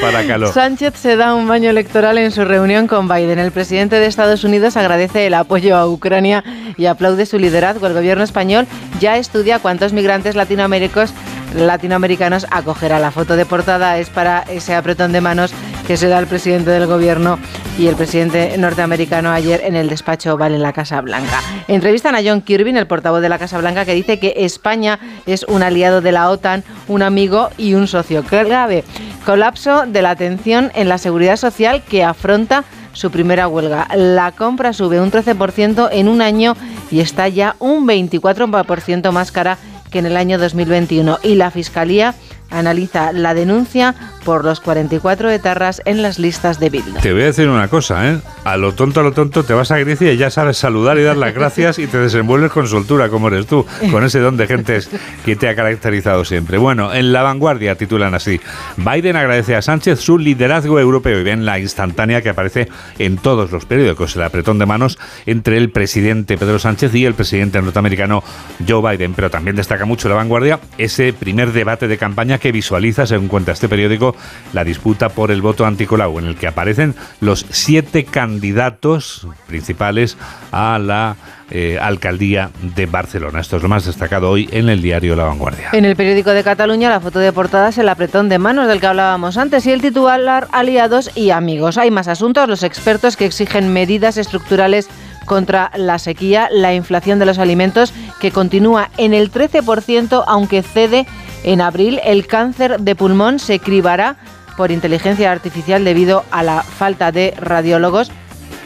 Para 0.00 0.26
calor. 0.26 0.50
Sánchez 0.50 0.94
se 0.96 1.16
da 1.16 1.34
un 1.34 1.46
baño 1.46 1.68
electoral 1.68 2.16
en 2.16 2.32
su 2.32 2.46
reunión 2.46 2.86
con 2.86 3.06
Biden. 3.06 3.38
El 3.38 3.52
presidente 3.52 3.96
de 3.96 4.06
Estados 4.06 4.44
Unidos 4.44 4.78
agradece 4.78 5.26
el 5.26 5.34
apoyo 5.34 5.76
a 5.76 5.86
Ucrania 5.86 6.42
y 6.78 6.86
aplaude 6.86 7.26
su 7.26 7.38
liderazgo. 7.38 7.86
El 7.86 7.92
gobierno 7.92 8.24
español 8.24 8.66
ya 8.98 9.18
estudia 9.18 9.58
cuántos 9.58 9.92
migrantes 9.92 10.36
latinoamericanos 10.36 11.12
latinoamericanos 11.54 12.46
acogerá. 12.50 12.98
La 12.98 13.10
foto 13.10 13.36
de 13.36 13.46
portada 13.46 13.98
es 13.98 14.10
para 14.10 14.40
ese 14.42 14.74
apretón 14.74 15.12
de 15.12 15.20
manos 15.20 15.52
que 15.86 15.96
se 15.96 16.08
da 16.08 16.18
el 16.18 16.26
presidente 16.26 16.70
del 16.70 16.86
gobierno 16.86 17.38
y 17.78 17.86
el 17.86 17.96
presidente 17.96 18.56
norteamericano 18.58 19.30
ayer 19.30 19.62
en 19.64 19.74
el 19.74 19.88
despacho 19.88 20.34
Oval 20.34 20.54
en 20.54 20.62
la 20.62 20.72
Casa 20.72 21.00
Blanca. 21.00 21.40
Entrevistan 21.66 22.14
a 22.14 22.20
John 22.24 22.42
Kirby, 22.42 22.70
el 22.76 22.86
portavoz 22.86 23.22
de 23.22 23.28
la 23.28 23.38
Casa 23.38 23.58
Blanca, 23.58 23.84
que 23.84 23.94
dice 23.94 24.18
que 24.18 24.34
España 24.36 24.98
es 25.26 25.44
un 25.44 25.62
aliado 25.62 26.00
de 26.00 26.12
la 26.12 26.30
OTAN, 26.30 26.62
un 26.88 27.02
amigo 27.02 27.50
y 27.56 27.74
un 27.74 27.88
socio 27.88 28.22
clave. 28.22 28.84
Colapso 29.24 29.86
de 29.86 30.02
la 30.02 30.10
atención 30.10 30.70
en 30.74 30.88
la 30.88 30.98
seguridad 30.98 31.36
social 31.36 31.82
que 31.82 32.04
afronta 32.04 32.64
su 32.92 33.10
primera 33.10 33.48
huelga. 33.48 33.88
La 33.94 34.32
compra 34.32 34.72
sube 34.72 35.00
un 35.00 35.10
13% 35.10 35.88
en 35.92 36.08
un 36.08 36.22
año 36.22 36.56
y 36.90 37.00
está 37.00 37.28
ya 37.28 37.56
un 37.58 37.86
24% 37.86 39.10
más 39.12 39.32
cara 39.32 39.58
que 39.90 39.98
en 39.98 40.06
el 40.06 40.16
año 40.16 40.38
2021. 40.38 41.18
Y 41.22 41.34
la 41.34 41.50
Fiscalía 41.50 42.14
analiza 42.50 43.12
la 43.12 43.34
denuncia 43.34 43.94
por 44.24 44.44
los 44.44 44.60
44 44.60 45.30
etarras 45.30 45.82
en 45.84 46.02
las 46.02 46.18
listas 46.18 46.60
de 46.60 46.70
Bildu. 46.70 47.00
Te 47.00 47.12
voy 47.12 47.22
a 47.22 47.26
decir 47.26 47.48
una 47.48 47.68
cosa, 47.68 48.10
¿eh? 48.10 48.18
A 48.44 48.56
lo 48.56 48.72
tonto, 48.72 49.00
a 49.00 49.02
lo 49.02 49.12
tonto, 49.12 49.44
te 49.44 49.52
vas 49.52 49.70
a 49.70 49.78
Grecia 49.78 50.12
y 50.12 50.16
ya 50.16 50.30
sabes 50.30 50.56
saludar 50.56 50.98
y 50.98 51.02
dar 51.02 51.16
las 51.16 51.34
gracias 51.34 51.78
y 51.78 51.86
te 51.86 51.98
desenvuelves 51.98 52.52
con 52.52 52.66
soltura, 52.66 53.08
como 53.08 53.28
eres 53.28 53.46
tú, 53.46 53.66
con 53.90 54.04
ese 54.04 54.20
don 54.20 54.36
de 54.36 54.46
gentes 54.46 54.88
que 55.24 55.36
te 55.36 55.48
ha 55.48 55.54
caracterizado 55.54 56.24
siempre. 56.24 56.58
Bueno, 56.58 56.94
en 56.94 57.12
La 57.12 57.22
Vanguardia 57.22 57.74
titulan 57.76 58.14
así: 58.14 58.40
Biden 58.76 59.16
agradece 59.16 59.56
a 59.56 59.62
Sánchez 59.62 60.00
su 60.00 60.18
liderazgo 60.18 60.78
europeo 60.78 61.20
y 61.20 61.22
ven 61.22 61.44
la 61.44 61.58
instantánea 61.58 62.22
que 62.22 62.30
aparece 62.30 62.68
en 62.98 63.18
todos 63.18 63.50
los 63.50 63.64
periódicos, 63.64 64.16
el 64.16 64.22
apretón 64.22 64.58
de 64.58 64.66
manos 64.66 64.98
entre 65.26 65.56
el 65.56 65.70
presidente 65.70 66.38
Pedro 66.38 66.58
Sánchez 66.58 66.94
y 66.94 67.04
el 67.04 67.14
presidente 67.14 67.60
norteamericano 67.60 68.22
Joe 68.66 68.96
Biden. 68.96 69.14
Pero 69.14 69.30
también 69.30 69.56
destaca 69.56 69.84
mucho 69.84 70.08
La 70.08 70.14
Vanguardia 70.14 70.60
ese 70.78 71.12
primer 71.12 71.52
debate 71.52 71.88
de 71.88 71.98
campaña 71.98 72.38
que 72.38 72.52
visualiza, 72.52 73.06
según 73.06 73.28
cuenta 73.28 73.52
este 73.52 73.68
periódico, 73.68 74.09
la 74.52 74.64
disputa 74.64 75.08
por 75.08 75.30
el 75.30 75.42
voto 75.42 75.66
anticolau, 75.66 76.18
en 76.18 76.26
el 76.26 76.36
que 76.36 76.46
aparecen 76.46 76.94
los 77.20 77.46
siete 77.50 78.04
candidatos 78.04 79.26
principales 79.46 80.16
a 80.52 80.78
la 80.78 81.16
eh, 81.52 81.78
alcaldía 81.80 82.50
de 82.62 82.86
Barcelona. 82.86 83.40
Esto 83.40 83.56
es 83.56 83.62
lo 83.62 83.68
más 83.68 83.84
destacado 83.84 84.30
hoy 84.30 84.48
en 84.52 84.68
el 84.68 84.80
diario 84.82 85.16
La 85.16 85.24
Vanguardia. 85.24 85.70
En 85.72 85.84
el 85.84 85.96
periódico 85.96 86.30
de 86.30 86.44
Cataluña, 86.44 86.88
la 86.88 87.00
foto 87.00 87.18
de 87.18 87.32
portada 87.32 87.70
es 87.70 87.78
el 87.78 87.88
apretón 87.88 88.28
de 88.28 88.38
manos 88.38 88.68
del 88.68 88.80
que 88.80 88.86
hablábamos 88.86 89.36
antes 89.36 89.66
y 89.66 89.72
el 89.72 89.80
titular 89.80 90.46
aliados 90.52 91.10
y 91.16 91.30
amigos. 91.30 91.76
Hay 91.76 91.90
más 91.90 92.06
asuntos, 92.06 92.48
los 92.48 92.62
expertos 92.62 93.16
que 93.16 93.26
exigen 93.26 93.72
medidas 93.72 94.16
estructurales 94.16 94.88
contra 95.26 95.72
la 95.76 95.98
sequía, 95.98 96.48
la 96.52 96.72
inflación 96.72 97.18
de 97.18 97.26
los 97.26 97.38
alimentos 97.38 97.92
que 98.20 98.30
continúa 98.30 98.90
en 98.96 99.12
el 99.12 99.32
13%, 99.32 100.22
aunque 100.26 100.62
cede 100.62 101.06
en 101.44 101.60
abril. 101.60 102.00
El 102.04 102.26
cáncer 102.26 102.80
de 102.80 102.94
pulmón 102.94 103.38
se 103.38 103.58
cribará 103.58 104.16
por 104.56 104.70
inteligencia 104.70 105.32
artificial 105.32 105.84
debido 105.84 106.24
a 106.30 106.42
la 106.42 106.62
falta 106.62 107.12
de 107.12 107.34
radiólogos 107.38 108.10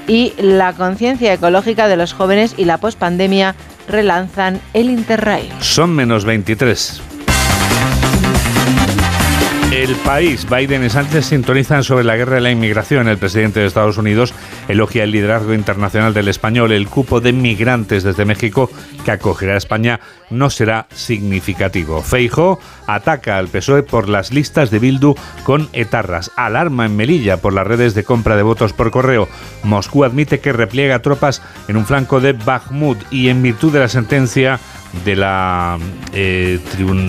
y 0.06 0.32
la 0.38 0.72
conciencia 0.72 1.32
ecológica 1.32 1.88
de 1.88 1.96
los 1.96 2.12
jóvenes 2.12 2.54
y 2.56 2.64
la 2.64 2.78
pospandemia 2.78 3.54
relanzan 3.88 4.60
el 4.72 4.90
Interrail. 4.90 5.50
Son 5.60 5.94
menos 5.94 6.24
23. 6.24 7.00
El 9.74 9.96
país, 9.96 10.46
Biden 10.48 10.84
y 10.84 10.88
Sánchez 10.88 11.26
sintonizan 11.26 11.82
sobre 11.82 12.04
la 12.04 12.16
guerra 12.16 12.36
de 12.36 12.42
la 12.42 12.52
inmigración. 12.52 13.08
El 13.08 13.18
presidente 13.18 13.58
de 13.58 13.66
Estados 13.66 13.98
Unidos 13.98 14.32
elogia 14.68 15.04
el 15.04 15.10
liderazgo 15.10 15.54
internacional 15.54 16.14
del 16.14 16.28
español. 16.28 16.72
El 16.72 16.88
cupo 16.88 17.20
de 17.20 17.32
migrantes 17.32 18.02
desde 18.02 18.24
México 18.24 18.70
que 19.04 19.10
acogerá 19.10 19.54
a 19.54 19.58
España 19.58 20.00
no 20.30 20.50
será 20.50 20.86
significativo. 20.94 22.02
Feijo 22.02 22.58
ataca 22.86 23.38
al 23.38 23.48
PSOE 23.48 23.82
por 23.82 24.08
las 24.08 24.32
listas 24.32 24.70
de 24.70 24.78
Bildu 24.78 25.14
con 25.44 25.68
etarras. 25.72 26.30
Alarma 26.36 26.86
en 26.86 26.96
Melilla 26.96 27.38
por 27.38 27.52
las 27.52 27.66
redes 27.66 27.94
de 27.94 28.04
compra 28.04 28.36
de 28.36 28.42
votos 28.42 28.72
por 28.72 28.90
correo. 28.90 29.28
Moscú 29.62 30.04
admite 30.04 30.40
que 30.40 30.52
repliega 30.52 31.02
tropas 31.02 31.42
en 31.68 31.76
un 31.76 31.86
flanco 31.86 32.20
de 32.20 32.32
Bakhmut 32.32 32.98
y 33.10 33.28
en 33.28 33.42
virtud 33.42 33.72
de 33.72 33.80
la 33.80 33.88
sentencia 33.88 34.58
de 35.04 35.16
la 35.16 35.78
eh, 36.12 36.60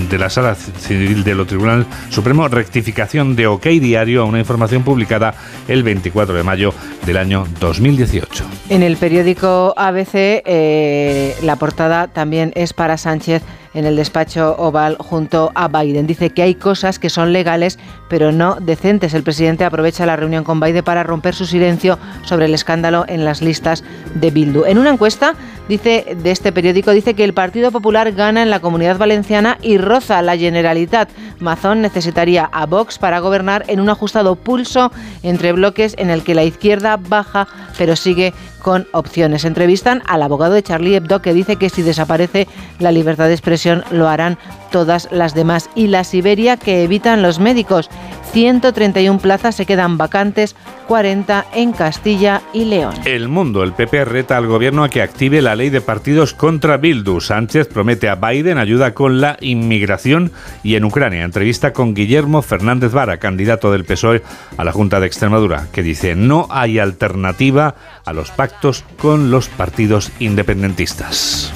de 0.10 0.18
la 0.18 0.30
sala 0.30 0.56
civil 0.56 1.24
de 1.24 1.36
lo 1.36 1.46
Tribunal 1.46 1.86
Supremo 2.10 2.48
rectificación 2.48 3.36
de 3.36 3.48
OK 3.48 3.66
Diario 3.66 4.24
a 4.24 4.26
una 4.26 4.40
información 4.40 4.84
publicada 4.84 5.36
el 5.68 5.84
24 5.84 6.34
de 6.34 6.44
mayo 6.44 6.74
del 7.06 7.18
año 7.18 7.45
2018. 7.60 8.46
En 8.70 8.84
el 8.84 8.98
periódico 8.98 9.74
ABC, 9.78 10.42
eh, 10.46 11.36
la 11.42 11.56
portada 11.56 12.08
también 12.08 12.52
es 12.56 12.74
para 12.74 12.98
Sánchez 12.98 13.44
en 13.76 13.86
el 13.86 13.96
despacho 13.96 14.56
oval 14.58 14.98
junto 15.00 15.52
a 15.54 15.68
Biden. 15.68 16.08
Dice 16.08 16.32
que 16.32 16.42
hay 16.42 16.56
cosas 16.56 16.98
que 16.98 17.10
son 17.10 17.34
legales, 17.34 17.78
pero 18.10 18.32
no 18.32 18.56
decentes. 18.56 19.14
El 19.14 19.24
presidente 19.24 19.66
aprovecha 19.66 20.06
la 20.06 20.16
reunión 20.16 20.44
con 20.44 20.60
Biden 20.60 20.84
para 20.84 21.04
romper 21.04 21.36
su 21.36 21.46
silencio 21.46 22.00
sobre 22.24 22.46
el 22.46 22.54
escándalo 22.54 23.06
en 23.08 23.26
las 23.26 23.42
listas 23.42 23.84
de 24.16 24.32
Bildu. 24.32 24.66
En 24.66 24.78
una 24.78 24.90
encuesta 24.90 25.36
dice 25.68 26.16
de 26.22 26.32
este 26.32 26.52
periódico 26.52 26.92
dice 26.92 27.14
que 27.14 27.24
el 27.24 27.34
Partido 27.34 27.72
Popular 27.72 28.12
gana 28.14 28.42
en 28.42 28.50
la 28.50 28.60
Comunidad 28.60 28.98
Valenciana 28.98 29.58
y 29.62 29.78
roza 29.78 30.22
la 30.22 30.38
Generalitat. 30.38 31.10
Mazón 31.40 31.82
necesitaría 31.82 32.46
a 32.46 32.66
Vox 32.66 32.98
para 32.98 33.20
gobernar 33.20 33.66
en 33.68 33.80
un 33.80 33.90
ajustado 33.90 34.36
pulso 34.36 34.92
entre 35.24 35.52
bloques 35.52 35.96
en 35.98 36.10
el 36.10 36.24
que 36.24 36.36
la 36.36 36.44
izquierda 36.44 36.98
baja, 36.98 37.48
pero 37.78 37.96
sigue 37.96 38.34
con 38.66 38.88
opciones. 38.94 39.46
Entrevistan 39.46 40.02
al 40.08 40.24
abogado 40.24 40.56
de 40.56 40.64
Charlie 40.64 40.96
Hebdo 40.96 41.22
que 41.22 41.36
dice 41.36 41.58
que 41.58 41.70
si 41.70 41.84
desaparece 41.84 42.48
la 42.80 42.92
libertad 42.92 43.28
de 43.28 43.34
expresión 43.34 43.84
lo 43.92 44.10
harán 44.10 44.40
todas 44.72 45.08
las 45.12 45.36
demás. 45.36 45.70
Y 45.76 45.86
la 45.86 46.04
Siberia 46.04 46.58
que 46.58 46.84
evitan 46.84 47.22
los 47.22 47.38
médicos. 47.38 47.92
131 48.32 49.20
plazas 49.20 49.54
se 49.54 49.68
quedan 49.68 50.00
vacantes, 50.00 50.56
40 50.88 51.48
en 51.54 51.72
Castilla 51.72 52.42
y 52.54 52.66
León. 52.66 52.94
El 53.06 53.28
mundo, 53.28 53.64
el 53.64 53.74
PP 53.74 54.06
reta 54.06 54.38
al 54.38 54.48
gobierno 54.48 54.84
a 54.84 54.90
que 54.90 55.02
active 55.02 55.42
la 55.42 55.56
ley 55.56 55.70
de 55.70 55.82
partidos 55.82 56.34
contra 56.34 56.78
Bildu. 56.78 57.20
Sánchez 57.20 57.68
promete 57.68 58.10
a 58.10 58.16
Biden 58.16 58.58
ayuda 58.58 58.94
con 58.94 59.22
la 59.22 59.38
inmigración 59.42 60.32
y 60.64 60.76
en 60.76 60.86
Ucrania. 60.86 61.24
Entrevista 61.24 61.74
con 61.74 61.94
Guillermo 61.94 62.42
Fernández 62.42 62.92
Vara, 62.92 63.18
candidato 63.18 63.72
del 63.72 63.86
PSOE 63.86 64.24
a 64.58 64.64
la 64.64 64.72
Junta 64.72 65.00
de 65.00 65.08
Extremadura, 65.08 65.68
que 65.72 65.84
dice 65.84 66.16
no 66.16 66.48
hay 66.50 66.80
alternativa 66.80 67.76
a 68.06 68.14
los 68.14 68.32
pactos 68.32 68.84
con 68.98 69.32
los 69.32 69.50
partidos 69.50 70.12
independentistas. 70.20 71.54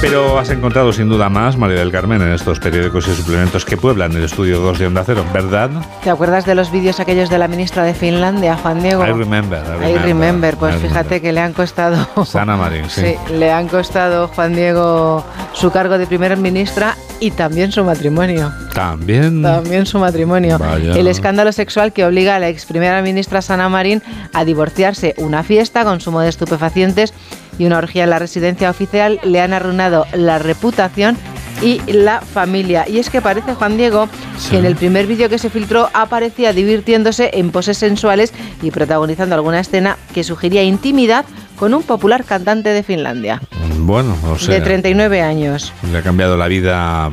Pero 0.00 0.38
has 0.38 0.50
encontrado 0.50 0.92
sin 0.92 1.08
duda 1.08 1.28
más, 1.30 1.56
María 1.56 1.78
del 1.78 1.90
Carmen, 1.90 2.20
en 2.20 2.32
estos 2.32 2.60
periódicos 2.60 3.08
y 3.08 3.14
suplementos 3.14 3.64
que 3.64 3.78
pueblan 3.78 4.12
el 4.12 4.24
estudio 4.24 4.60
2 4.60 4.78
de 4.78 4.86
Onda 4.86 5.02
Cero, 5.04 5.24
¿verdad? 5.32 5.70
¿Te 6.04 6.10
acuerdas 6.10 6.44
de 6.44 6.54
los 6.54 6.70
vídeos 6.70 7.00
aquellos 7.00 7.30
de 7.30 7.38
la 7.38 7.48
ministra 7.48 7.82
de 7.82 7.94
Finlandia, 7.94 8.56
Juan 8.56 8.82
Diego? 8.82 9.04
I 9.04 9.12
remember. 9.12 9.62
I 9.82 9.92
I 9.92 9.98
remember, 9.98 10.56
pues 10.56 10.76
I 10.76 10.78
fíjate 10.80 11.22
que 11.22 11.32
le 11.32 11.40
han 11.40 11.54
costado 11.54 12.06
Sana 12.26 12.56
Marín, 12.56 12.88
sí. 12.88 13.00
Sí, 13.00 13.32
le 13.32 13.50
han 13.50 13.68
costado 13.68 14.28
Juan 14.28 14.54
Diego 14.54 15.24
su 15.54 15.70
cargo 15.70 15.96
de 15.96 16.06
primer 16.06 16.36
ministra 16.36 16.94
y 17.18 17.30
también 17.30 17.72
su 17.72 17.82
matrimonio. 17.82 18.52
También. 18.74 19.42
También 19.42 19.86
su 19.86 19.98
matrimonio. 19.98 20.58
Vaya. 20.58 20.92
El 20.92 21.06
escándalo 21.06 21.50
sexual 21.52 21.94
que 21.94 22.04
obliga 22.04 22.36
a 22.36 22.38
la 22.38 22.48
ex 22.48 22.66
primera 22.66 23.00
ministra 23.00 23.40
Sana 23.40 23.70
Marín 23.70 24.02
a 24.34 24.44
divorciarse. 24.44 25.14
Una 25.16 25.42
fiesta, 25.42 25.84
consumo 25.84 26.20
de 26.20 26.28
estupefacientes 26.28 27.14
y 27.58 27.66
una 27.66 27.78
orgía 27.78 28.04
en 28.04 28.10
la 28.10 28.18
residencia 28.18 28.70
oficial 28.70 29.20
le 29.24 29.40
han 29.40 29.52
arruinado 29.52 30.06
la 30.12 30.38
reputación 30.38 31.16
y 31.62 31.80
la 31.90 32.20
familia. 32.20 32.84
Y 32.86 32.98
es 32.98 33.08
que 33.08 33.22
parece, 33.22 33.54
Juan 33.54 33.76
Diego, 33.78 34.08
que 34.50 34.58
en 34.58 34.66
el 34.66 34.76
primer 34.76 35.06
vídeo 35.06 35.28
que 35.30 35.38
se 35.38 35.48
filtró 35.48 35.88
aparecía 35.94 36.52
divirtiéndose 36.52 37.30
en 37.32 37.50
poses 37.50 37.78
sensuales 37.78 38.34
y 38.62 38.70
protagonizando 38.70 39.34
alguna 39.34 39.60
escena 39.60 39.96
que 40.12 40.22
sugería 40.22 40.62
intimidad 40.62 41.24
con 41.58 41.72
un 41.72 41.82
popular 41.82 42.24
cantante 42.24 42.68
de 42.68 42.82
Finlandia, 42.82 43.40
Bueno, 43.78 44.14
o 44.30 44.38
sea, 44.38 44.56
de 44.56 44.60
39 44.60 45.22
años. 45.22 45.72
le 45.90 45.96
ha 45.96 46.02
cambiado 46.02 46.36
la 46.36 46.48
vida 46.48 47.10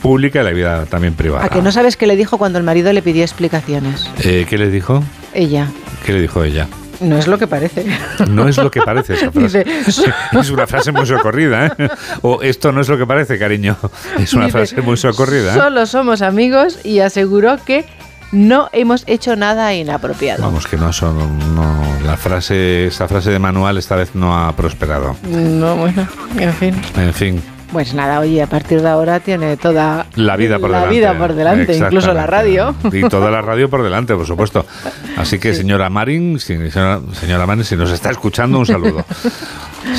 pública 0.00 0.40
y 0.40 0.44
la 0.44 0.50
vida 0.52 0.86
también 0.86 1.12
privada. 1.12 1.44
¿A 1.44 1.48
que 1.50 1.60
no 1.60 1.70
sabes 1.70 1.98
qué 1.98 2.06
le 2.06 2.16
dijo 2.16 2.38
cuando 2.38 2.58
el 2.58 2.64
marido 2.64 2.90
le 2.94 3.02
pidió 3.02 3.22
explicaciones? 3.22 4.08
Eh, 4.24 4.46
¿Qué 4.48 4.56
le 4.56 4.70
dijo? 4.70 5.04
Ella. 5.34 5.66
¿Qué 6.06 6.14
le 6.14 6.22
dijo 6.22 6.42
ella? 6.42 6.66
No 7.02 7.18
es 7.18 7.26
lo 7.26 7.38
que 7.38 7.46
parece. 7.46 7.84
No 8.28 8.48
es 8.48 8.56
lo 8.56 8.70
que 8.70 8.80
parece 8.82 9.14
esa 9.14 9.30
frase. 9.32 9.64
Dice, 9.64 10.04
es 10.40 10.50
una 10.50 10.66
frase 10.66 10.92
muy 10.92 11.06
socorrida, 11.06 11.66
¿eh? 11.66 11.88
O 12.22 12.42
esto 12.42 12.72
no 12.72 12.80
es 12.80 12.88
lo 12.88 12.96
que 12.98 13.06
parece, 13.06 13.38
cariño. 13.38 13.76
Es 14.18 14.32
una 14.34 14.46
Dice, 14.46 14.58
frase 14.58 14.80
muy 14.82 14.96
socorrida. 14.96 15.52
¿eh? 15.54 15.58
Solo 15.58 15.86
somos 15.86 16.22
amigos 16.22 16.78
y 16.84 17.00
aseguró 17.00 17.56
que 17.64 17.84
no 18.32 18.70
hemos 18.72 19.04
hecho 19.06 19.36
nada 19.36 19.74
inapropiado. 19.74 20.42
Vamos, 20.42 20.66
que 20.66 20.76
no 20.78 20.92
son. 20.92 21.38
No, 21.54 21.82
la 22.06 22.16
frase, 22.16 22.86
esa 22.86 23.06
frase 23.08 23.30
de 23.30 23.38
manual 23.38 23.76
esta 23.76 23.94
vez 23.96 24.14
no 24.14 24.34
ha 24.36 24.54
prosperado. 24.56 25.16
No, 25.28 25.76
bueno, 25.76 26.08
en 26.38 26.52
fin. 26.54 26.74
En 26.96 27.12
fin, 27.12 27.42
Pues 27.72 27.94
nada, 27.94 28.20
oye, 28.20 28.42
a 28.42 28.46
partir 28.46 28.82
de 28.82 28.88
ahora 28.88 29.20
tiene 29.20 29.56
toda 29.56 30.06
la 30.16 30.36
vida 30.36 30.58
por 30.58 30.68
la 30.70 30.80
delante. 30.80 30.94
vida 30.98 31.18
por 31.18 31.32
delante, 31.34 31.76
incluso 31.76 32.12
la 32.12 32.26
radio. 32.26 32.74
Y 32.92 33.02
toda 33.08 33.30
la 33.30 33.40
radio 33.40 33.70
por 33.70 33.82
delante, 33.82 34.14
por 34.14 34.26
supuesto. 34.26 34.66
Así 35.16 35.38
que, 35.38 35.54
señora 35.54 35.88
Marin, 35.88 36.38
si- 36.38 36.70
señora, 36.70 37.00
señora 37.18 37.46
Marin, 37.46 37.64
si 37.64 37.74
nos 37.76 37.90
está 37.90 38.10
escuchando, 38.10 38.58
un 38.58 38.66
saludo. 38.66 39.04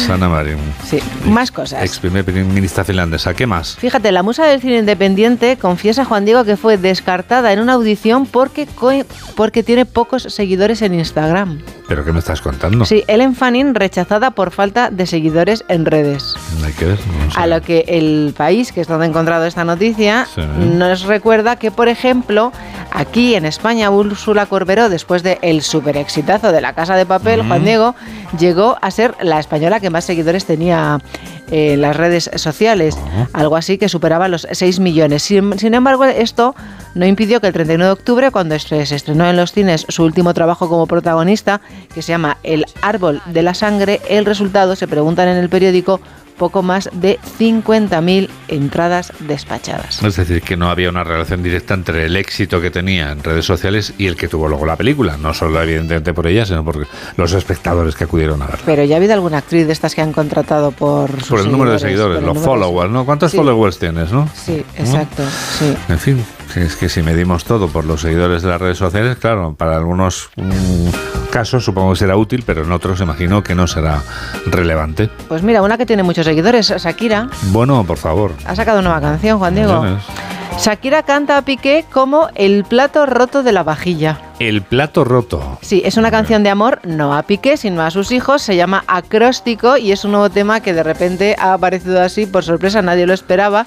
Sana 0.08 0.30
Marin. 0.30 0.58
Sí, 0.86 1.00
más 1.26 1.52
cosas. 1.52 1.84
Ex 1.84 2.00
primer 2.00 2.26
ministra 2.32 2.84
finlandesa. 2.84 3.34
¿Qué 3.34 3.46
más? 3.48 3.76
Fíjate, 3.76 4.12
la 4.12 4.24
musa 4.24 4.46
del 4.46 4.62
cine 4.62 4.80
independiente 4.80 5.58
confiesa 5.58 6.04
a 6.04 6.06
Juan 6.06 6.26
Diego 6.26 6.44
que 6.44 6.58
fue 6.58 6.78
descartada 6.78 7.52
en 7.54 7.60
una 7.60 7.74
audición 7.74 8.26
porque, 8.26 8.68
porque 9.36 9.64
tiene 9.64 9.86
pocos 9.86 10.24
seguidores 10.24 10.82
en 10.82 10.94
Instagram. 10.96 11.60
¿Pero 11.88 12.06
qué 12.06 12.12
me 12.14 12.20
estás 12.20 12.42
contando? 12.42 12.86
Sí, 12.86 13.04
Ellen 13.08 13.36
Fanning 13.36 13.76
rechazada 13.76 14.32
por 14.32 14.52
falta 14.52 14.90
de 14.90 15.06
seguidores 15.06 15.64
en 15.68 15.86
redes. 15.86 16.36
Hay 16.66 16.72
que 16.74 16.86
ver. 16.86 17.00
no 17.26 17.32
sé. 17.32 17.40
A 17.40 17.46
lo 17.48 17.62
que 17.62 17.86
el 17.88 18.34
país, 18.36 18.72
que 18.72 18.82
es 18.82 18.88
donde 18.88 19.06
he 19.06 19.10
encontrado 19.10 19.46
esta 19.46 19.64
noticia, 19.64 20.26
Sí. 20.34 20.42
nos 20.42 21.04
recuerda 21.04 21.58
que, 21.58 21.72
por 21.72 21.90
ejemplo, 21.90 22.52
aquí 22.92 23.36
en 23.36 23.46
España, 23.46 23.90
Úrsula 23.90 24.46
Corberó, 24.46 24.90
después 24.90 25.24
del 25.24 25.38
el 25.42 25.62
super 25.62 25.98
exitazo 25.98 26.52
de 26.52 26.62
La 26.62 26.74
Casa 26.74 26.96
de 26.96 27.06
Papel, 27.06 27.42
Ujú. 27.42 27.50
Juan 27.50 27.66
Diego, 27.66 27.96
llegó 28.40 28.78
a 28.82 28.90
ser 28.90 29.16
la 29.22 29.40
española 29.40 29.73
que 29.80 29.90
más 29.90 30.06
seguidores 30.06 30.46
tenía 30.46 31.00
en 31.52 31.82
las 31.82 31.96
redes 31.96 32.30
sociales. 32.36 32.98
Algo 33.34 33.56
así 33.56 33.78
que 33.78 33.90
superaba 33.90 34.28
los 34.28 34.48
6 34.52 34.80
millones. 34.80 35.24
Sin, 35.24 35.58
sin 35.60 35.74
embargo, 35.74 36.06
esto 36.06 36.56
no 36.96 37.06
impidió 37.06 37.42
que 37.42 37.48
el 37.48 37.54
31 37.54 37.86
de 37.86 37.92
octubre, 37.92 38.32
cuando 38.32 38.58
se 38.60 38.82
estrenó 38.82 39.30
en 39.30 39.36
los 39.36 39.52
cines 39.52 39.86
su 39.90 40.04
último 40.04 40.34
trabajo 40.34 40.70
como 40.70 40.88
protagonista, 40.88 41.62
que 41.94 42.02
se 42.02 42.12
llama 42.12 42.38
El 42.44 42.66
Árbol 42.82 43.22
de 43.26 43.44
la 43.44 43.54
Sangre, 43.54 44.02
el 44.10 44.26
resultado, 44.26 44.76
se 44.76 44.88
preguntan 44.88 45.28
en 45.28 45.38
el 45.38 45.50
periódico, 45.50 46.00
poco 46.34 46.64
más 46.64 46.90
de 46.94 47.20
50.000 47.40 48.30
entradas 48.48 49.14
despachadas. 49.20 50.02
Es 50.04 50.16
decir, 50.16 50.42
que 50.42 50.58
no 50.58 50.70
había 50.70 50.90
una 50.90 51.04
relación 51.04 51.44
directa 51.44 51.74
entre 51.74 52.06
el 52.06 52.16
éxito 52.16 52.62
que 52.62 52.72
tenía 52.72 53.12
en 53.12 53.24
redes 53.24 53.46
sociales 53.46 53.94
y 53.98 54.08
el 54.08 54.16
que 54.16 54.28
tuvo 54.28 54.48
luego 54.48 54.66
la 54.66 54.76
película. 54.76 55.18
No 55.18 55.34
solo 55.34 55.62
evidentemente 55.62 56.14
por 56.14 56.28
ella, 56.28 56.46
sino 56.46 56.64
por 56.64 56.88
los 57.18 57.34
espectadores 57.34 57.96
que 57.96 58.04
acudieron 58.06 58.42
a 58.42 58.48
verla. 58.48 58.62
Pero 58.66 58.84
ya 58.84 58.96
ha 58.96 58.98
habido 58.98 59.14
alguna 59.14 59.40
actriz 59.40 59.68
de 59.68 59.74
estas 59.74 59.96
que 59.96 60.02
han 60.02 60.12
contratado 60.14 60.72
por 60.72 61.10
sus 61.20 61.30
Por 61.30 61.40
el 61.42 61.52
número 61.52 61.72
de 61.72 61.80
seguidores, 61.80 62.22
los 62.22 62.38
followers, 62.38 62.92
¿no? 62.92 63.06
¿Cuántos 63.06 63.32
Sí. 63.32 63.38
followers 63.38 63.80
tienes, 63.80 64.12
no? 64.12 64.30
Sí, 64.34 64.64
¿No? 64.78 64.84
exacto, 64.84 65.24
sí. 65.60 65.74
En 65.90 66.00
fin, 66.00 66.26
es 66.56 66.76
que 66.76 66.90
si 66.90 67.02
medimos 67.02 67.44
todo 67.46 67.68
por 67.68 67.86
los 67.86 68.02
seguidores 68.02 68.42
de 68.44 68.50
las 68.50 68.62
redes 68.62 68.78
sociales, 68.78 69.18
claro, 69.18 69.56
para 69.58 69.78
algunos 69.78 70.30
mm, 70.36 70.90
casos 71.34 71.66
supongo 71.66 71.94
que 71.94 71.98
será 72.00 72.16
útil, 72.16 72.44
pero 72.46 72.64
en 72.64 72.72
otros 72.72 73.02
imagino 73.02 73.42
que 73.42 73.56
no 73.56 73.66
será 73.66 74.04
relevante. 74.46 75.10
Pues 75.28 75.42
mira, 75.42 75.64
una 75.64 75.80
que 75.80 75.86
tiene 75.88 76.04
muchos 76.04 76.28
seguidores, 76.28 76.70
Shakira, 76.70 77.28
Bueno, 77.52 77.84
por 77.86 77.98
favor. 77.98 78.34
ha 78.46 78.56
sacado 78.56 78.84
nueva 78.84 79.02
canción, 79.02 79.40
Juan 79.40 79.56
Diego. 79.56 79.84
Shakira 80.60 81.02
canta 81.02 81.38
a 81.38 81.42
Piqué 81.42 81.84
como 81.92 82.28
el 82.36 82.64
plato 82.66 83.08
roto 83.08 83.42
de 83.42 83.52
la 83.52 83.64
vajilla. 83.64 84.22
El 84.38 84.62
plato 84.62 85.04
roto. 85.04 85.58
Sí, 85.62 85.82
es 85.84 85.98
una 85.98 86.12
canción 86.12 86.44
de 86.44 86.52
amor, 86.52 86.80
no 86.84 87.16
a 87.16 87.24
Piqué, 87.24 87.58
sino 87.58 87.82
a 87.82 87.90
sus 87.90 88.12
hijos. 88.12 88.44
Se 88.44 88.56
llama 88.56 88.84
Acróstico 88.86 89.78
y 89.78 89.92
es 89.92 90.06
un 90.06 90.12
nuevo 90.12 90.30
tema 90.30 90.60
que 90.60 90.74
de 90.74 90.84
repente 90.84 91.36
ha 91.40 91.54
aparecido 91.54 92.00
así 92.00 92.28
por 92.28 92.44
sorpresa, 92.44 92.84
nadie 92.84 93.08
lo 93.08 93.14
esperaba. 93.16 93.66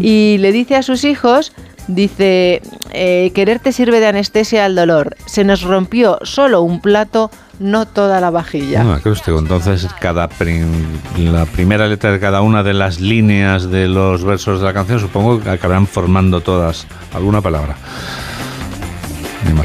Y 0.00 0.38
le 0.40 0.50
dice 0.50 0.74
a 0.74 0.82
sus 0.82 1.04
hijos, 1.04 1.52
dice, 1.88 2.62
eh, 2.92 3.30
quererte 3.34 3.72
sirve 3.72 4.00
de 4.00 4.06
anestesia 4.08 4.64
al 4.64 4.74
dolor. 4.74 5.16
Se 5.26 5.44
nos 5.44 5.62
rompió 5.62 6.18
solo 6.22 6.62
un 6.62 6.80
plato, 6.80 7.30
no 7.58 7.86
toda 7.86 8.20
la 8.20 8.30
vajilla. 8.30 8.82
No, 8.84 8.92
acróstico. 8.92 9.38
Entonces, 9.38 9.86
cada 10.00 10.28
prim- 10.28 10.98
la 11.18 11.46
primera 11.46 11.86
letra 11.86 12.12
de 12.12 12.20
cada 12.20 12.42
una 12.42 12.62
de 12.62 12.74
las 12.74 13.00
líneas 13.00 13.70
de 13.70 13.88
los 13.88 14.24
versos 14.24 14.60
de 14.60 14.66
la 14.66 14.72
canción, 14.74 15.00
supongo 15.00 15.40
que 15.40 15.50
acabarán 15.50 15.86
formando 15.86 16.40
todas 16.40 16.86
alguna 17.14 17.40
palabra. 17.40 17.76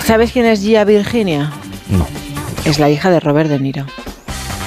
¿Sabes 0.06 0.32
quién 0.32 0.46
es 0.46 0.62
Gia 0.62 0.84
Virginia? 0.84 1.52
No. 1.90 2.08
Es 2.66 2.80
la 2.80 2.90
hija 2.90 3.10
de 3.10 3.20
Robert 3.20 3.50
De 3.50 3.60
Niro. 3.60 3.86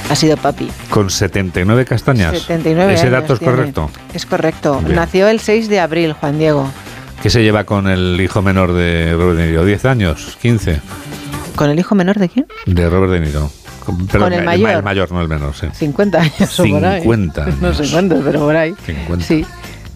Ha 0.09 0.15
sido 0.15 0.37
papi. 0.37 0.69
Con 0.89 1.09
79 1.09 1.85
castañas. 1.85 2.31
79 2.39 2.93
¿Ese 2.93 3.09
dato 3.09 3.33
es 3.33 3.39
tiene. 3.39 3.55
correcto? 3.55 3.89
Es 4.13 4.25
correcto. 4.25 4.79
Bien. 4.83 4.95
Nació 4.95 5.27
el 5.27 5.39
6 5.39 5.67
de 5.67 5.79
abril, 5.79 6.13
Juan 6.13 6.37
Diego. 6.37 6.69
¿Qué 7.21 7.29
se 7.29 7.41
lleva 7.41 7.63
con 7.63 7.87
el 7.87 8.19
hijo 8.21 8.41
menor 8.41 8.73
de 8.73 9.13
Robert 9.13 9.37
De 9.39 9.47
Niro? 9.47 9.67
¿10 9.67 9.85
años? 9.89 10.37
¿15? 10.43 10.79
¿Con 11.55 11.69
el 11.69 11.79
hijo 11.79 11.95
menor 11.95 12.19
de 12.19 12.29
quién? 12.29 12.45
De 12.65 12.89
Robert 12.89 13.11
De 13.13 13.19
Niro. 13.21 13.49
Con, 13.83 14.05
Con 14.07 14.33
el 14.33 14.39
ma- 14.39 14.51
mayor. 14.51 14.69
El 14.71 14.83
mayor, 14.83 15.11
no 15.11 15.21
el 15.21 15.27
menor, 15.27 15.53
sí. 15.55 15.67
50 15.71 16.19
años 16.21 16.59
o 16.59 16.63
por 16.65 16.85
ahí. 16.85 17.01
50 17.01 17.43
años. 17.45 17.55
No 17.61 17.73
sé 17.73 17.89
cuántos, 17.91 18.23
pero 18.23 18.39
por 18.41 18.55
ahí. 18.55 18.73
50. 18.85 19.25
Sí. 19.25 19.45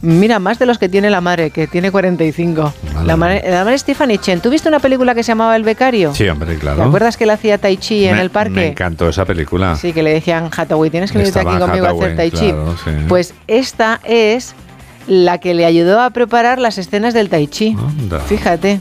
Mira, 0.01 0.39
más 0.39 0.57
de 0.59 0.65
los 0.65 0.77
que 0.77 0.87
tiene 0.87 1.09
la 1.09 1.19
madre, 1.21 1.51
que 1.51 1.67
tiene 1.67 1.91
45. 1.91 2.73
La 3.05 3.17
madre, 3.17 3.43
la 3.49 3.63
madre 3.65 3.77
Stephanie 3.77 4.17
Chen. 4.17 4.39
¿Tú 4.39 4.49
viste 4.49 4.69
una 4.69 4.79
película 4.79 5.13
que 5.13 5.23
se 5.23 5.31
llamaba 5.33 5.55
El 5.57 5.63
Becario? 5.63 6.13
Sí, 6.15 6.27
hombre, 6.29 6.55
claro. 6.57 6.77
¿Te 6.77 6.87
acuerdas 6.87 7.17
que 7.17 7.25
él 7.25 7.31
hacía 7.31 7.57
Tai 7.57 7.75
Chi 7.77 8.05
en 8.07 8.17
el 8.17 8.29
parque? 8.29 8.51
Me 8.51 8.67
encantó 8.67 9.09
esa 9.09 9.25
película. 9.25 9.75
Sí, 9.75 9.91
que 9.91 10.01
le 10.01 10.13
decían 10.13 10.49
Hathaway, 10.55 10.89
tienes 10.89 11.11
que 11.11 11.17
venirte 11.17 11.39
aquí 11.41 11.57
conmigo 11.57 11.85
a 11.85 11.89
hacer 11.91 12.15
Tai 12.15 12.31
Chi. 12.31 12.37
claro, 12.51 12.75
sí. 12.83 12.91
Pues 13.09 13.33
esta 13.47 13.99
es 14.05 14.55
la 15.07 15.37
que 15.39 15.53
le 15.53 15.65
ayudó 15.65 15.99
a 16.01 16.09
preparar 16.11 16.59
las 16.59 16.77
escenas 16.77 17.13
del 17.13 17.29
Tai 17.29 17.47
Chi. 17.47 17.75
Anda. 17.79 18.19
Fíjate, 18.19 18.79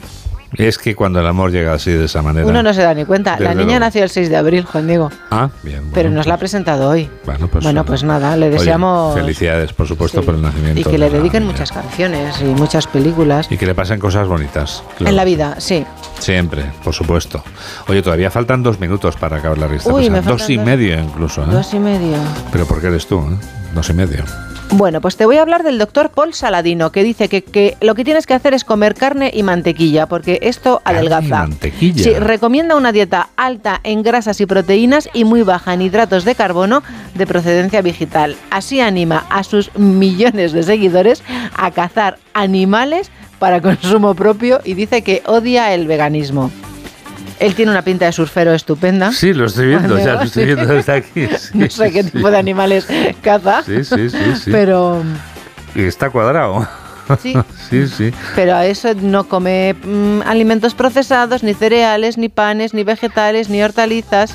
Es 0.57 0.79
que 0.79 0.95
cuando 0.97 1.21
el 1.21 1.27
amor 1.27 1.51
llega 1.53 1.75
así 1.75 1.91
de 1.91 2.07
esa 2.07 2.23
manera. 2.23 2.47
uno 2.47 2.63
no 2.63 2.73
se 2.73 2.81
da 2.83 2.95
ni 2.95 3.05
cuenta. 3.05 3.39
La 3.39 3.51
niña 3.51 3.65
luego. 3.67 3.81
nació 3.81 4.03
el 4.03 4.09
6 4.09 4.31
de 4.31 4.37
abril, 4.39 4.65
Juan 4.65 4.87
Diego, 4.87 5.11
Ah, 5.31 5.51
bien. 5.63 5.77
bueno, 5.81 5.91
pero 5.93 6.11
nos 6.11 6.27
la 6.27 6.35
ha 6.35 6.37
presentado 6.39 6.89
hoy. 6.89 7.09
Bueno, 7.27 7.49
pues, 7.49 7.63
Bueno, 7.65 7.85
pues 7.85 8.03
nada, 8.03 8.35
le 8.35 8.47
oye, 8.49 8.57
deseamos... 8.57 9.15
felicidades, 9.15 9.75
por 9.75 9.87
supuesto, 9.87 10.21
Sí. 10.21 10.25
por 10.27 10.35
el 10.37 10.41
nacimiento. 10.43 10.81
Y 10.81 10.85
que 10.85 10.97
le 10.97 11.11
dediquen 11.11 11.43
niña. 11.43 11.53
muchas 11.53 11.71
canciones 11.71 12.41
y 12.41 12.45
muchas 12.45 12.87
películas. 12.87 13.47
Y 13.51 13.59
que 13.59 13.67
le 13.67 13.75
pasen 13.75 14.01
cosas 14.01 14.27
bonitas. 14.27 14.83
claro. 14.97 15.11
En 15.11 15.17
la 15.17 15.25
vida, 15.27 15.57
sí. 15.59 15.85
Siempre, 16.19 16.65
por 16.83 16.95
supuesto. 16.95 17.45
Oye, 17.87 18.01
todavía 18.03 18.31
faltan 18.31 18.63
dos 18.63 18.81
minutos 18.81 19.17
para 19.17 19.37
acabar 19.37 19.59
la 19.59 19.69
lista. 19.69 19.91
Uy, 19.93 20.09
Pues, 20.09 20.11
me 20.11 20.21
dos 20.23 20.49
y 20.49 20.57
dos. 20.57 20.65
medio 20.65 20.99
incluso. 20.99 21.43
¿eh? 21.43 21.47
Dos 21.51 21.75
y 21.75 21.79
medio. 21.79 22.17
Pero 22.51 22.65
¿por 22.67 22.81
qué 22.81 22.87
eres 22.87 23.07
tú? 23.07 23.19
eh? 23.19 23.37
Dos 23.75 23.91
y 23.91 23.93
medio. 23.93 24.25
Bueno, 24.71 25.01
pues 25.01 25.17
te 25.17 25.25
voy 25.25 25.39
a 25.39 25.43
hablar 25.43 25.63
del 25.63 25.79
doctor 25.79 26.11
Paul 26.11 26.35
Saladino, 26.35 26.93
que 26.93 27.03
dice 27.03 27.29
que, 27.29 27.43
que 27.43 27.77
lo 27.81 27.95
que 27.95 28.05
tienes 28.05 28.27
que 28.27 28.35
hacer 28.35 28.53
es 28.53 28.65
comer 28.65 28.95
carne 28.95 29.31
y 29.33 29.43
mantequilla, 29.43 30.07
porque 30.07 30.39
esto 30.43 30.83
adelgaza. 30.85 31.41
mantequilla. 31.41 32.05
Sí, 32.05 32.15
recomienda 32.15 32.77
una 32.77 32.93
dieta 32.93 33.31
alta 33.37 33.81
en 33.83 34.03
grasas 34.03 34.41
y 34.41 34.47
proteínas 34.47 35.09
y 35.15 35.25
muy 35.25 35.43
baja 35.43 35.73
en 35.73 35.83
hidratos 35.83 36.25
de 36.25 36.35
carbono 36.35 36.83
de 37.15 37.27
procedencia 37.27 37.81
vegetal. 37.81 38.37
Así 38.51 38.81
anima 38.81 39.27
a 39.31 39.43
sus 39.43 39.75
millones 39.77 40.53
de 40.53 40.63
seguidores 40.63 41.23
a 41.57 41.71
cazar 41.71 42.19
animales 42.35 43.11
para 43.39 43.63
consumo 43.63 44.15
propio 44.15 44.61
y 44.65 44.75
dice 44.75 45.03
que 45.03 45.23
odia 45.27 45.73
el 45.73 45.87
veganismo. 45.87 46.51
Él 47.41 47.55
tiene 47.55 47.71
una 47.71 47.83
pinta 47.83 48.07
de 48.07 48.13
surfero 48.13 48.53
estupenda. 48.53 49.13
Sí, 49.13 49.33
lo 49.33 49.47
estoy 49.47 49.69
viendo, 49.69 49.99
ya 49.99 50.15
lo 50.15 50.23
estoy 50.23 50.47
viendo 50.47 50.67
desde 50.67 50.93
aquí. 50.93 51.27
sí, 51.39 51.59
no 51.59 51.71
sé 51.71 51.93
qué 51.93 52.03
sí, 52.03 52.11
tipo 52.11 52.31
de 52.31 52.37
animales 52.37 52.87
caza, 53.23 53.63
Sí, 53.63 53.85
sí, 53.85 54.11
sí, 54.11 54.19
sí. 54.43 54.51
pero 54.51 55.03
Y 55.75 55.83
está 55.83 56.11
cuadrado. 56.11 56.67
Sí. 57.23 57.35
sí, 57.71 57.87
sí. 57.87 58.13
Pero 58.35 58.55
a 58.55 58.67
eso 58.67 58.93
no 58.95 59.29
come 59.29 59.75
mm, 59.75 60.23
alimentos 60.27 60.75
procesados, 60.75 61.43
ni 61.43 61.55
cereales, 61.55 62.19
ni 62.19 62.29
panes, 62.29 62.75
ni 62.75 62.85
vegetales, 62.85 63.49
ni 63.49 63.63
hortalizas. 63.63 64.35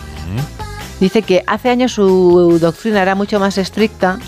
Dice 1.00 1.22
que 1.22 1.44
hace 1.48 1.70
años 1.70 1.92
su 1.94 2.58
doctrina 2.62 3.02
era 3.02 3.16
mucho 3.16 3.40
más 3.40 3.58
estricta 3.58 4.20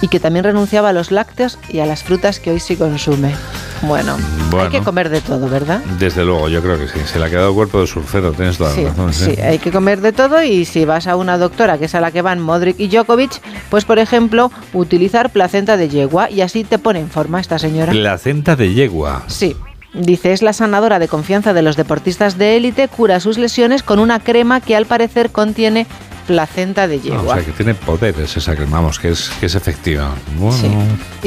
y 0.00 0.08
que 0.08 0.18
también 0.20 0.44
renunciaba 0.44 0.90
a 0.90 0.92
los 0.92 1.10
lácteos 1.10 1.58
y 1.68 1.80
a 1.80 1.86
las 1.86 2.02
frutas 2.02 2.40
que 2.40 2.52
hoy 2.52 2.60
sí 2.60 2.76
consume. 2.76 3.34
Bueno, 3.82 4.16
hay 4.60 4.68
que 4.70 4.80
comer 4.80 5.08
de 5.08 5.20
todo, 5.20 5.48
¿verdad? 5.48 5.80
Desde 5.98 6.24
luego, 6.24 6.48
yo 6.48 6.60
creo 6.62 6.78
que 6.78 6.88
sí. 6.88 6.98
Se 7.06 7.18
le 7.18 7.26
ha 7.26 7.30
quedado 7.30 7.54
cuerpo 7.54 7.80
de 7.80 7.86
surfero, 7.86 8.32
tienes 8.32 8.58
toda 8.58 8.72
Sí, 8.74 8.82
la 8.82 8.88
razón. 8.90 9.12
sí, 9.14 9.30
hay 9.40 9.58
que 9.58 9.70
comer 9.70 10.00
de 10.00 10.12
todo 10.12 10.42
y 10.42 10.64
si 10.64 10.84
vas 10.84 11.06
a 11.06 11.14
una 11.16 11.38
doctora, 11.38 11.78
que 11.78 11.84
es 11.84 11.94
a 11.94 12.00
la 12.00 12.10
que 12.10 12.20
van 12.22 12.40
Modric 12.40 12.78
y 12.80 12.88
Djokovic, 12.88 13.40
pues 13.70 13.84
por 13.84 13.98
ejemplo, 14.00 14.50
utilizar 14.72 15.30
placenta 15.30 15.76
de 15.76 15.88
yegua 15.88 16.28
y 16.30 16.40
así 16.40 16.64
te 16.64 16.78
pone 16.78 16.98
en 17.00 17.08
forma 17.08 17.40
esta 17.40 17.58
señora. 17.58 17.92
Placenta 17.92 18.56
de 18.56 18.74
yegua. 18.74 19.22
Sí. 19.28 19.56
Dice, 19.94 20.32
es 20.32 20.42
la 20.42 20.52
sanadora 20.52 20.98
de 20.98 21.08
confianza 21.08 21.52
de 21.54 21.62
los 21.62 21.76
deportistas 21.76 22.36
de 22.36 22.56
élite, 22.56 22.88
cura 22.88 23.20
sus 23.20 23.38
lesiones 23.38 23.82
con 23.82 24.00
una 24.00 24.20
crema 24.20 24.60
que 24.60 24.76
al 24.76 24.84
parecer 24.86 25.30
contiene 25.30 25.86
placenta 26.26 26.86
de 26.88 26.96
Ah, 26.96 27.02
yegua. 27.02 27.20
o 27.22 27.34
sea, 27.34 27.44
que 27.44 27.52
tiene 27.52 27.74
poderes 27.74 28.36
esa 28.36 28.54
crema, 28.54 28.80
vamos, 28.80 28.98
que 28.98 29.08
es, 29.10 29.30
que 29.40 29.46
es 29.46 29.54
efectiva. 29.54 30.10
Bueno, 30.36 30.52
Sí. 30.58 30.68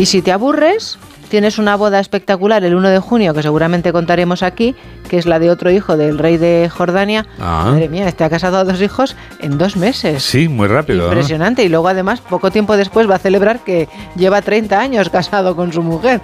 Y 0.01 0.05
si 0.05 0.21
te 0.21 0.31
aburres, 0.31 0.99
tienes 1.31 1.57
una 1.57 1.77
boda 1.77 2.01
espectacular 2.01 2.61
el 2.65 2.75
1 2.75 2.89
de 2.89 2.99
junio, 2.99 3.33
que 3.33 3.41
seguramente 3.41 3.93
contaremos 3.93 4.43
aquí, 4.43 4.75
que 5.09 5.17
es 5.17 5.25
la 5.25 5.39
de 5.39 5.49
otro 5.49 5.71
hijo 5.71 5.95
del 5.95 6.17
rey 6.17 6.35
de 6.35 6.69
Jordania. 6.69 7.25
Ah. 7.39 7.63
Madre 7.71 7.87
mía, 7.87 8.05
este 8.09 8.25
ha 8.25 8.29
casado 8.29 8.57
a 8.57 8.65
dos 8.65 8.81
hijos 8.81 9.15
en 9.39 9.57
dos 9.57 9.77
meses. 9.77 10.21
Sí, 10.23 10.49
muy 10.49 10.67
rápido. 10.67 11.03
¿no? 11.03 11.07
Impresionante. 11.07 11.63
Y 11.63 11.69
luego 11.69 11.87
además, 11.87 12.19
poco 12.19 12.51
tiempo 12.51 12.75
después 12.75 13.09
va 13.09 13.15
a 13.15 13.19
celebrar 13.19 13.59
que 13.59 13.87
lleva 14.17 14.41
30 14.41 14.77
años 14.77 15.09
casado 15.09 15.55
con 15.55 15.71
su 15.71 15.81
mujer. 15.81 16.19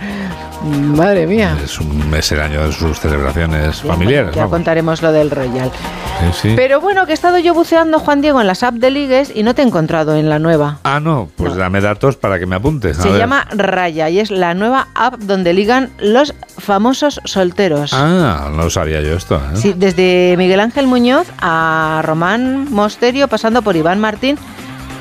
Madre 0.63 1.25
mía. 1.25 1.55
Es, 1.63 1.79
un, 1.79 2.13
es 2.13 2.31
el 2.31 2.41
año 2.41 2.67
de 2.67 2.73
sus 2.73 2.99
celebraciones 2.99 3.81
familiares. 3.81 4.31
Ya 4.33 4.41
vamos. 4.41 4.51
contaremos 4.51 5.01
lo 5.01 5.11
del 5.13 5.29
Royal. 5.31 5.71
Sí, 6.19 6.49
sí. 6.49 6.53
Pero 6.55 6.81
bueno, 6.81 7.05
que 7.05 7.11
he 7.11 7.13
estado 7.13 7.37
yo 7.37 7.53
buceando, 7.53 7.99
Juan 7.99 8.21
Diego, 8.21 8.41
en 8.41 8.47
las 8.47 8.63
apps 8.63 8.79
de 8.79 8.89
ligues 8.89 9.31
y 9.33 9.43
no 9.43 9.53
te 9.53 9.61
he 9.61 9.65
encontrado 9.65 10.15
en 10.17 10.29
la 10.29 10.39
nueva. 10.39 10.79
Ah, 10.83 10.99
no, 10.99 11.29
pues 11.37 11.55
dame 11.55 11.79
datos 11.79 12.17
para 12.17 12.39
que 12.39 12.47
me 12.47 12.55
apunte. 12.55 12.89
A 12.89 12.93
Se 12.95 13.07
ver. 13.09 13.19
llama 13.19 13.45
Raya 13.51 14.09
y 14.09 14.19
es 14.19 14.31
la 14.31 14.55
nueva 14.55 14.87
app 14.97 15.15
donde 15.19 15.53
ligan 15.53 15.89
los 15.99 16.33
famosos 16.57 17.21
solteros. 17.25 17.91
Ah, 17.93 18.49
no 18.53 18.69
sabía 18.69 19.01
yo 19.01 19.13
esto. 19.15 19.35
¿eh? 19.37 19.55
Sí, 19.55 19.73
desde 19.75 20.35
Miguel 20.37 20.59
Ángel 20.59 20.87
Muñoz 20.87 21.27
a 21.39 22.01
Román 22.03 22.67
Mosterio, 22.71 23.27
pasando 23.27 23.61
por 23.61 23.75
Iván 23.75 23.99
Martín, 23.99 24.37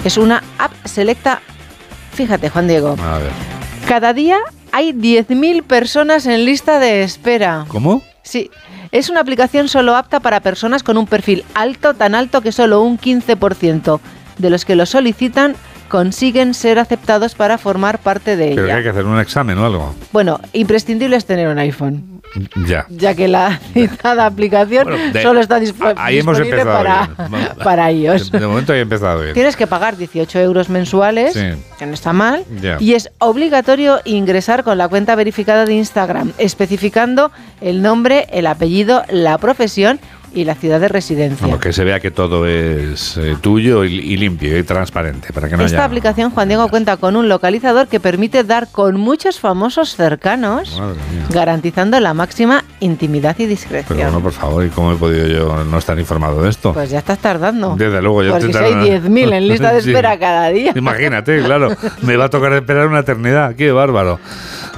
es 0.04 0.16
una 0.16 0.42
app 0.58 0.72
selecta. 0.84 1.40
Fíjate, 2.12 2.48
Juan 2.48 2.68
Diego, 2.68 2.96
A 3.02 3.18
ver. 3.18 3.30
cada 3.88 4.12
día 4.12 4.38
hay 4.72 4.92
10.000 4.92 5.62
personas 5.62 6.26
en 6.26 6.44
lista 6.44 6.78
de 6.78 7.02
espera. 7.02 7.64
¿Cómo? 7.68 8.02
Sí, 8.22 8.50
es 8.92 9.08
una 9.10 9.20
aplicación 9.20 9.68
solo 9.68 9.96
apta 9.96 10.20
para 10.20 10.40
personas 10.40 10.82
con 10.82 10.96
un 10.98 11.06
perfil 11.06 11.44
alto, 11.54 11.94
tan 11.94 12.14
alto 12.14 12.40
que 12.42 12.52
solo 12.52 12.82
un 12.82 12.98
15% 12.98 14.00
de 14.38 14.50
los 14.50 14.64
que 14.64 14.76
lo 14.76 14.84
solicitan 14.86 15.54
consiguen 15.88 16.54
ser 16.54 16.78
aceptados 16.78 17.34
para 17.34 17.58
formar 17.58 17.98
parte 17.98 18.36
de 18.36 18.50
Pero 18.50 18.56
que 18.62 18.62
ella. 18.64 18.76
hay 18.76 18.82
que 18.82 18.88
hacer 18.90 19.04
un 19.04 19.18
examen 19.20 19.58
o 19.58 19.66
algo. 19.66 19.94
Bueno, 20.12 20.40
imprescindible 20.52 21.16
es 21.16 21.24
tener 21.26 21.48
un 21.48 21.58
iPhone, 21.58 22.20
Ya. 22.66 22.86
ya 22.88 23.14
que 23.14 23.28
la 23.28 23.58
citada 23.72 24.26
aplicación 24.26 24.84
Bueno, 24.84 25.12
de- 25.12 25.22
solo 25.22 25.40
está 25.40 25.58
dispo- 25.60 25.94
Ahí 25.96 26.18
hemos 26.18 26.36
disponible 26.38 26.60
empezado 26.62 26.84
para, 26.84 27.28
bien. 27.28 27.48
para 27.64 27.92
iOS. 27.92 28.30
De, 28.32 28.40
de 28.40 28.46
momento 28.46 28.74
he 28.74 28.80
empezado 28.80 29.20
bien. 29.20 29.34
Tienes 29.34 29.56
que 29.56 29.66
pagar 29.66 29.96
18 29.96 30.38
euros 30.40 30.68
mensuales, 30.68 31.34
Sí. 31.34 31.46
que 31.78 31.86
no 31.86 31.94
está 31.94 32.12
mal, 32.12 32.44
Ya. 32.60 32.76
y 32.80 32.94
es 32.94 33.10
obligatorio 33.18 34.00
ingresar 34.04 34.64
con 34.64 34.78
la 34.78 34.88
cuenta 34.88 35.14
verificada 35.14 35.64
de 35.64 35.74
Instagram, 35.74 36.32
especificando 36.38 37.30
el 37.60 37.82
nombre, 37.82 38.26
el 38.32 38.46
apellido, 38.46 39.02
la 39.08 39.38
profesión 39.38 40.00
y 40.34 40.44
la 40.44 40.54
ciudad 40.54 40.80
de 40.80 40.88
residencia. 40.88 41.44
Como 41.44 41.58
que 41.58 41.72
se 41.72 41.84
vea 41.84 42.00
que 42.00 42.10
todo 42.10 42.46
es 42.46 43.16
eh, 43.16 43.36
tuyo 43.40 43.84
y, 43.84 43.94
y 43.94 44.16
limpio 44.16 44.58
y 44.58 44.62
transparente, 44.62 45.32
para 45.32 45.48
que 45.48 45.56
no 45.56 45.64
Esta 45.64 45.78
haya... 45.78 45.84
aplicación, 45.86 46.30
Juan 46.30 46.48
Diego, 46.48 46.68
cuenta 46.68 46.96
con 46.98 47.16
un 47.16 47.28
localizador 47.28 47.88
que 47.88 48.00
permite 48.00 48.44
dar 48.44 48.68
con 48.70 48.98
muchos 49.00 49.40
famosos 49.40 49.96
cercanos, 49.96 50.80
garantizando 51.30 51.98
la 52.00 52.14
máxima 52.14 52.64
intimidad 52.80 53.36
y 53.38 53.46
discreción. 53.46 53.84
Pero 53.96 54.10
bueno, 54.10 54.20
por 54.22 54.32
favor, 54.32 54.64
¿y 54.64 54.68
cómo 54.68 54.92
he 54.92 54.96
podido 54.96 55.26
yo 55.26 55.64
no 55.64 55.78
estar 55.78 55.98
informado 55.98 56.42
de 56.42 56.50
esto? 56.50 56.72
Pues 56.72 56.90
ya 56.90 56.98
estás 56.98 57.18
tardando. 57.18 57.74
Desde 57.76 58.02
luego, 58.02 58.22
yo 58.22 58.32
Porque 58.32 58.46
estoy 58.46 58.60
si 58.60 58.66
hay 58.66 58.72
tardando. 59.00 59.08
10.000 59.08 59.32
en 59.34 59.48
lista 59.48 59.72
de 59.72 59.80
Sí. 59.86 59.90
espera 59.90 60.18
cada 60.18 60.48
día. 60.48 60.72
Imagínate, 60.74 61.42
claro, 61.42 61.68
me 62.02 62.16
va 62.16 62.24
a 62.26 62.30
tocar 62.30 62.52
esperar 62.54 62.86
una 62.88 63.00
eternidad, 63.00 63.54
qué 63.54 63.70
bárbaro. 63.72 64.18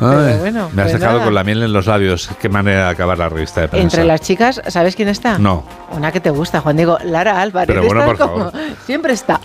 Ay, 0.00 0.36
bueno, 0.38 0.70
me 0.74 0.82
has 0.82 0.90
pues 0.90 1.00
dejado 1.00 1.14
nada. 1.18 1.24
con 1.24 1.34
la 1.34 1.42
miel 1.44 1.62
en 1.62 1.72
los 1.72 1.86
labios, 1.86 2.30
qué 2.40 2.48
manera 2.48 2.84
de 2.84 2.90
acabar 2.90 3.18
la 3.18 3.28
revista 3.28 3.62
de 3.62 3.68
prensa. 3.68 3.84
Entre 3.84 4.04
las 4.04 4.20
chicas, 4.20 4.62
¿sabes 4.68 4.94
quién 4.94 5.08
está? 5.08 5.38
No, 5.38 5.47
Una 5.90 6.12
que 6.12 6.20
te 6.20 6.30
gusta, 6.30 6.60
Juan 6.60 6.76
Diego, 6.76 6.98
Lara 7.04 7.40
Álvarez. 7.40 7.68
Pero 7.74 7.86
bueno, 7.86 8.04
por 8.04 8.18
como- 8.18 8.50
favor. 8.50 8.52
Siempre 8.84 9.12
está. 9.14 9.40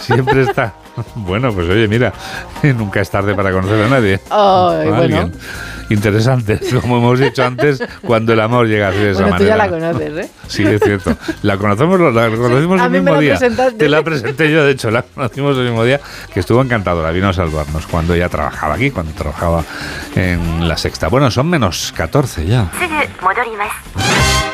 siempre 0.00 0.42
está. 0.42 0.74
Bueno, 1.14 1.50
pues 1.54 1.66
oye, 1.70 1.88
mira, 1.88 2.12
nunca 2.76 3.00
es 3.00 3.08
tarde 3.08 3.34
para 3.34 3.50
conocer 3.50 3.82
a 3.82 3.88
nadie. 3.88 4.20
Ay, 4.28 4.30
A 4.30 4.90
bueno. 4.90 4.96
alguien 4.98 5.32
interesantes, 5.92 6.74
como 6.80 6.98
hemos 6.98 7.18
dicho 7.18 7.44
antes, 7.44 7.82
cuando 8.02 8.32
el 8.32 8.40
amor 8.40 8.66
llega 8.66 8.88
a 8.88 8.92
ser 8.92 9.00
de 9.00 9.10
esa 9.12 9.22
manera. 9.22 9.38
Tú 9.38 9.44
ya 9.44 9.56
la 9.56 9.68
conoces, 9.68 10.26
¿eh? 10.26 10.30
Sí, 10.48 10.64
es 10.64 10.80
cierto. 10.80 11.16
La 11.42 11.56
conocemos, 11.56 12.00
la 12.00 12.30
conocimos 12.30 12.80
el 12.80 12.90
mismo 12.90 13.18
día. 13.18 13.38
Te 13.78 13.88
la 13.88 14.02
presenté 14.02 14.50
yo, 14.50 14.64
de 14.64 14.72
hecho, 14.72 14.90
la 14.90 15.02
conocimos 15.02 15.56
el 15.56 15.64
mismo 15.64 15.84
día, 15.84 16.00
que 16.32 16.40
estuvo 16.40 16.60
encantadora, 16.60 17.10
vino 17.10 17.28
a 17.28 17.32
salvarnos 17.32 17.86
cuando 17.86 18.14
ella 18.14 18.28
trabajaba 18.28 18.74
aquí, 18.74 18.90
cuando 18.90 19.12
trabajaba 19.12 19.64
en 20.14 20.68
la 20.68 20.76
sexta. 20.76 21.08
Bueno, 21.08 21.30
son 21.30 21.48
menos 21.48 21.92
14 21.96 22.46
ya. 22.46 22.70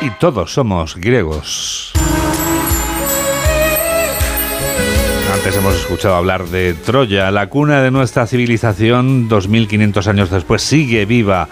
Y 0.01 0.09
todos 0.11 0.53
somos 0.53 0.95
griegos. 0.95 1.93
Antes 5.33 5.57
hemos 5.57 5.75
escuchado 5.75 6.15
hablar 6.15 6.45
de 6.47 6.73
Troya, 6.73 7.29
la 7.29 7.47
cuna 7.49 7.83
de 7.83 7.91
nuestra 7.91 8.25
civilización, 8.25 9.29
2500 9.29 10.07
años 10.07 10.31
después 10.31 10.63
sigue 10.63 11.05
viva. 11.05 11.47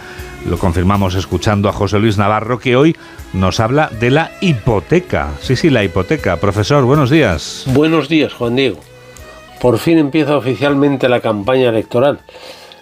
Lo 0.49 0.57
confirmamos 0.57 1.13
escuchando 1.13 1.69
a 1.69 1.73
José 1.73 1.99
Luis 1.99 2.17
Navarro, 2.17 2.59
que 2.59 2.75
hoy 2.75 2.95
nos 3.33 3.59
habla 3.59 3.89
de 3.99 4.09
la 4.09 4.31
hipoteca. 4.41 5.29
Sí, 5.41 5.55
sí, 5.55 5.69
la 5.69 5.83
hipoteca. 5.83 6.37
Profesor, 6.37 6.85
buenos 6.85 7.11
días. 7.11 7.65
Buenos 7.67 8.09
días, 8.09 8.33
Juan 8.33 8.55
Diego. 8.55 8.79
Por 9.61 9.77
fin 9.77 9.99
empieza 9.99 10.35
oficialmente 10.35 11.07
la 11.07 11.21
campaña 11.21 11.69
electoral, 11.69 12.19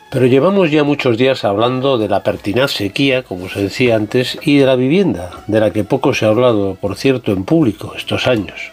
pero 0.09 0.27
llevamos 0.27 0.71
ya 0.71 0.83
muchos 0.85 1.17
días 1.17 1.43
hablando 1.43 1.97
de 1.97 2.07
la 2.07 2.23
pertinaz 2.23 2.71
sequía, 2.71 3.23
como 3.23 3.49
se 3.49 3.63
decía 3.63 3.97
antes, 3.97 4.37
y 4.43 4.57
de 4.57 4.65
la 4.65 4.75
vivienda, 4.75 5.31
de 5.47 5.59
la 5.59 5.71
que 5.71 5.83
poco 5.83 6.13
se 6.13 6.25
ha 6.25 6.29
hablado, 6.29 6.75
por 6.75 6.95
cierto, 6.95 7.33
en 7.33 7.43
público 7.43 7.93
estos 7.97 8.27
años. 8.27 8.71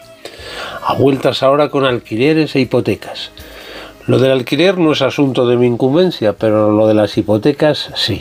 A 0.85 0.95
vueltas 0.95 1.43
ahora 1.43 1.69
con 1.69 1.85
alquileres 1.85 2.57
e 2.57 2.61
hipotecas. 2.61 3.31
Lo 4.07 4.19
del 4.19 4.33
alquiler 4.33 4.79
no 4.79 4.93
es 4.93 5.03
asunto 5.03 5.47
de 5.47 5.57
mi 5.57 5.67
incumbencia, 5.67 6.33
pero 6.33 6.73
lo 6.73 6.89
de 6.89 6.95
las 6.95 7.17
hipotecas 7.17 7.91
sí. 7.95 8.19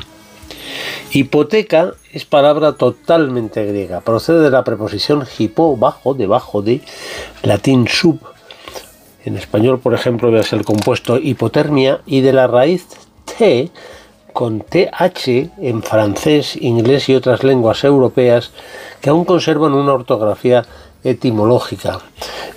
Hipoteca 1.11 1.93
es 2.13 2.25
palabra 2.25 2.73
totalmente 2.73 3.65
griega. 3.65 4.01
Procede 4.01 4.41
de 4.41 4.51
la 4.51 4.63
preposición 4.63 5.25
hipo, 5.39 5.75
bajo, 5.75 6.13
debajo 6.13 6.61
de, 6.61 6.81
latín 7.41 7.87
sub. 7.87 8.19
En 9.25 9.37
español, 9.37 9.79
por 9.79 9.93
ejemplo, 9.93 10.31
veas 10.31 10.53
el 10.53 10.63
compuesto 10.63 11.17
hipotermia 11.17 12.01
y 12.05 12.21
de 12.21 12.33
la 12.33 12.47
raíz 12.47 12.87
T 13.37 13.71
con 14.33 14.61
TH 14.61 15.49
en 15.61 15.83
francés, 15.83 16.55
inglés 16.55 17.09
y 17.09 17.15
otras 17.15 17.43
lenguas 17.43 17.83
europeas 17.83 18.51
que 19.01 19.09
aún 19.09 19.25
conservan 19.25 19.73
una 19.73 19.93
ortografía 19.93 20.63
etimológica. 21.03 21.99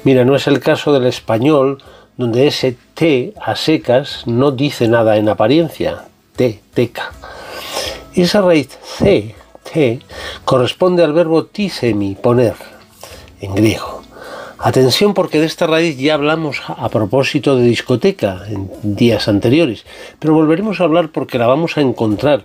Mira, 0.04 0.24
no 0.24 0.36
es 0.36 0.46
el 0.46 0.60
caso 0.60 0.92
del 0.92 1.06
español, 1.06 1.82
donde 2.16 2.46
ese 2.46 2.76
T 2.94 3.34
a 3.40 3.56
secas 3.56 4.22
no 4.26 4.50
dice 4.50 4.88
nada 4.88 5.16
en 5.16 5.28
apariencia. 5.28 6.04
T, 6.36 6.60
teca. 6.72 7.12
Esa 8.14 8.40
raíz 8.40 8.78
C, 8.82 9.34
T, 9.72 10.00
corresponde 10.44 11.02
al 11.02 11.12
verbo 11.12 11.46
tisemi, 11.46 12.14
poner, 12.14 12.54
en 13.40 13.54
griego. 13.54 14.02
Atención 14.58 15.14
porque 15.14 15.40
de 15.40 15.46
esta 15.46 15.66
raíz 15.66 15.98
ya 15.98 16.14
hablamos 16.14 16.62
a 16.66 16.88
propósito 16.88 17.56
de 17.56 17.64
discoteca 17.64 18.44
en 18.48 18.70
días 18.82 19.28
anteriores, 19.28 19.84
pero 20.18 20.32
volveremos 20.32 20.80
a 20.80 20.84
hablar 20.84 21.10
porque 21.10 21.38
la 21.38 21.46
vamos 21.46 21.76
a 21.76 21.82
encontrar 21.82 22.44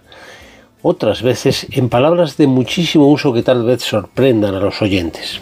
otras 0.81 1.21
veces 1.21 1.67
en 1.71 1.89
palabras 1.89 2.35
de 2.37 2.47
muchísimo 2.47 3.07
uso 3.07 3.31
que 3.31 3.43
tal 3.43 3.63
vez 3.63 3.83
sorprendan 3.83 4.55
a 4.55 4.59
los 4.59 4.81
oyentes. 4.81 5.39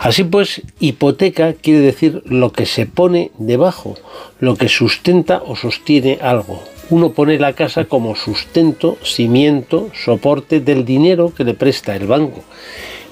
Así 0.00 0.24
pues, 0.24 0.62
hipoteca 0.80 1.52
quiere 1.52 1.80
decir 1.80 2.22
lo 2.24 2.52
que 2.52 2.64
se 2.64 2.86
pone 2.86 3.30
debajo, 3.38 3.96
lo 4.38 4.56
que 4.56 4.68
sustenta 4.68 5.42
o 5.44 5.56
sostiene 5.56 6.18
algo. 6.22 6.62
Uno 6.88 7.12
pone 7.12 7.38
la 7.38 7.52
casa 7.52 7.84
como 7.84 8.16
sustento, 8.16 8.96
cimiento, 9.04 9.90
soporte 9.94 10.60
del 10.60 10.84
dinero 10.84 11.32
que 11.34 11.44
le 11.44 11.54
presta 11.54 11.94
el 11.94 12.06
banco. 12.06 12.42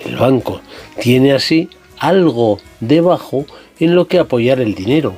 El 0.05 0.17
banco 0.17 0.63
tiene 1.01 1.33
así 1.33 1.69
algo 1.99 2.59
debajo 2.81 3.45
en 3.79 3.95
lo 3.95 4.09
que 4.09 4.19
apoyar 4.19 4.59
el 4.61 4.75
dinero. 4.75 5.15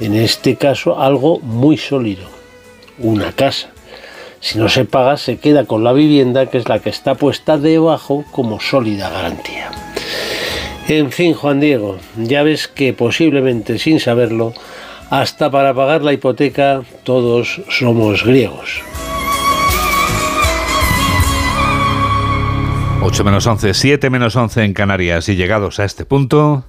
En 0.00 0.14
este 0.14 0.56
caso, 0.56 1.00
algo 1.00 1.40
muy 1.40 1.78
sólido, 1.78 2.28
una 2.98 3.32
casa. 3.32 3.70
Si 4.40 4.58
no 4.58 4.68
se 4.68 4.84
paga, 4.84 5.16
se 5.16 5.38
queda 5.38 5.64
con 5.64 5.84
la 5.84 5.94
vivienda, 5.94 6.46
que 6.46 6.58
es 6.58 6.68
la 6.68 6.80
que 6.80 6.90
está 6.90 7.14
puesta 7.14 7.56
debajo 7.56 8.24
como 8.30 8.60
sólida 8.60 9.08
garantía. 9.08 9.70
En 10.88 11.10
fin, 11.10 11.32
Juan 11.32 11.60
Diego, 11.60 11.98
ya 12.16 12.42
ves 12.42 12.68
que 12.68 12.92
posiblemente 12.92 13.78
sin 13.78 14.00
saberlo, 14.00 14.52
hasta 15.10 15.50
para 15.50 15.72
pagar 15.72 16.02
la 16.02 16.12
hipoteca 16.12 16.82
todos 17.04 17.62
somos 17.70 18.24
griegos. 18.24 18.82
8 23.00 23.22
menos 23.22 23.46
11, 23.46 23.74
7 23.74 24.10
menos 24.10 24.34
11 24.34 24.64
en 24.64 24.72
Canarias. 24.72 25.28
Y 25.28 25.36
llegados 25.36 25.78
a 25.78 25.84
este 25.84 26.04
punto... 26.04 26.64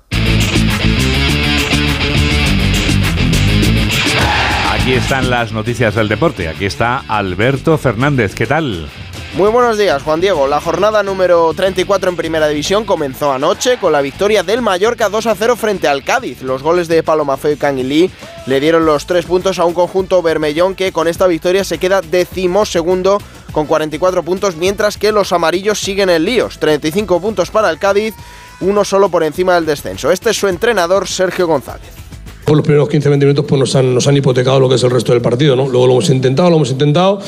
Aquí 4.71 4.93
están 4.93 5.29
las 5.31 5.51
noticias 5.51 5.95
del 5.95 6.07
deporte. 6.07 6.47
Aquí 6.47 6.65
está 6.65 7.03
Alberto 7.07 7.77
Fernández. 7.77 8.35
¿Qué 8.35 8.45
tal? 8.45 8.87
Muy 9.35 9.49
buenos 9.49 9.77
días, 9.77 10.01
Juan 10.01 10.21
Diego. 10.21 10.47
La 10.47 10.61
jornada 10.61 11.03
número 11.03 11.53
34 11.53 12.09
en 12.09 12.15
Primera 12.15 12.47
División 12.47 12.85
comenzó 12.85 13.33
anoche 13.33 13.77
con 13.77 13.91
la 13.91 13.99
victoria 13.99 14.43
del 14.43 14.61
Mallorca 14.61 15.09
2 15.09 15.25
a 15.25 15.35
0 15.35 15.57
frente 15.57 15.89
al 15.89 16.05
Cádiz. 16.05 16.41
Los 16.41 16.63
goles 16.63 16.87
de 16.87 17.03
Palomafeo 17.03 17.51
y 17.51 17.57
Canguilí 17.57 18.09
le 18.45 18.61
dieron 18.61 18.85
los 18.85 19.05
tres 19.05 19.25
puntos 19.25 19.59
a 19.59 19.65
un 19.65 19.73
conjunto 19.73 20.21
bermellón 20.21 20.73
que 20.73 20.93
con 20.93 21.09
esta 21.09 21.27
victoria 21.27 21.65
se 21.65 21.79
queda 21.79 21.99
decimosegundo 21.99 23.17
con 23.51 23.65
44 23.65 24.23
puntos, 24.23 24.55
mientras 24.55 24.97
que 24.97 25.11
los 25.11 25.33
amarillos 25.33 25.81
siguen 25.81 26.09
en 26.09 26.23
líos. 26.23 26.57
35 26.57 27.19
puntos 27.19 27.51
para 27.51 27.69
el 27.69 27.77
Cádiz, 27.77 28.13
uno 28.61 28.85
solo 28.85 29.09
por 29.09 29.25
encima 29.25 29.55
del 29.55 29.65
descenso. 29.65 30.11
Este 30.11 30.29
es 30.29 30.37
su 30.37 30.47
entrenador, 30.47 31.09
Sergio 31.09 31.45
González. 31.45 31.94
Por 32.45 32.57
los 32.57 32.63
primeros 32.63 32.87
15-20 32.89 33.17
minutos 33.17 33.45
pues 33.47 33.59
nos 33.59 33.75
han, 33.75 33.93
nos 33.95 34.07
han 34.07 34.15
hipotecado 34.15 34.59
lo 34.59 34.69
que 34.69 34.75
es 34.75 34.83
el 34.83 34.91
resto 34.91 35.11
del 35.13 35.21
partido, 35.21 35.55
¿no? 35.55 35.67
Luego 35.67 35.87
lo 35.87 35.93
hemos 35.93 36.09
intentado, 36.11 36.49
lo 36.51 36.57
hemos 36.57 36.69
intentado 36.69 37.19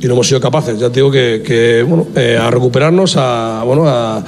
y 0.00 0.06
no 0.06 0.14
hemos 0.14 0.26
sido 0.26 0.40
capaces. 0.40 0.78
Ya 0.78 0.88
te 0.88 0.94
digo 1.00 1.10
que, 1.10 1.84
bueno, 1.86 2.06
eh, 2.16 2.38
a 2.40 2.50
recuperarnos, 2.50 3.16
a, 3.18 3.62
bueno, 3.66 3.86
a, 3.86 4.24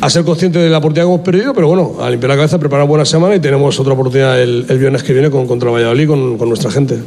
a, 0.00 0.10
ser 0.10 0.24
conscientes 0.24 0.62
de 0.62 0.70
la 0.70 0.78
oportunidad 0.78 1.06
que 1.06 1.12
hemos 1.12 1.24
perdido, 1.24 1.52
pero 1.52 1.66
bueno, 1.66 1.96
a 2.00 2.08
limpiar 2.08 2.30
la 2.30 2.36
cabeza, 2.36 2.58
preparar 2.60 2.86
buena 2.86 3.04
semana 3.04 3.34
y 3.34 3.40
tenemos 3.40 3.78
otra 3.80 3.94
oportunidad 3.94 4.40
el, 4.40 4.64
viernes 4.78 5.02
que 5.02 5.12
viene 5.12 5.30
con, 5.30 5.48
contra 5.48 5.68
Valladolid, 5.68 6.08
con 6.08 6.48
nuestra 6.48 6.70
gente. 6.70 7.00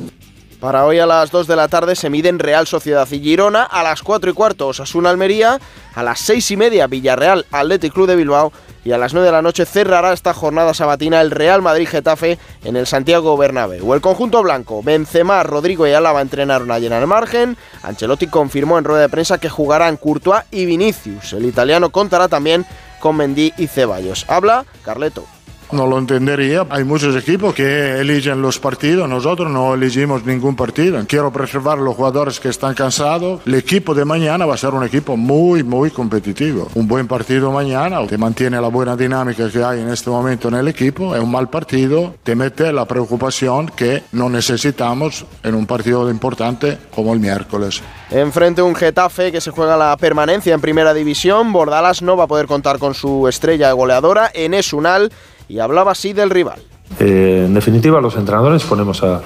Para 0.59 0.85
hoy 0.85 0.99
a 0.99 1.05
las 1.05 1.31
2 1.31 1.47
de 1.47 1.55
la 1.55 1.69
tarde 1.69 1.95
se 1.95 2.09
miden 2.09 2.37
Real 2.37 2.67
Sociedad 2.67 3.07
y 3.09 3.19
Girona, 3.19 3.63
a 3.63 3.81
las 3.81 4.01
4 4.03 4.31
y 4.31 4.33
cuarto 4.33 4.67
Osasuna 4.67 5.09
Almería, 5.09 5.57
a 5.95 6.03
las 6.03 6.19
6 6.19 6.51
y 6.51 6.57
media 6.57 6.87
Villarreal 6.87 7.45
Athletic 7.49 7.93
Club 7.93 8.07
de 8.07 8.17
Bilbao 8.17 8.51
y 8.83 8.91
a 8.91 8.97
las 8.97 9.13
9 9.13 9.25
de 9.25 9.31
la 9.31 9.41
noche 9.41 9.65
cerrará 9.65 10.11
esta 10.11 10.33
jornada 10.33 10.73
sabatina 10.73 11.21
el 11.21 11.31
Real 11.31 11.61
Madrid 11.61 11.87
Getafe 11.87 12.37
en 12.65 12.75
el 12.75 12.87
Santiago 12.87 13.37
Bernabéu. 13.37 13.93
El 13.93 14.01
conjunto 14.01 14.43
blanco, 14.43 14.83
Benzema, 14.83 15.43
Rodrigo 15.43 15.87
y 15.87 15.93
Álava 15.93 16.19
entrenaron 16.19 16.71
ayer 16.71 16.91
en 16.91 16.99
el 16.99 17.07
margen. 17.07 17.55
Ancelotti 17.81 18.27
confirmó 18.27 18.77
en 18.77 18.83
rueda 18.83 19.01
de 19.01 19.09
prensa 19.09 19.37
que 19.37 19.49
jugarán 19.49 19.95
Courtois 19.95 20.43
y 20.51 20.65
Vinicius. 20.65 21.31
El 21.31 21.45
italiano 21.45 21.89
contará 21.89 22.27
también 22.27 22.65
con 22.99 23.15
Mendy 23.15 23.53
y 23.57 23.67
Ceballos. 23.67 24.25
Habla 24.27 24.65
Carleto. 24.83 25.25
No 25.71 25.85
lo 25.85 25.99
entendería. 25.99 26.65
Hay 26.69 26.83
muchos 26.83 27.15
equipos 27.15 27.53
que 27.53 27.99
eligen 27.99 28.41
los 28.41 28.57
partidos, 28.57 29.07
nosotros 29.07 29.51
no 29.51 29.75
elegimos 29.75 30.25
ningún 30.25 30.55
partido. 30.55 30.99
Quiero 31.07 31.31
preservar 31.31 31.77
a 31.77 31.81
los 31.81 31.95
jugadores 31.95 32.39
que 32.39 32.49
están 32.49 32.73
cansados. 32.73 33.41
El 33.45 33.53
equipo 33.53 33.93
de 33.93 34.03
mañana 34.03 34.47
va 34.47 34.55
a 34.55 34.57
ser 34.57 34.71
un 34.71 34.83
equipo 34.83 35.15
muy, 35.15 35.61
muy 35.63 35.91
competitivo. 35.91 36.67
Un 36.73 36.87
buen 36.87 37.07
partido 37.07 37.51
mañana 37.51 38.05
te 38.07 38.17
mantiene 38.17 38.59
la 38.59 38.69
buena 38.69 38.95
dinámica 38.95 39.49
que 39.51 39.63
hay 39.63 39.81
en 39.81 39.89
este 39.89 40.09
momento 40.09 40.47
en 40.47 40.55
el 40.55 40.67
equipo. 40.67 41.15
Es 41.15 41.21
un 41.21 41.29
mal 41.29 41.49
partido, 41.49 42.15
te 42.23 42.35
mete 42.35 42.73
la 42.73 42.85
preocupación 42.85 43.67
que 43.67 44.03
no 44.13 44.27
necesitamos 44.27 45.25
en 45.43 45.53
un 45.53 45.67
partido 45.67 46.09
importante 46.09 46.79
como 46.93 47.13
el 47.13 47.19
miércoles. 47.19 47.83
Enfrente 48.09 48.63
un 48.63 48.73
Getafe 48.73 49.31
que 49.31 49.39
se 49.39 49.51
juega 49.51 49.77
la 49.77 49.95
permanencia 49.97 50.53
en 50.55 50.61
primera 50.61 50.95
división. 50.95 51.53
Bordalas 51.53 52.01
no 52.01 52.17
va 52.17 52.23
a 52.23 52.27
poder 52.27 52.47
contar 52.47 52.79
con 52.79 52.95
su 52.95 53.27
estrella 53.27 53.71
goleadora, 53.73 54.31
Enes 54.33 54.73
Unal 54.73 55.11
y 55.49 55.59
hablaba 55.59 55.91
así 55.91 56.13
del 56.13 56.29
rival. 56.29 56.61
Eh, 56.99 57.43
en 57.45 57.53
definitiva, 57.53 58.01
los 58.01 58.15
entrenadores 58.15 58.63
ponemos 58.63 59.03
a, 59.03 59.21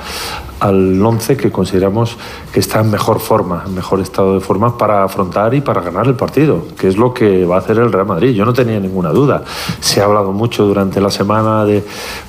al 0.59 1.03
11 1.03 1.37
que 1.37 1.51
consideramos 1.51 2.17
que 2.51 2.59
está 2.59 2.81
en 2.81 2.91
mejor 2.91 3.19
forma, 3.19 3.63
en 3.65 3.73
mejor 3.73 3.99
estado 3.99 4.33
de 4.33 4.39
forma 4.41 4.77
para 4.77 5.03
afrontar 5.03 5.53
y 5.53 5.61
para 5.61 5.81
ganar 5.81 6.07
el 6.07 6.15
partido, 6.15 6.67
que 6.77 6.87
es 6.87 6.97
lo 6.97 7.13
que 7.13 7.45
va 7.45 7.55
a 7.55 7.59
hacer 7.59 7.77
el 7.77 7.91
Real 7.91 8.05
Madrid. 8.05 8.33
Yo 8.33 8.45
no 8.45 8.53
tenía 8.53 8.79
ninguna 8.79 9.09
duda. 9.09 9.43
Se 9.79 10.01
ha 10.01 10.05
hablado 10.05 10.31
mucho 10.33 10.65
durante 10.65 10.99
la 10.99 11.09
semana 11.09 11.65
de 11.65 11.83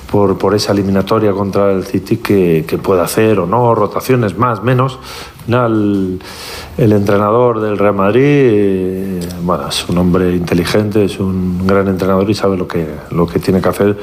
por, 0.09 0.55
esa 0.55 0.71
eliminatoria 0.71 1.33
contra 1.33 1.71
el 1.71 1.85
City 1.85 2.17
que, 2.17 2.63
que 2.65 2.77
puede 2.77 3.01
hacer 3.01 3.39
o 3.39 3.45
no, 3.45 3.75
rotaciones 3.75 4.37
más, 4.37 4.63
menos. 4.63 4.99
El, 5.47 6.19
el, 6.77 6.91
entrenador 6.91 7.61
del 7.61 7.77
Real 7.77 7.93
Madrid 7.93 8.23
eh, 8.23 9.19
bueno, 9.43 9.67
es 9.67 9.87
un 9.87 9.97
hombre 9.99 10.35
inteligente, 10.35 11.05
es 11.05 11.19
un 11.19 11.67
gran 11.67 11.87
entrenador 11.87 12.27
y 12.29 12.33
sabe 12.33 12.57
lo 12.57 12.67
que, 12.67 12.87
lo 13.11 13.27
que 13.27 13.39
tiene 13.39 13.61
que 13.61 13.69
hacer 13.69 13.97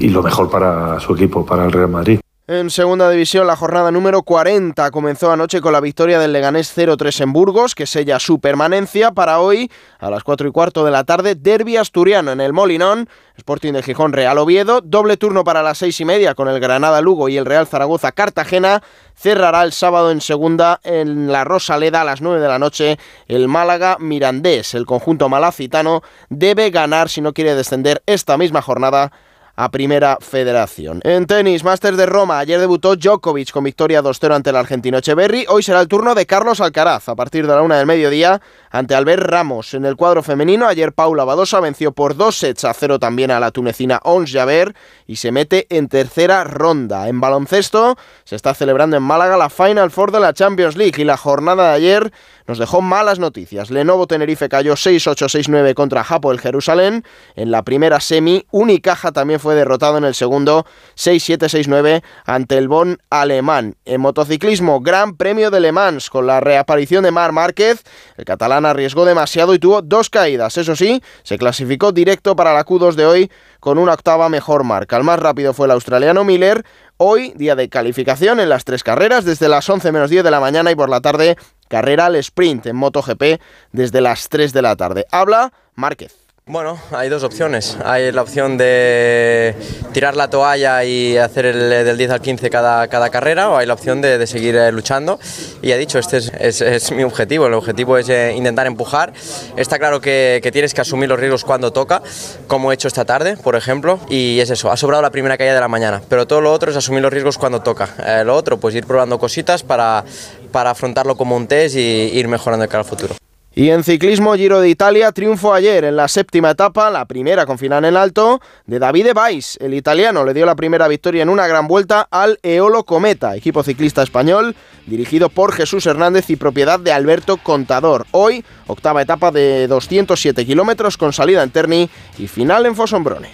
y 0.00 0.08
lo 0.08 0.22
mejor 0.22 0.50
para 0.50 0.98
su 1.00 1.14
equipo, 1.14 1.44
para 1.44 1.66
el 1.66 1.72
Real 1.72 1.90
Madrid. 1.90 2.20
En 2.48 2.70
segunda 2.70 3.10
división, 3.10 3.48
la 3.48 3.56
jornada 3.56 3.90
número 3.90 4.22
40 4.22 4.92
comenzó 4.92 5.32
anoche 5.32 5.60
con 5.60 5.72
la 5.72 5.80
victoria 5.80 6.20
del 6.20 6.32
Leganés 6.32 6.78
0-3 6.78 7.22
en 7.22 7.32
Burgos, 7.32 7.74
que 7.74 7.86
sella 7.86 8.20
su 8.20 8.38
permanencia 8.38 9.10
para 9.10 9.40
hoy 9.40 9.68
a 9.98 10.10
las 10.10 10.22
4 10.22 10.46
y 10.46 10.52
cuarto 10.52 10.84
de 10.84 10.92
la 10.92 11.02
tarde. 11.02 11.34
Derby 11.34 11.76
asturiano 11.76 12.30
en 12.30 12.40
el 12.40 12.52
Molinón, 12.52 13.08
Sporting 13.36 13.72
de 13.72 13.82
Gijón 13.82 14.12
Real 14.12 14.38
Oviedo, 14.38 14.80
doble 14.80 15.16
turno 15.16 15.42
para 15.42 15.64
las 15.64 15.78
6 15.78 16.02
y 16.02 16.04
media 16.04 16.36
con 16.36 16.46
el 16.46 16.60
Granada 16.60 17.00
Lugo 17.00 17.28
y 17.28 17.36
el 17.36 17.46
Real 17.46 17.66
Zaragoza 17.66 18.12
Cartagena. 18.12 18.80
Cerrará 19.16 19.64
el 19.64 19.72
sábado 19.72 20.12
en 20.12 20.20
segunda 20.20 20.78
en 20.84 21.32
la 21.32 21.42
Rosaleda 21.42 22.02
a 22.02 22.04
las 22.04 22.20
9 22.20 22.38
de 22.38 22.46
la 22.46 22.60
noche 22.60 22.96
el 23.26 23.48
Málaga 23.48 23.96
Mirandés. 23.98 24.74
El 24.74 24.86
conjunto 24.86 25.28
malacitano 25.28 26.04
debe 26.28 26.70
ganar 26.70 27.08
si 27.08 27.20
no 27.20 27.32
quiere 27.32 27.56
descender 27.56 28.04
esta 28.06 28.38
misma 28.38 28.62
jornada 28.62 29.10
a 29.56 29.70
Primera 29.70 30.18
Federación. 30.20 31.00
En 31.02 31.26
tenis, 31.26 31.64
Masters 31.64 31.96
de 31.96 32.06
Roma, 32.06 32.38
ayer 32.38 32.60
debutó 32.60 32.94
Djokovic 32.94 33.50
con 33.50 33.64
victoria 33.64 34.02
2-0 34.02 34.34
ante 34.34 34.50
el 34.50 34.56
argentino 34.56 34.98
Echeverry. 34.98 35.46
Hoy 35.48 35.62
será 35.62 35.80
el 35.80 35.88
turno 35.88 36.14
de 36.14 36.26
Carlos 36.26 36.60
Alcaraz 36.60 37.08
a 37.08 37.16
partir 37.16 37.46
de 37.46 37.54
la 37.54 37.62
una 37.62 37.78
del 37.78 37.86
mediodía 37.86 38.40
ante 38.76 38.94
Albert 38.94 39.22
Ramos. 39.22 39.72
En 39.72 39.86
el 39.86 39.96
cuadro 39.96 40.22
femenino, 40.22 40.66
ayer 40.66 40.92
Paula 40.92 41.24
Badosa 41.24 41.60
venció 41.60 41.92
por 41.92 42.14
dos 42.14 42.36
sets 42.36 42.64
a 42.64 42.74
cero 42.74 42.98
también 42.98 43.30
a 43.30 43.40
la 43.40 43.50
tunecina 43.50 44.00
Ons 44.04 44.30
Javer 44.32 44.74
y 45.06 45.16
se 45.16 45.32
mete 45.32 45.66
en 45.70 45.88
tercera 45.88 46.44
ronda. 46.44 47.08
En 47.08 47.20
baloncesto, 47.20 47.96
se 48.24 48.36
está 48.36 48.52
celebrando 48.52 48.96
en 48.98 49.02
Málaga 49.02 49.38
la 49.38 49.48
Final 49.48 49.90
Four 49.90 50.12
de 50.12 50.20
la 50.20 50.34
Champions 50.34 50.76
League 50.76 51.00
y 51.00 51.04
la 51.04 51.16
jornada 51.16 51.70
de 51.70 51.76
ayer 51.76 52.12
nos 52.46 52.58
dejó 52.58 52.80
malas 52.80 53.18
noticias. 53.18 53.70
Lenovo 53.70 54.06
Tenerife 54.06 54.48
cayó 54.48 54.74
6-8-6-9 54.74 55.74
contra 55.74 56.04
Japo 56.04 56.30
el 56.30 56.40
Jerusalén. 56.40 57.04
En 57.34 57.50
la 57.50 57.62
primera 57.62 57.98
semi, 58.00 58.46
Unicaja 58.50 59.10
también 59.10 59.40
fue 59.40 59.54
derrotado 59.54 59.98
en 59.98 60.04
el 60.04 60.14
segundo 60.14 60.66
6-7-6-9 60.96 62.02
ante 62.24 62.58
el 62.58 62.68
Bonn 62.68 62.98
alemán. 63.10 63.76
En 63.84 64.00
motociclismo, 64.00 64.80
Gran 64.80 65.16
Premio 65.16 65.50
de 65.50 65.60
Le 65.60 65.72
Mans 65.72 66.10
con 66.10 66.26
la 66.26 66.40
reaparición 66.40 67.02
de 67.02 67.10
Mar 67.10 67.32
Márquez. 67.32 67.82
El 68.16 68.24
catalán 68.24 68.65
arriesgó 68.70 69.04
demasiado 69.04 69.54
y 69.54 69.58
tuvo 69.58 69.82
dos 69.82 70.10
caídas. 70.10 70.56
Eso 70.56 70.76
sí, 70.76 71.02
se 71.22 71.38
clasificó 71.38 71.92
directo 71.92 72.36
para 72.36 72.52
la 72.52 72.64
Q2 72.64 72.94
de 72.94 73.06
hoy 73.06 73.30
con 73.60 73.78
una 73.78 73.94
octava 73.94 74.28
mejor 74.28 74.64
marca. 74.64 74.96
El 74.96 75.04
más 75.04 75.18
rápido 75.18 75.54
fue 75.54 75.66
el 75.66 75.72
australiano 75.72 76.24
Miller. 76.24 76.64
Hoy, 76.98 77.32
día 77.36 77.54
de 77.56 77.68
calificación 77.68 78.40
en 78.40 78.48
las 78.48 78.64
tres 78.64 78.82
carreras, 78.82 79.24
desde 79.24 79.48
las 79.48 79.68
11 79.68 79.92
menos 79.92 80.10
10 80.10 80.24
de 80.24 80.30
la 80.30 80.40
mañana 80.40 80.70
y 80.70 80.74
por 80.74 80.88
la 80.88 81.00
tarde 81.00 81.36
carrera 81.68 82.06
al 82.06 82.16
sprint 82.16 82.66
en 82.66 82.76
MotoGP 82.76 83.40
desde 83.72 84.00
las 84.00 84.28
3 84.28 84.52
de 84.52 84.62
la 84.62 84.76
tarde. 84.76 85.06
Habla 85.10 85.52
Márquez. 85.74 86.25
Bueno, 86.48 86.78
hay 86.92 87.08
dos 87.08 87.24
opciones. 87.24 87.76
Hay 87.84 88.12
la 88.12 88.22
opción 88.22 88.56
de 88.56 89.52
tirar 89.92 90.14
la 90.14 90.30
toalla 90.30 90.84
y 90.84 91.16
hacer 91.18 91.44
el 91.44 91.68
del 91.68 91.98
10 91.98 92.10
al 92.12 92.20
15 92.20 92.50
cada, 92.50 92.86
cada 92.86 93.10
carrera 93.10 93.50
o 93.50 93.56
hay 93.56 93.66
la 93.66 93.74
opción 93.74 94.00
de, 94.00 94.16
de 94.16 94.28
seguir 94.28 94.54
eh, 94.54 94.70
luchando. 94.70 95.18
Y 95.60 95.72
he 95.72 95.76
dicho, 95.76 95.98
este 95.98 96.18
es, 96.18 96.32
es, 96.38 96.60
es, 96.60 96.92
mi 96.92 97.02
objetivo. 97.02 97.48
El 97.48 97.54
objetivo 97.54 97.98
es 97.98 98.08
eh, 98.10 98.32
intentar 98.36 98.68
empujar. 98.68 99.12
Está 99.56 99.80
claro 99.80 100.00
que, 100.00 100.38
que, 100.40 100.52
tienes 100.52 100.72
que 100.72 100.82
asumir 100.82 101.08
los 101.08 101.18
riesgos 101.18 101.44
cuando 101.44 101.72
toca, 101.72 102.00
como 102.46 102.70
he 102.70 102.76
hecho 102.76 102.86
esta 102.86 103.04
tarde, 103.04 103.36
por 103.36 103.56
ejemplo. 103.56 103.98
Y 104.08 104.38
es 104.38 104.48
eso, 104.50 104.70
ha 104.70 104.76
sobrado 104.76 105.02
la 105.02 105.10
primera 105.10 105.36
caída 105.36 105.52
de 105.52 105.60
la 105.60 105.66
mañana. 105.66 106.00
Pero 106.08 106.28
todo 106.28 106.42
lo 106.42 106.52
otro 106.52 106.70
es 106.70 106.76
asumir 106.76 107.02
los 107.02 107.12
riesgos 107.12 107.38
cuando 107.38 107.60
toca. 107.60 107.88
Eh, 108.06 108.22
lo 108.24 108.36
otro, 108.36 108.56
pues 108.56 108.72
ir 108.76 108.86
probando 108.86 109.18
cositas 109.18 109.64
para, 109.64 110.04
para 110.52 110.70
afrontarlo 110.70 111.16
como 111.16 111.34
un 111.34 111.48
test 111.48 111.74
y 111.74 111.80
ir 111.80 112.28
mejorando 112.28 112.62
de 112.62 112.68
cara 112.68 112.82
al 112.82 112.88
futuro. 112.88 113.16
Y 113.58 113.70
en 113.70 113.84
ciclismo 113.84 114.34
Giro 114.34 114.60
de 114.60 114.68
Italia, 114.68 115.12
triunfo 115.12 115.54
ayer 115.54 115.84
en 115.84 115.96
la 115.96 116.08
séptima 116.08 116.50
etapa, 116.50 116.90
la 116.90 117.06
primera 117.06 117.46
con 117.46 117.58
final 117.58 117.86
en 117.86 117.96
alto, 117.96 118.42
de 118.66 118.78
Davide 118.78 119.14
Vais. 119.14 119.56
El 119.62 119.72
italiano 119.72 120.26
le 120.26 120.34
dio 120.34 120.44
la 120.44 120.54
primera 120.54 120.86
victoria 120.88 121.22
en 121.22 121.30
una 121.30 121.46
gran 121.46 121.66
vuelta 121.66 122.06
al 122.10 122.38
Eolo 122.42 122.84
Cometa, 122.84 123.34
equipo 123.34 123.62
ciclista 123.62 124.02
español, 124.02 124.54
dirigido 124.84 125.30
por 125.30 125.54
Jesús 125.54 125.86
Hernández 125.86 126.28
y 126.28 126.36
propiedad 126.36 126.78
de 126.78 126.92
Alberto 126.92 127.38
Contador. 127.38 128.06
Hoy, 128.10 128.44
octava 128.66 129.00
etapa 129.00 129.30
de 129.30 129.68
207 129.68 130.44
kilómetros 130.44 130.98
con 130.98 131.14
salida 131.14 131.42
en 131.42 131.48
Terni 131.48 131.88
y 132.18 132.28
final 132.28 132.66
en 132.66 132.76
Fossombrone. 132.76 133.30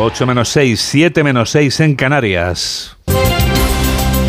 8 0.00 0.26
menos 0.26 0.48
6, 0.48 0.80
7 0.80 1.22
menos 1.22 1.50
6 1.50 1.78
en 1.78 1.94
Canarias. 1.94 2.97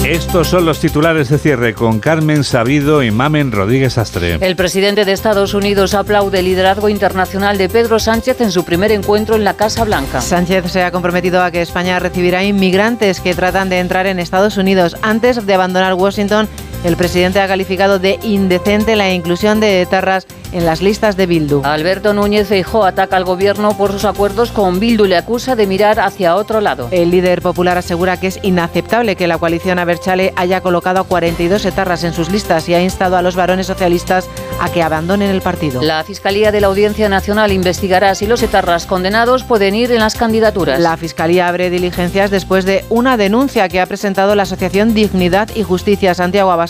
Estos 0.09 0.47
son 0.47 0.65
los 0.65 0.79
titulares 0.79 1.29
de 1.29 1.37
cierre 1.37 1.75
con 1.75 1.99
Carmen 1.99 2.43
Sabido 2.43 3.03
y 3.03 3.11
Mamen 3.11 3.51
Rodríguez 3.51 3.99
Astre. 3.99 4.39
El 4.41 4.55
presidente 4.55 5.05
de 5.05 5.11
Estados 5.11 5.53
Unidos 5.53 5.93
aplaude 5.93 6.39
el 6.39 6.45
liderazgo 6.45 6.89
internacional 6.89 7.59
de 7.59 7.69
Pedro 7.69 7.99
Sánchez 7.99 8.41
en 8.41 8.51
su 8.51 8.65
primer 8.65 8.91
encuentro 8.91 9.35
en 9.35 9.43
la 9.43 9.53
Casa 9.53 9.83
Blanca. 9.83 10.19
Sánchez 10.21 10.71
se 10.71 10.81
ha 10.81 10.91
comprometido 10.91 11.43
a 11.43 11.51
que 11.51 11.61
España 11.61 11.99
recibirá 11.99 12.43
inmigrantes 12.43 13.21
que 13.21 13.35
tratan 13.35 13.69
de 13.69 13.77
entrar 13.77 14.07
en 14.07 14.17
Estados 14.17 14.57
Unidos 14.57 14.97
antes 15.03 15.45
de 15.45 15.53
abandonar 15.53 15.93
Washington 15.93 16.49
El 16.83 16.95
presidente 16.95 17.41
ha 17.41 17.47
calificado 17.47 17.99
de 17.99 18.19
indecente 18.23 18.95
la 18.95 19.11
inclusión 19.11 19.59
de 19.59 19.81
etarras 19.81 20.25
en 20.53 20.65
las 20.65 20.81
listas 20.81 21.17
de 21.17 21.25
Bildu. 21.25 21.61
Alberto 21.63 22.13
Núñez 22.13 22.47
Feijóo 22.47 22.85
ataca 22.85 23.17
al 23.17 23.25
gobierno 23.25 23.77
por 23.77 23.91
sus 23.91 24.05
acuerdos 24.05 24.51
con 24.51 24.79
Bildu 24.79 25.05
y 25.05 25.09
le 25.09 25.17
acusa 25.17 25.55
de 25.55 25.67
mirar 25.67 25.99
hacia 25.99 26.35
otro 26.35 26.61
lado. 26.61 26.87
El 26.89 27.11
líder 27.11 27.41
popular 27.41 27.77
asegura 27.77 28.17
que 28.17 28.27
es 28.27 28.39
inaceptable 28.41 29.15
que 29.15 29.27
la 29.27 29.37
coalición 29.37 29.77
Aberchale 29.77 30.33
haya 30.37 30.61
colocado 30.61 31.01
a 31.01 31.03
42 31.03 31.65
etarras 31.65 32.03
en 32.03 32.13
sus 32.13 32.31
listas 32.31 32.67
y 32.69 32.73
ha 32.73 32.81
instado 32.81 33.17
a 33.17 33.21
los 33.21 33.35
varones 33.35 33.67
socialistas 33.67 34.27
a 34.59 34.71
que 34.71 34.81
abandonen 34.81 35.29
el 35.29 35.41
partido. 35.41 35.81
La 35.81 36.03
Fiscalía 36.03 36.51
de 36.51 36.61
la 36.61 36.67
Audiencia 36.67 37.09
Nacional 37.09 37.51
investigará 37.51 38.15
si 38.15 38.25
los 38.25 38.41
etarras 38.41 38.85
condenados 38.85 39.43
pueden 39.43 39.75
ir 39.75 39.91
en 39.91 39.99
las 39.99 40.15
candidaturas. 40.15 40.79
La 40.79 40.97
Fiscalía 40.97 41.47
abre 41.47 41.69
diligencias 41.69 42.31
después 42.31 42.65
de 42.65 42.85
una 42.89 43.17
denuncia 43.17 43.69
que 43.69 43.81
ha 43.81 43.85
presentado 43.85 44.33
la 44.33 44.43
Asociación 44.43 44.93
Dignidad 44.93 45.49
y 45.53 45.63
Justicia. 45.63 46.13
Santiago 46.13 46.51
Abascal 46.51 46.68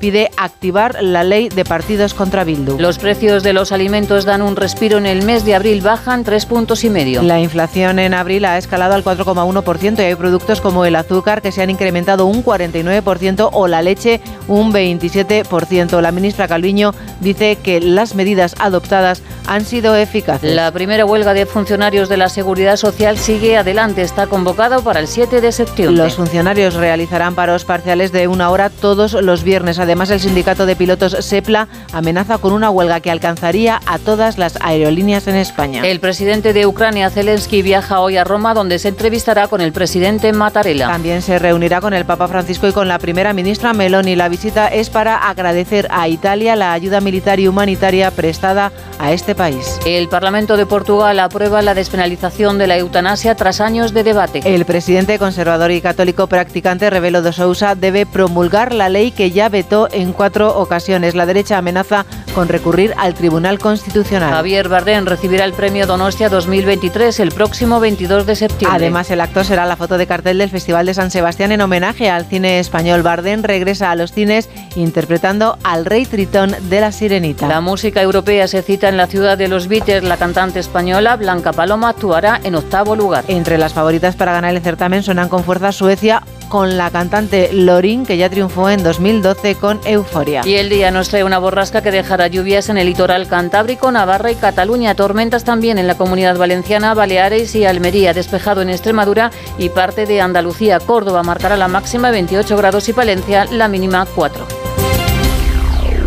pide 0.00 0.30
activar 0.36 1.02
la 1.02 1.24
ley 1.24 1.48
de 1.48 1.64
partidos 1.64 2.14
contra 2.14 2.44
Bildu. 2.44 2.78
Los 2.78 2.98
precios 2.98 3.42
de 3.42 3.52
los 3.52 3.72
alimentos 3.72 4.24
dan 4.24 4.42
un 4.42 4.56
respiro 4.56 4.98
en 4.98 5.06
el 5.06 5.24
mes 5.24 5.44
de 5.44 5.54
abril, 5.54 5.80
bajan 5.82 6.24
tres 6.24 6.46
puntos 6.46 6.84
y 6.84 6.90
medio. 6.90 7.22
La 7.22 7.40
inflación 7.40 7.98
en 7.98 8.14
abril 8.14 8.44
ha 8.44 8.58
escalado 8.58 8.94
al 8.94 9.04
4,1% 9.04 9.98
y 9.98 10.02
hay 10.02 10.14
productos 10.14 10.60
como 10.60 10.84
el 10.84 10.96
azúcar 10.96 11.42
que 11.42 11.52
se 11.52 11.62
han 11.62 11.70
incrementado 11.70 12.26
un 12.26 12.44
49% 12.44 13.50
o 13.52 13.66
la 13.66 13.82
leche 13.82 14.20
un 14.48 14.72
27%. 14.72 16.00
La 16.00 16.12
ministra 16.12 16.48
Calviño 16.48 16.94
dice 17.20 17.56
que 17.56 17.80
las 17.80 18.14
medidas 18.14 18.54
adoptadas 18.58 19.22
han 19.46 19.64
sido 19.64 19.96
eficaces. 19.96 20.54
La 20.54 20.72
primera 20.72 21.04
huelga 21.04 21.34
de 21.34 21.46
funcionarios 21.46 22.08
de 22.08 22.16
la 22.16 22.28
Seguridad 22.28 22.76
Social 22.76 23.18
sigue 23.18 23.56
adelante. 23.56 24.02
Está 24.02 24.26
convocado 24.26 24.82
para 24.82 25.00
el 25.00 25.08
7 25.08 25.40
de 25.40 25.52
septiembre. 25.52 25.96
Los 25.96 26.16
funcionarios 26.16 26.74
realizarán 26.74 27.34
paros 27.34 27.64
parciales 27.64 28.12
de 28.12 28.28
una 28.28 28.50
hora 28.50 28.70
todos 28.70 29.12
los 29.14 29.35
viernes. 29.42 29.78
Además, 29.78 30.10
el 30.10 30.20
sindicato 30.20 30.66
de 30.66 30.76
pilotos 30.76 31.16
SEPLA 31.20 31.68
amenaza 31.92 32.38
con 32.38 32.52
una 32.52 32.70
huelga 32.70 33.00
que 33.00 33.10
alcanzaría 33.10 33.80
a 33.86 33.98
todas 33.98 34.38
las 34.38 34.58
aerolíneas 34.60 35.26
en 35.26 35.36
España. 35.36 35.86
El 35.86 36.00
presidente 36.00 36.52
de 36.52 36.66
Ucrania, 36.66 37.10
Zelensky, 37.10 37.62
viaja 37.62 38.00
hoy 38.00 38.16
a 38.16 38.24
Roma, 38.24 38.54
donde 38.54 38.78
se 38.78 38.88
entrevistará 38.88 39.48
con 39.48 39.60
el 39.60 39.72
presidente 39.72 40.32
Mattarella. 40.32 40.88
También 40.88 41.22
se 41.22 41.38
reunirá 41.38 41.80
con 41.80 41.94
el 41.94 42.04
Papa 42.04 42.28
Francisco 42.28 42.68
y 42.68 42.72
con 42.72 42.88
la 42.88 42.98
primera 42.98 43.32
ministra 43.32 43.72
Meloni. 43.72 44.16
La 44.16 44.28
visita 44.28 44.68
es 44.68 44.90
para 44.90 45.16
agradecer 45.28 45.88
a 45.90 46.08
Italia 46.08 46.56
la 46.56 46.72
ayuda 46.72 47.00
militar 47.00 47.40
y 47.40 47.48
humanitaria 47.48 48.10
prestada 48.10 48.72
a 48.98 49.12
este 49.12 49.34
país. 49.34 49.78
El 49.84 50.08
Parlamento 50.08 50.56
de 50.56 50.66
Portugal 50.66 51.18
aprueba 51.20 51.62
la 51.62 51.74
despenalización 51.74 52.58
de 52.58 52.66
la 52.66 52.76
eutanasia 52.76 53.34
tras 53.34 53.60
años 53.60 53.92
de 53.92 54.04
debate. 54.04 54.40
El 54.44 54.64
presidente 54.64 55.18
conservador 55.18 55.70
y 55.70 55.80
católico 55.80 56.26
practicante 56.26 56.90
Rebelo 56.90 57.22
de 57.22 57.32
Sousa 57.32 57.74
debe 57.74 58.06
promulgar 58.06 58.74
la 58.74 58.88
ley 58.88 59.10
que 59.10 59.25
ya 59.30 59.48
vetó 59.48 59.88
en 59.92 60.12
cuatro 60.12 60.58
ocasiones. 60.58 61.14
La 61.14 61.26
derecha 61.26 61.58
amenaza 61.58 62.06
con 62.34 62.48
recurrir 62.48 62.94
al 62.98 63.14
Tribunal 63.14 63.58
Constitucional. 63.58 64.30
Javier 64.30 64.68
Bardem 64.68 65.06
recibirá 65.06 65.44
el 65.44 65.52
premio 65.52 65.86
Donostia 65.86 66.28
2023 66.28 67.18
el 67.20 67.32
próximo 67.32 67.80
22 67.80 68.26
de 68.26 68.36
septiembre. 68.36 68.76
Además, 68.76 69.10
el 69.10 69.20
acto 69.20 69.44
será 69.44 69.64
la 69.66 69.76
foto 69.76 69.98
de 69.98 70.06
cartel 70.06 70.38
del 70.38 70.50
Festival 70.50 70.86
de 70.86 70.94
San 70.94 71.10
Sebastián 71.10 71.52
en 71.52 71.60
homenaje 71.60 72.10
al 72.10 72.26
cine 72.26 72.58
español. 72.58 73.02
Bardem 73.02 73.42
regresa 73.42 73.90
a 73.90 73.96
los 73.96 74.12
cines 74.12 74.48
interpretando 74.74 75.58
al 75.64 75.84
rey 75.84 76.04
Tritón 76.04 76.54
de 76.68 76.80
la 76.80 76.92
Sirenita. 76.92 77.48
La 77.48 77.60
música 77.60 78.02
europea 78.02 78.48
se 78.48 78.62
cita 78.62 78.88
en 78.88 78.96
la 78.96 79.06
ciudad 79.06 79.38
de 79.38 79.48
los 79.48 79.68
Beatles. 79.68 80.04
La 80.04 80.16
cantante 80.16 80.60
española 80.60 81.16
Blanca 81.16 81.52
Paloma 81.52 81.88
actuará 81.88 82.40
en 82.44 82.54
octavo 82.54 82.96
lugar. 82.96 83.24
Entre 83.28 83.58
las 83.58 83.72
favoritas 83.72 84.16
para 84.16 84.32
ganar 84.32 84.54
el 84.54 84.62
certamen 84.62 85.02
suenan 85.02 85.28
con 85.28 85.44
fuerza 85.44 85.72
Suecia 85.72 86.22
con 86.48 86.76
la 86.76 86.90
cantante 86.90 87.50
Lorin, 87.52 88.06
que 88.06 88.16
ya 88.16 88.30
triunfó 88.30 88.70
en 88.70 88.82
2012 88.82 89.54
con 89.56 89.80
Euforia. 89.84 90.42
Y 90.44 90.54
el 90.54 90.68
día 90.68 90.90
nos 90.90 91.08
trae 91.08 91.24
una 91.24 91.38
borrasca 91.38 91.82
que 91.82 91.90
dejará 91.90 92.28
lluvias 92.28 92.68
en 92.68 92.78
el 92.78 92.86
litoral 92.86 93.26
cantábrico, 93.28 93.90
Navarra 93.90 94.30
y 94.30 94.34
Cataluña. 94.34 94.94
Tormentas 94.94 95.44
también 95.44 95.78
en 95.78 95.86
la 95.86 95.96
comunidad 95.96 96.36
valenciana, 96.36 96.94
Baleares 96.94 97.54
y 97.54 97.64
Almería. 97.64 98.14
Despejado 98.14 98.62
en 98.62 98.70
Extremadura 98.70 99.30
y 99.58 99.68
parte 99.68 100.06
de 100.06 100.20
Andalucía. 100.20 100.80
Córdoba 100.80 101.22
marcará 101.22 101.56
la 101.56 101.68
máxima 101.68 102.10
28 102.10 102.56
grados 102.56 102.88
y 102.88 102.92
Palencia 102.92 103.46
la 103.46 103.68
mínima 103.68 104.06
4. 104.14 104.46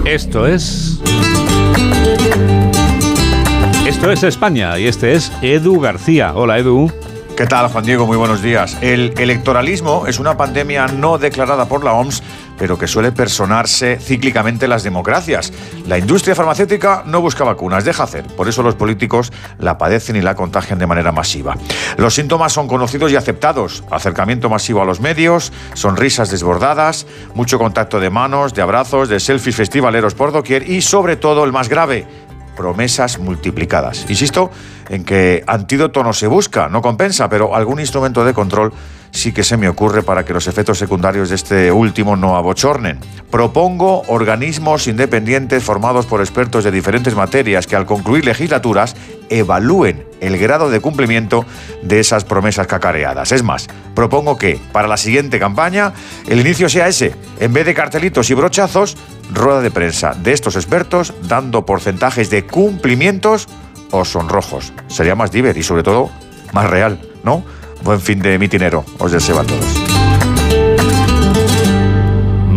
Esto 0.05 0.47
es. 0.47 0.99
Esto 3.85 4.11
es 4.11 4.23
España 4.23 4.77
y 4.77 4.87
este 4.87 5.13
es 5.13 5.31
Edu 5.41 5.79
García. 5.79 6.33
Hola 6.35 6.59
Edu. 6.59 6.91
¿Qué 7.39 7.47
tal, 7.47 7.69
Juan 7.69 7.85
Diego? 7.85 8.05
Muy 8.05 8.17
buenos 8.17 8.41
días. 8.41 8.77
El 8.81 9.13
electoralismo 9.17 10.07
es 10.07 10.19
una 10.19 10.35
pandemia 10.35 10.87
no 10.87 11.17
declarada 11.17 11.69
por 11.69 11.85
la 11.85 11.93
OMS, 11.93 12.21
pero 12.57 12.77
que 12.77 12.85
suele 12.85 13.13
personarse 13.13 13.95
cíclicamente 13.95 14.65
en 14.65 14.71
las 14.71 14.83
democracias. 14.83 15.53
La 15.87 15.97
industria 15.97 16.35
farmacéutica 16.35 17.03
no 17.05 17.21
busca 17.21 17.45
vacunas, 17.45 17.85
deja 17.85 18.03
hacer. 18.03 18.25
Por 18.25 18.49
eso 18.49 18.61
los 18.61 18.75
políticos 18.75 19.31
la 19.57 19.77
padecen 19.77 20.17
y 20.17 20.21
la 20.21 20.35
contagian 20.35 20.79
de 20.79 20.87
manera 20.87 21.13
masiva. 21.13 21.55
Los 21.95 22.15
síntomas 22.15 22.51
son 22.51 22.67
conocidos 22.67 23.09
y 23.13 23.15
aceptados. 23.15 23.85
Acercamiento 23.89 24.49
masivo 24.49 24.81
a 24.81 24.85
los 24.85 24.99
medios, 24.99 25.53
sonrisas 25.75 26.31
desbordadas, 26.31 27.07
mucho 27.35 27.57
contacto 27.57 28.01
de 28.01 28.09
manos, 28.09 28.53
de 28.53 28.63
abrazos, 28.63 29.07
de 29.07 29.21
selfies 29.21 29.55
festivaleros 29.55 30.13
por 30.13 30.33
doquier 30.33 30.69
y, 30.69 30.81
sobre 30.81 31.15
todo, 31.15 31.45
el 31.45 31.53
más 31.53 31.69
grave, 31.69 32.05
promesas 32.59 33.19
multiplicadas. 33.19 34.05
Insisto 34.09 34.51
en 34.89 35.05
que 35.05 35.45
antídoto 35.47 36.03
no 36.03 36.11
se 36.11 36.27
busca, 36.27 36.67
no 36.67 36.81
compensa, 36.81 37.29
pero 37.29 37.55
algún 37.55 37.79
instrumento 37.79 38.25
de 38.25 38.33
control 38.33 38.73
sí 39.11 39.31
que 39.31 39.43
se 39.43 39.57
me 39.57 39.69
ocurre 39.69 40.03
para 40.03 40.25
que 40.25 40.33
los 40.33 40.47
efectos 40.47 40.77
secundarios 40.77 41.29
de 41.29 41.35
este 41.35 41.71
último 41.71 42.15
no 42.15 42.35
abochornen. 42.35 42.99
Propongo 43.31 44.03
organismos 44.07 44.87
independientes 44.87 45.63
formados 45.63 46.05
por 46.05 46.21
expertos 46.21 46.63
de 46.63 46.71
diferentes 46.71 47.15
materias 47.15 47.67
que 47.67 47.75
al 47.75 47.85
concluir 47.85 48.25
legislaturas 48.25 48.95
evalúen 49.29 50.05
el 50.19 50.37
grado 50.37 50.69
de 50.69 50.79
cumplimiento 50.79 51.45
de 51.83 51.99
esas 51.99 52.23
promesas 52.23 52.67
cacareadas. 52.67 53.31
Es 53.31 53.43
más, 53.43 53.67
propongo 53.95 54.37
que 54.37 54.59
para 54.71 54.87
la 54.87 54.97
siguiente 54.97 55.39
campaña 55.39 55.93
el 56.27 56.39
inicio 56.39 56.69
sea 56.69 56.87
ese. 56.87 57.15
En 57.39 57.53
vez 57.53 57.65
de 57.65 57.73
cartelitos 57.73 58.29
y 58.29 58.33
brochazos, 58.33 58.97
rueda 59.33 59.61
de 59.61 59.71
prensa 59.71 60.13
de 60.13 60.33
estos 60.33 60.55
expertos 60.55 61.13
dando 61.27 61.65
porcentajes 61.65 62.29
de 62.29 62.45
cumplimientos 62.45 63.47
o 63.91 64.05
sonrojos. 64.05 64.73
Sería 64.87 65.15
más 65.15 65.31
diver 65.31 65.57
y 65.57 65.63
sobre 65.63 65.83
todo 65.83 66.09
más 66.53 66.69
real, 66.69 66.99
¿no? 67.23 67.43
Buen 67.83 67.99
fin 67.99 68.19
de 68.19 68.37
mitinero. 68.37 68.83
Os 68.99 69.11
deseo 69.11 69.39
a 69.39 69.43
todos. 69.43 69.78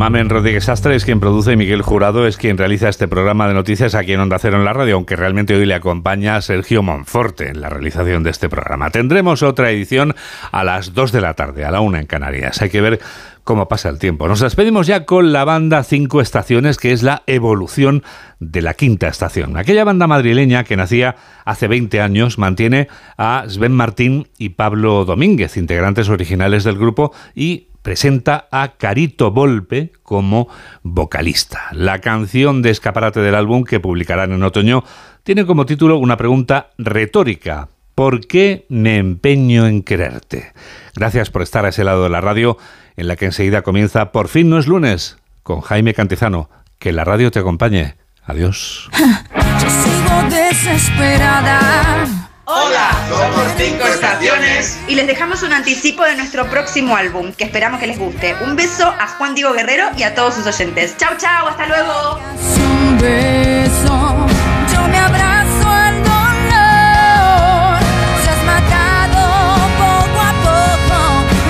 Mamen 0.03 0.30
Rodríguez 0.30 0.68
Astre 0.68 0.96
es 0.96 1.05
quien 1.05 1.20
produce 1.20 1.53
y 1.53 1.57
Miguel 1.57 1.80
Jurado 1.80 2.26
es 2.26 2.36
quien 2.36 2.59
realiza 2.59 2.88
este 2.88 3.07
programa 3.07 3.46
de 3.46 3.55
noticias 3.55 3.94
aquí 3.94 4.14
en 4.14 4.18
Onda 4.18 4.40
Cero 4.40 4.57
en 4.57 4.64
la 4.64 4.72
radio, 4.72 4.96
aunque 4.96 5.14
realmente 5.14 5.55
hoy 5.55 5.64
le 5.64 5.74
acompaña 5.74 6.42
Sergio 6.42 6.82
Monforte 6.82 7.50
en 7.50 7.61
la 7.61 7.68
realización 7.68 8.24
de 8.24 8.30
este 8.30 8.48
programa. 8.48 8.90
Tendremos 8.90 9.44
otra 9.44 9.70
edición 9.70 10.16
a 10.50 10.64
las 10.64 10.92
2 10.92 11.12
de 11.12 11.20
la 11.20 11.34
tarde, 11.34 11.64
a 11.64 11.70
la 11.70 11.80
1 11.80 11.98
en 11.98 12.07
Canarias. 12.07 12.61
Hay 12.62 12.70
que 12.70 12.80
ver 12.80 13.00
cómo 13.44 13.68
pasa 13.68 13.90
el 13.90 14.00
tiempo. 14.00 14.26
Nos 14.26 14.40
despedimos 14.40 14.88
ya 14.88 15.05
con 15.05 15.32
la 15.32 15.44
banda 15.44 15.84
Cinco 15.84 16.20
Estaciones, 16.20 16.78
que 16.78 16.90
es 16.90 17.05
la 17.05 17.22
evolución 17.28 18.03
de 18.40 18.61
la 18.61 18.74
quinta 18.74 19.07
estación. 19.07 19.57
Aquella 19.57 19.84
banda 19.84 20.09
madrileña 20.09 20.64
que 20.64 20.76
nacía 20.76 21.14
hace 21.44 21.68
20 21.68 22.00
años 22.00 22.38
mantiene 22.38 22.88
a 23.16 23.44
Sven 23.46 23.70
Martín 23.70 24.26
y 24.36 24.48
Pablo 24.48 25.05
Domínguez, 25.05 25.57
integrantes 25.57 26.09
originales 26.09 26.64
del 26.64 26.76
grupo, 26.76 27.12
y 27.36 27.68
presenta 27.83 28.49
a 28.51 28.76
Carito 28.78 29.30
Volpe 29.30 29.93
como 30.03 30.49
vocalista. 30.83 31.68
La 31.72 32.01
canción 32.01 32.62
de 32.62 32.70
escaparate 32.70 33.20
del 33.20 33.35
álbum 33.35 33.64
que 33.64 33.80
publicarán 33.80 34.33
en 34.33 34.43
otoño 34.43 34.85
tiene 35.22 35.47
como 35.47 35.66
título 35.66 35.99
una 35.99 36.16
pregunta 36.16 36.70
retórica. 36.78 37.68
¿Por 37.95 38.26
qué 38.26 38.64
me 38.68 38.97
empeño 38.97 39.66
en 39.66 39.83
quererte? 39.83 40.53
Gracias 40.95 41.30
por 41.30 41.43
estar 41.43 41.64
a 41.66 41.68
ese 41.68 41.85
lado 41.85 42.05
de 42.05 42.11
la 42.11 42.20
radio 42.20 42.57
en 42.97 43.09
la 43.09 43.16
que 43.16 43.26
enseguida 43.26 43.62
comienza 43.62 44.12
Por 44.12 44.28
fin 44.28 44.49
no 44.49 44.59
es 44.59 44.66
lunes 44.66 45.18
con 45.43 45.61
Jaime 45.61 45.95
Cantizano. 45.95 46.49
Que 46.78 46.93
la 46.93 47.05
radio 47.05 47.30
te 47.30 47.39
acompañe. 47.39 47.97
Adiós. 48.24 48.89
Yo 49.62 49.70
sigo 49.70 50.22
desesperada. 50.30 52.21
Hola, 52.45 52.90
somos 53.09 53.53
Cinco 53.57 53.84
Estaciones 53.86 54.76
y 54.88 54.97
les 54.97 55.07
dejamos 55.07 55.45
un 55.45 55.53
anticipo 55.53 56.03
de 56.03 56.16
nuestro 56.16 56.45
próximo 56.51 56.97
álbum 56.97 57.32
que 57.32 57.45
esperamos 57.45 57.78
que 57.78 57.86
les 57.86 57.97
guste. 57.97 58.34
Un 58.45 58.57
beso 58.57 58.88
a 58.88 59.07
Juan 59.07 59.36
Diego 59.36 59.53
Guerrero 59.53 59.90
y 59.97 60.03
a 60.03 60.12
todos 60.16 60.34
sus 60.34 60.47
oyentes. 60.49 60.97
Chau, 60.97 61.16
chau, 61.18 61.47
hasta 61.47 61.66
luego. 61.66 62.18
Un 62.59 62.99
beso. 62.99 64.26
Yo 64.74 64.88
me 64.88 64.99
abrazo 64.99 65.68
al 65.68 66.03
dolor. 66.03 67.80
Se 68.24 68.30
has 68.30 68.45
matado 68.45 69.68
poco 69.78 70.20
a 70.20 70.32
poco 70.43 70.99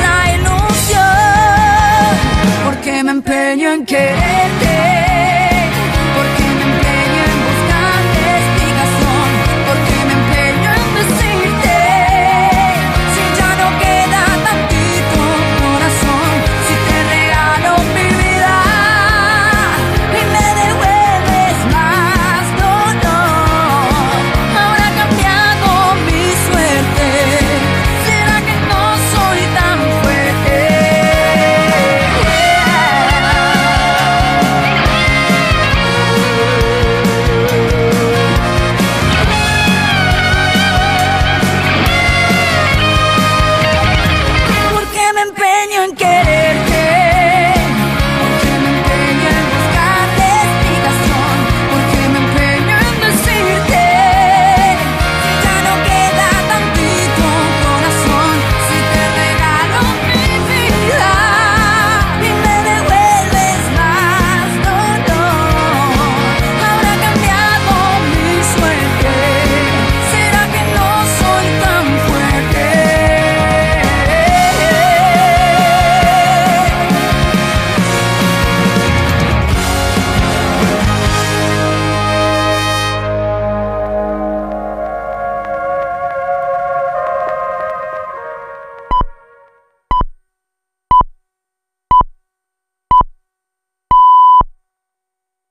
la 0.02 0.34
ilusión. 0.34 1.06
Porque 2.66 3.02
me 3.02 3.12
empeño 3.12 3.72
en 3.72 3.86
quererte. 3.86 4.71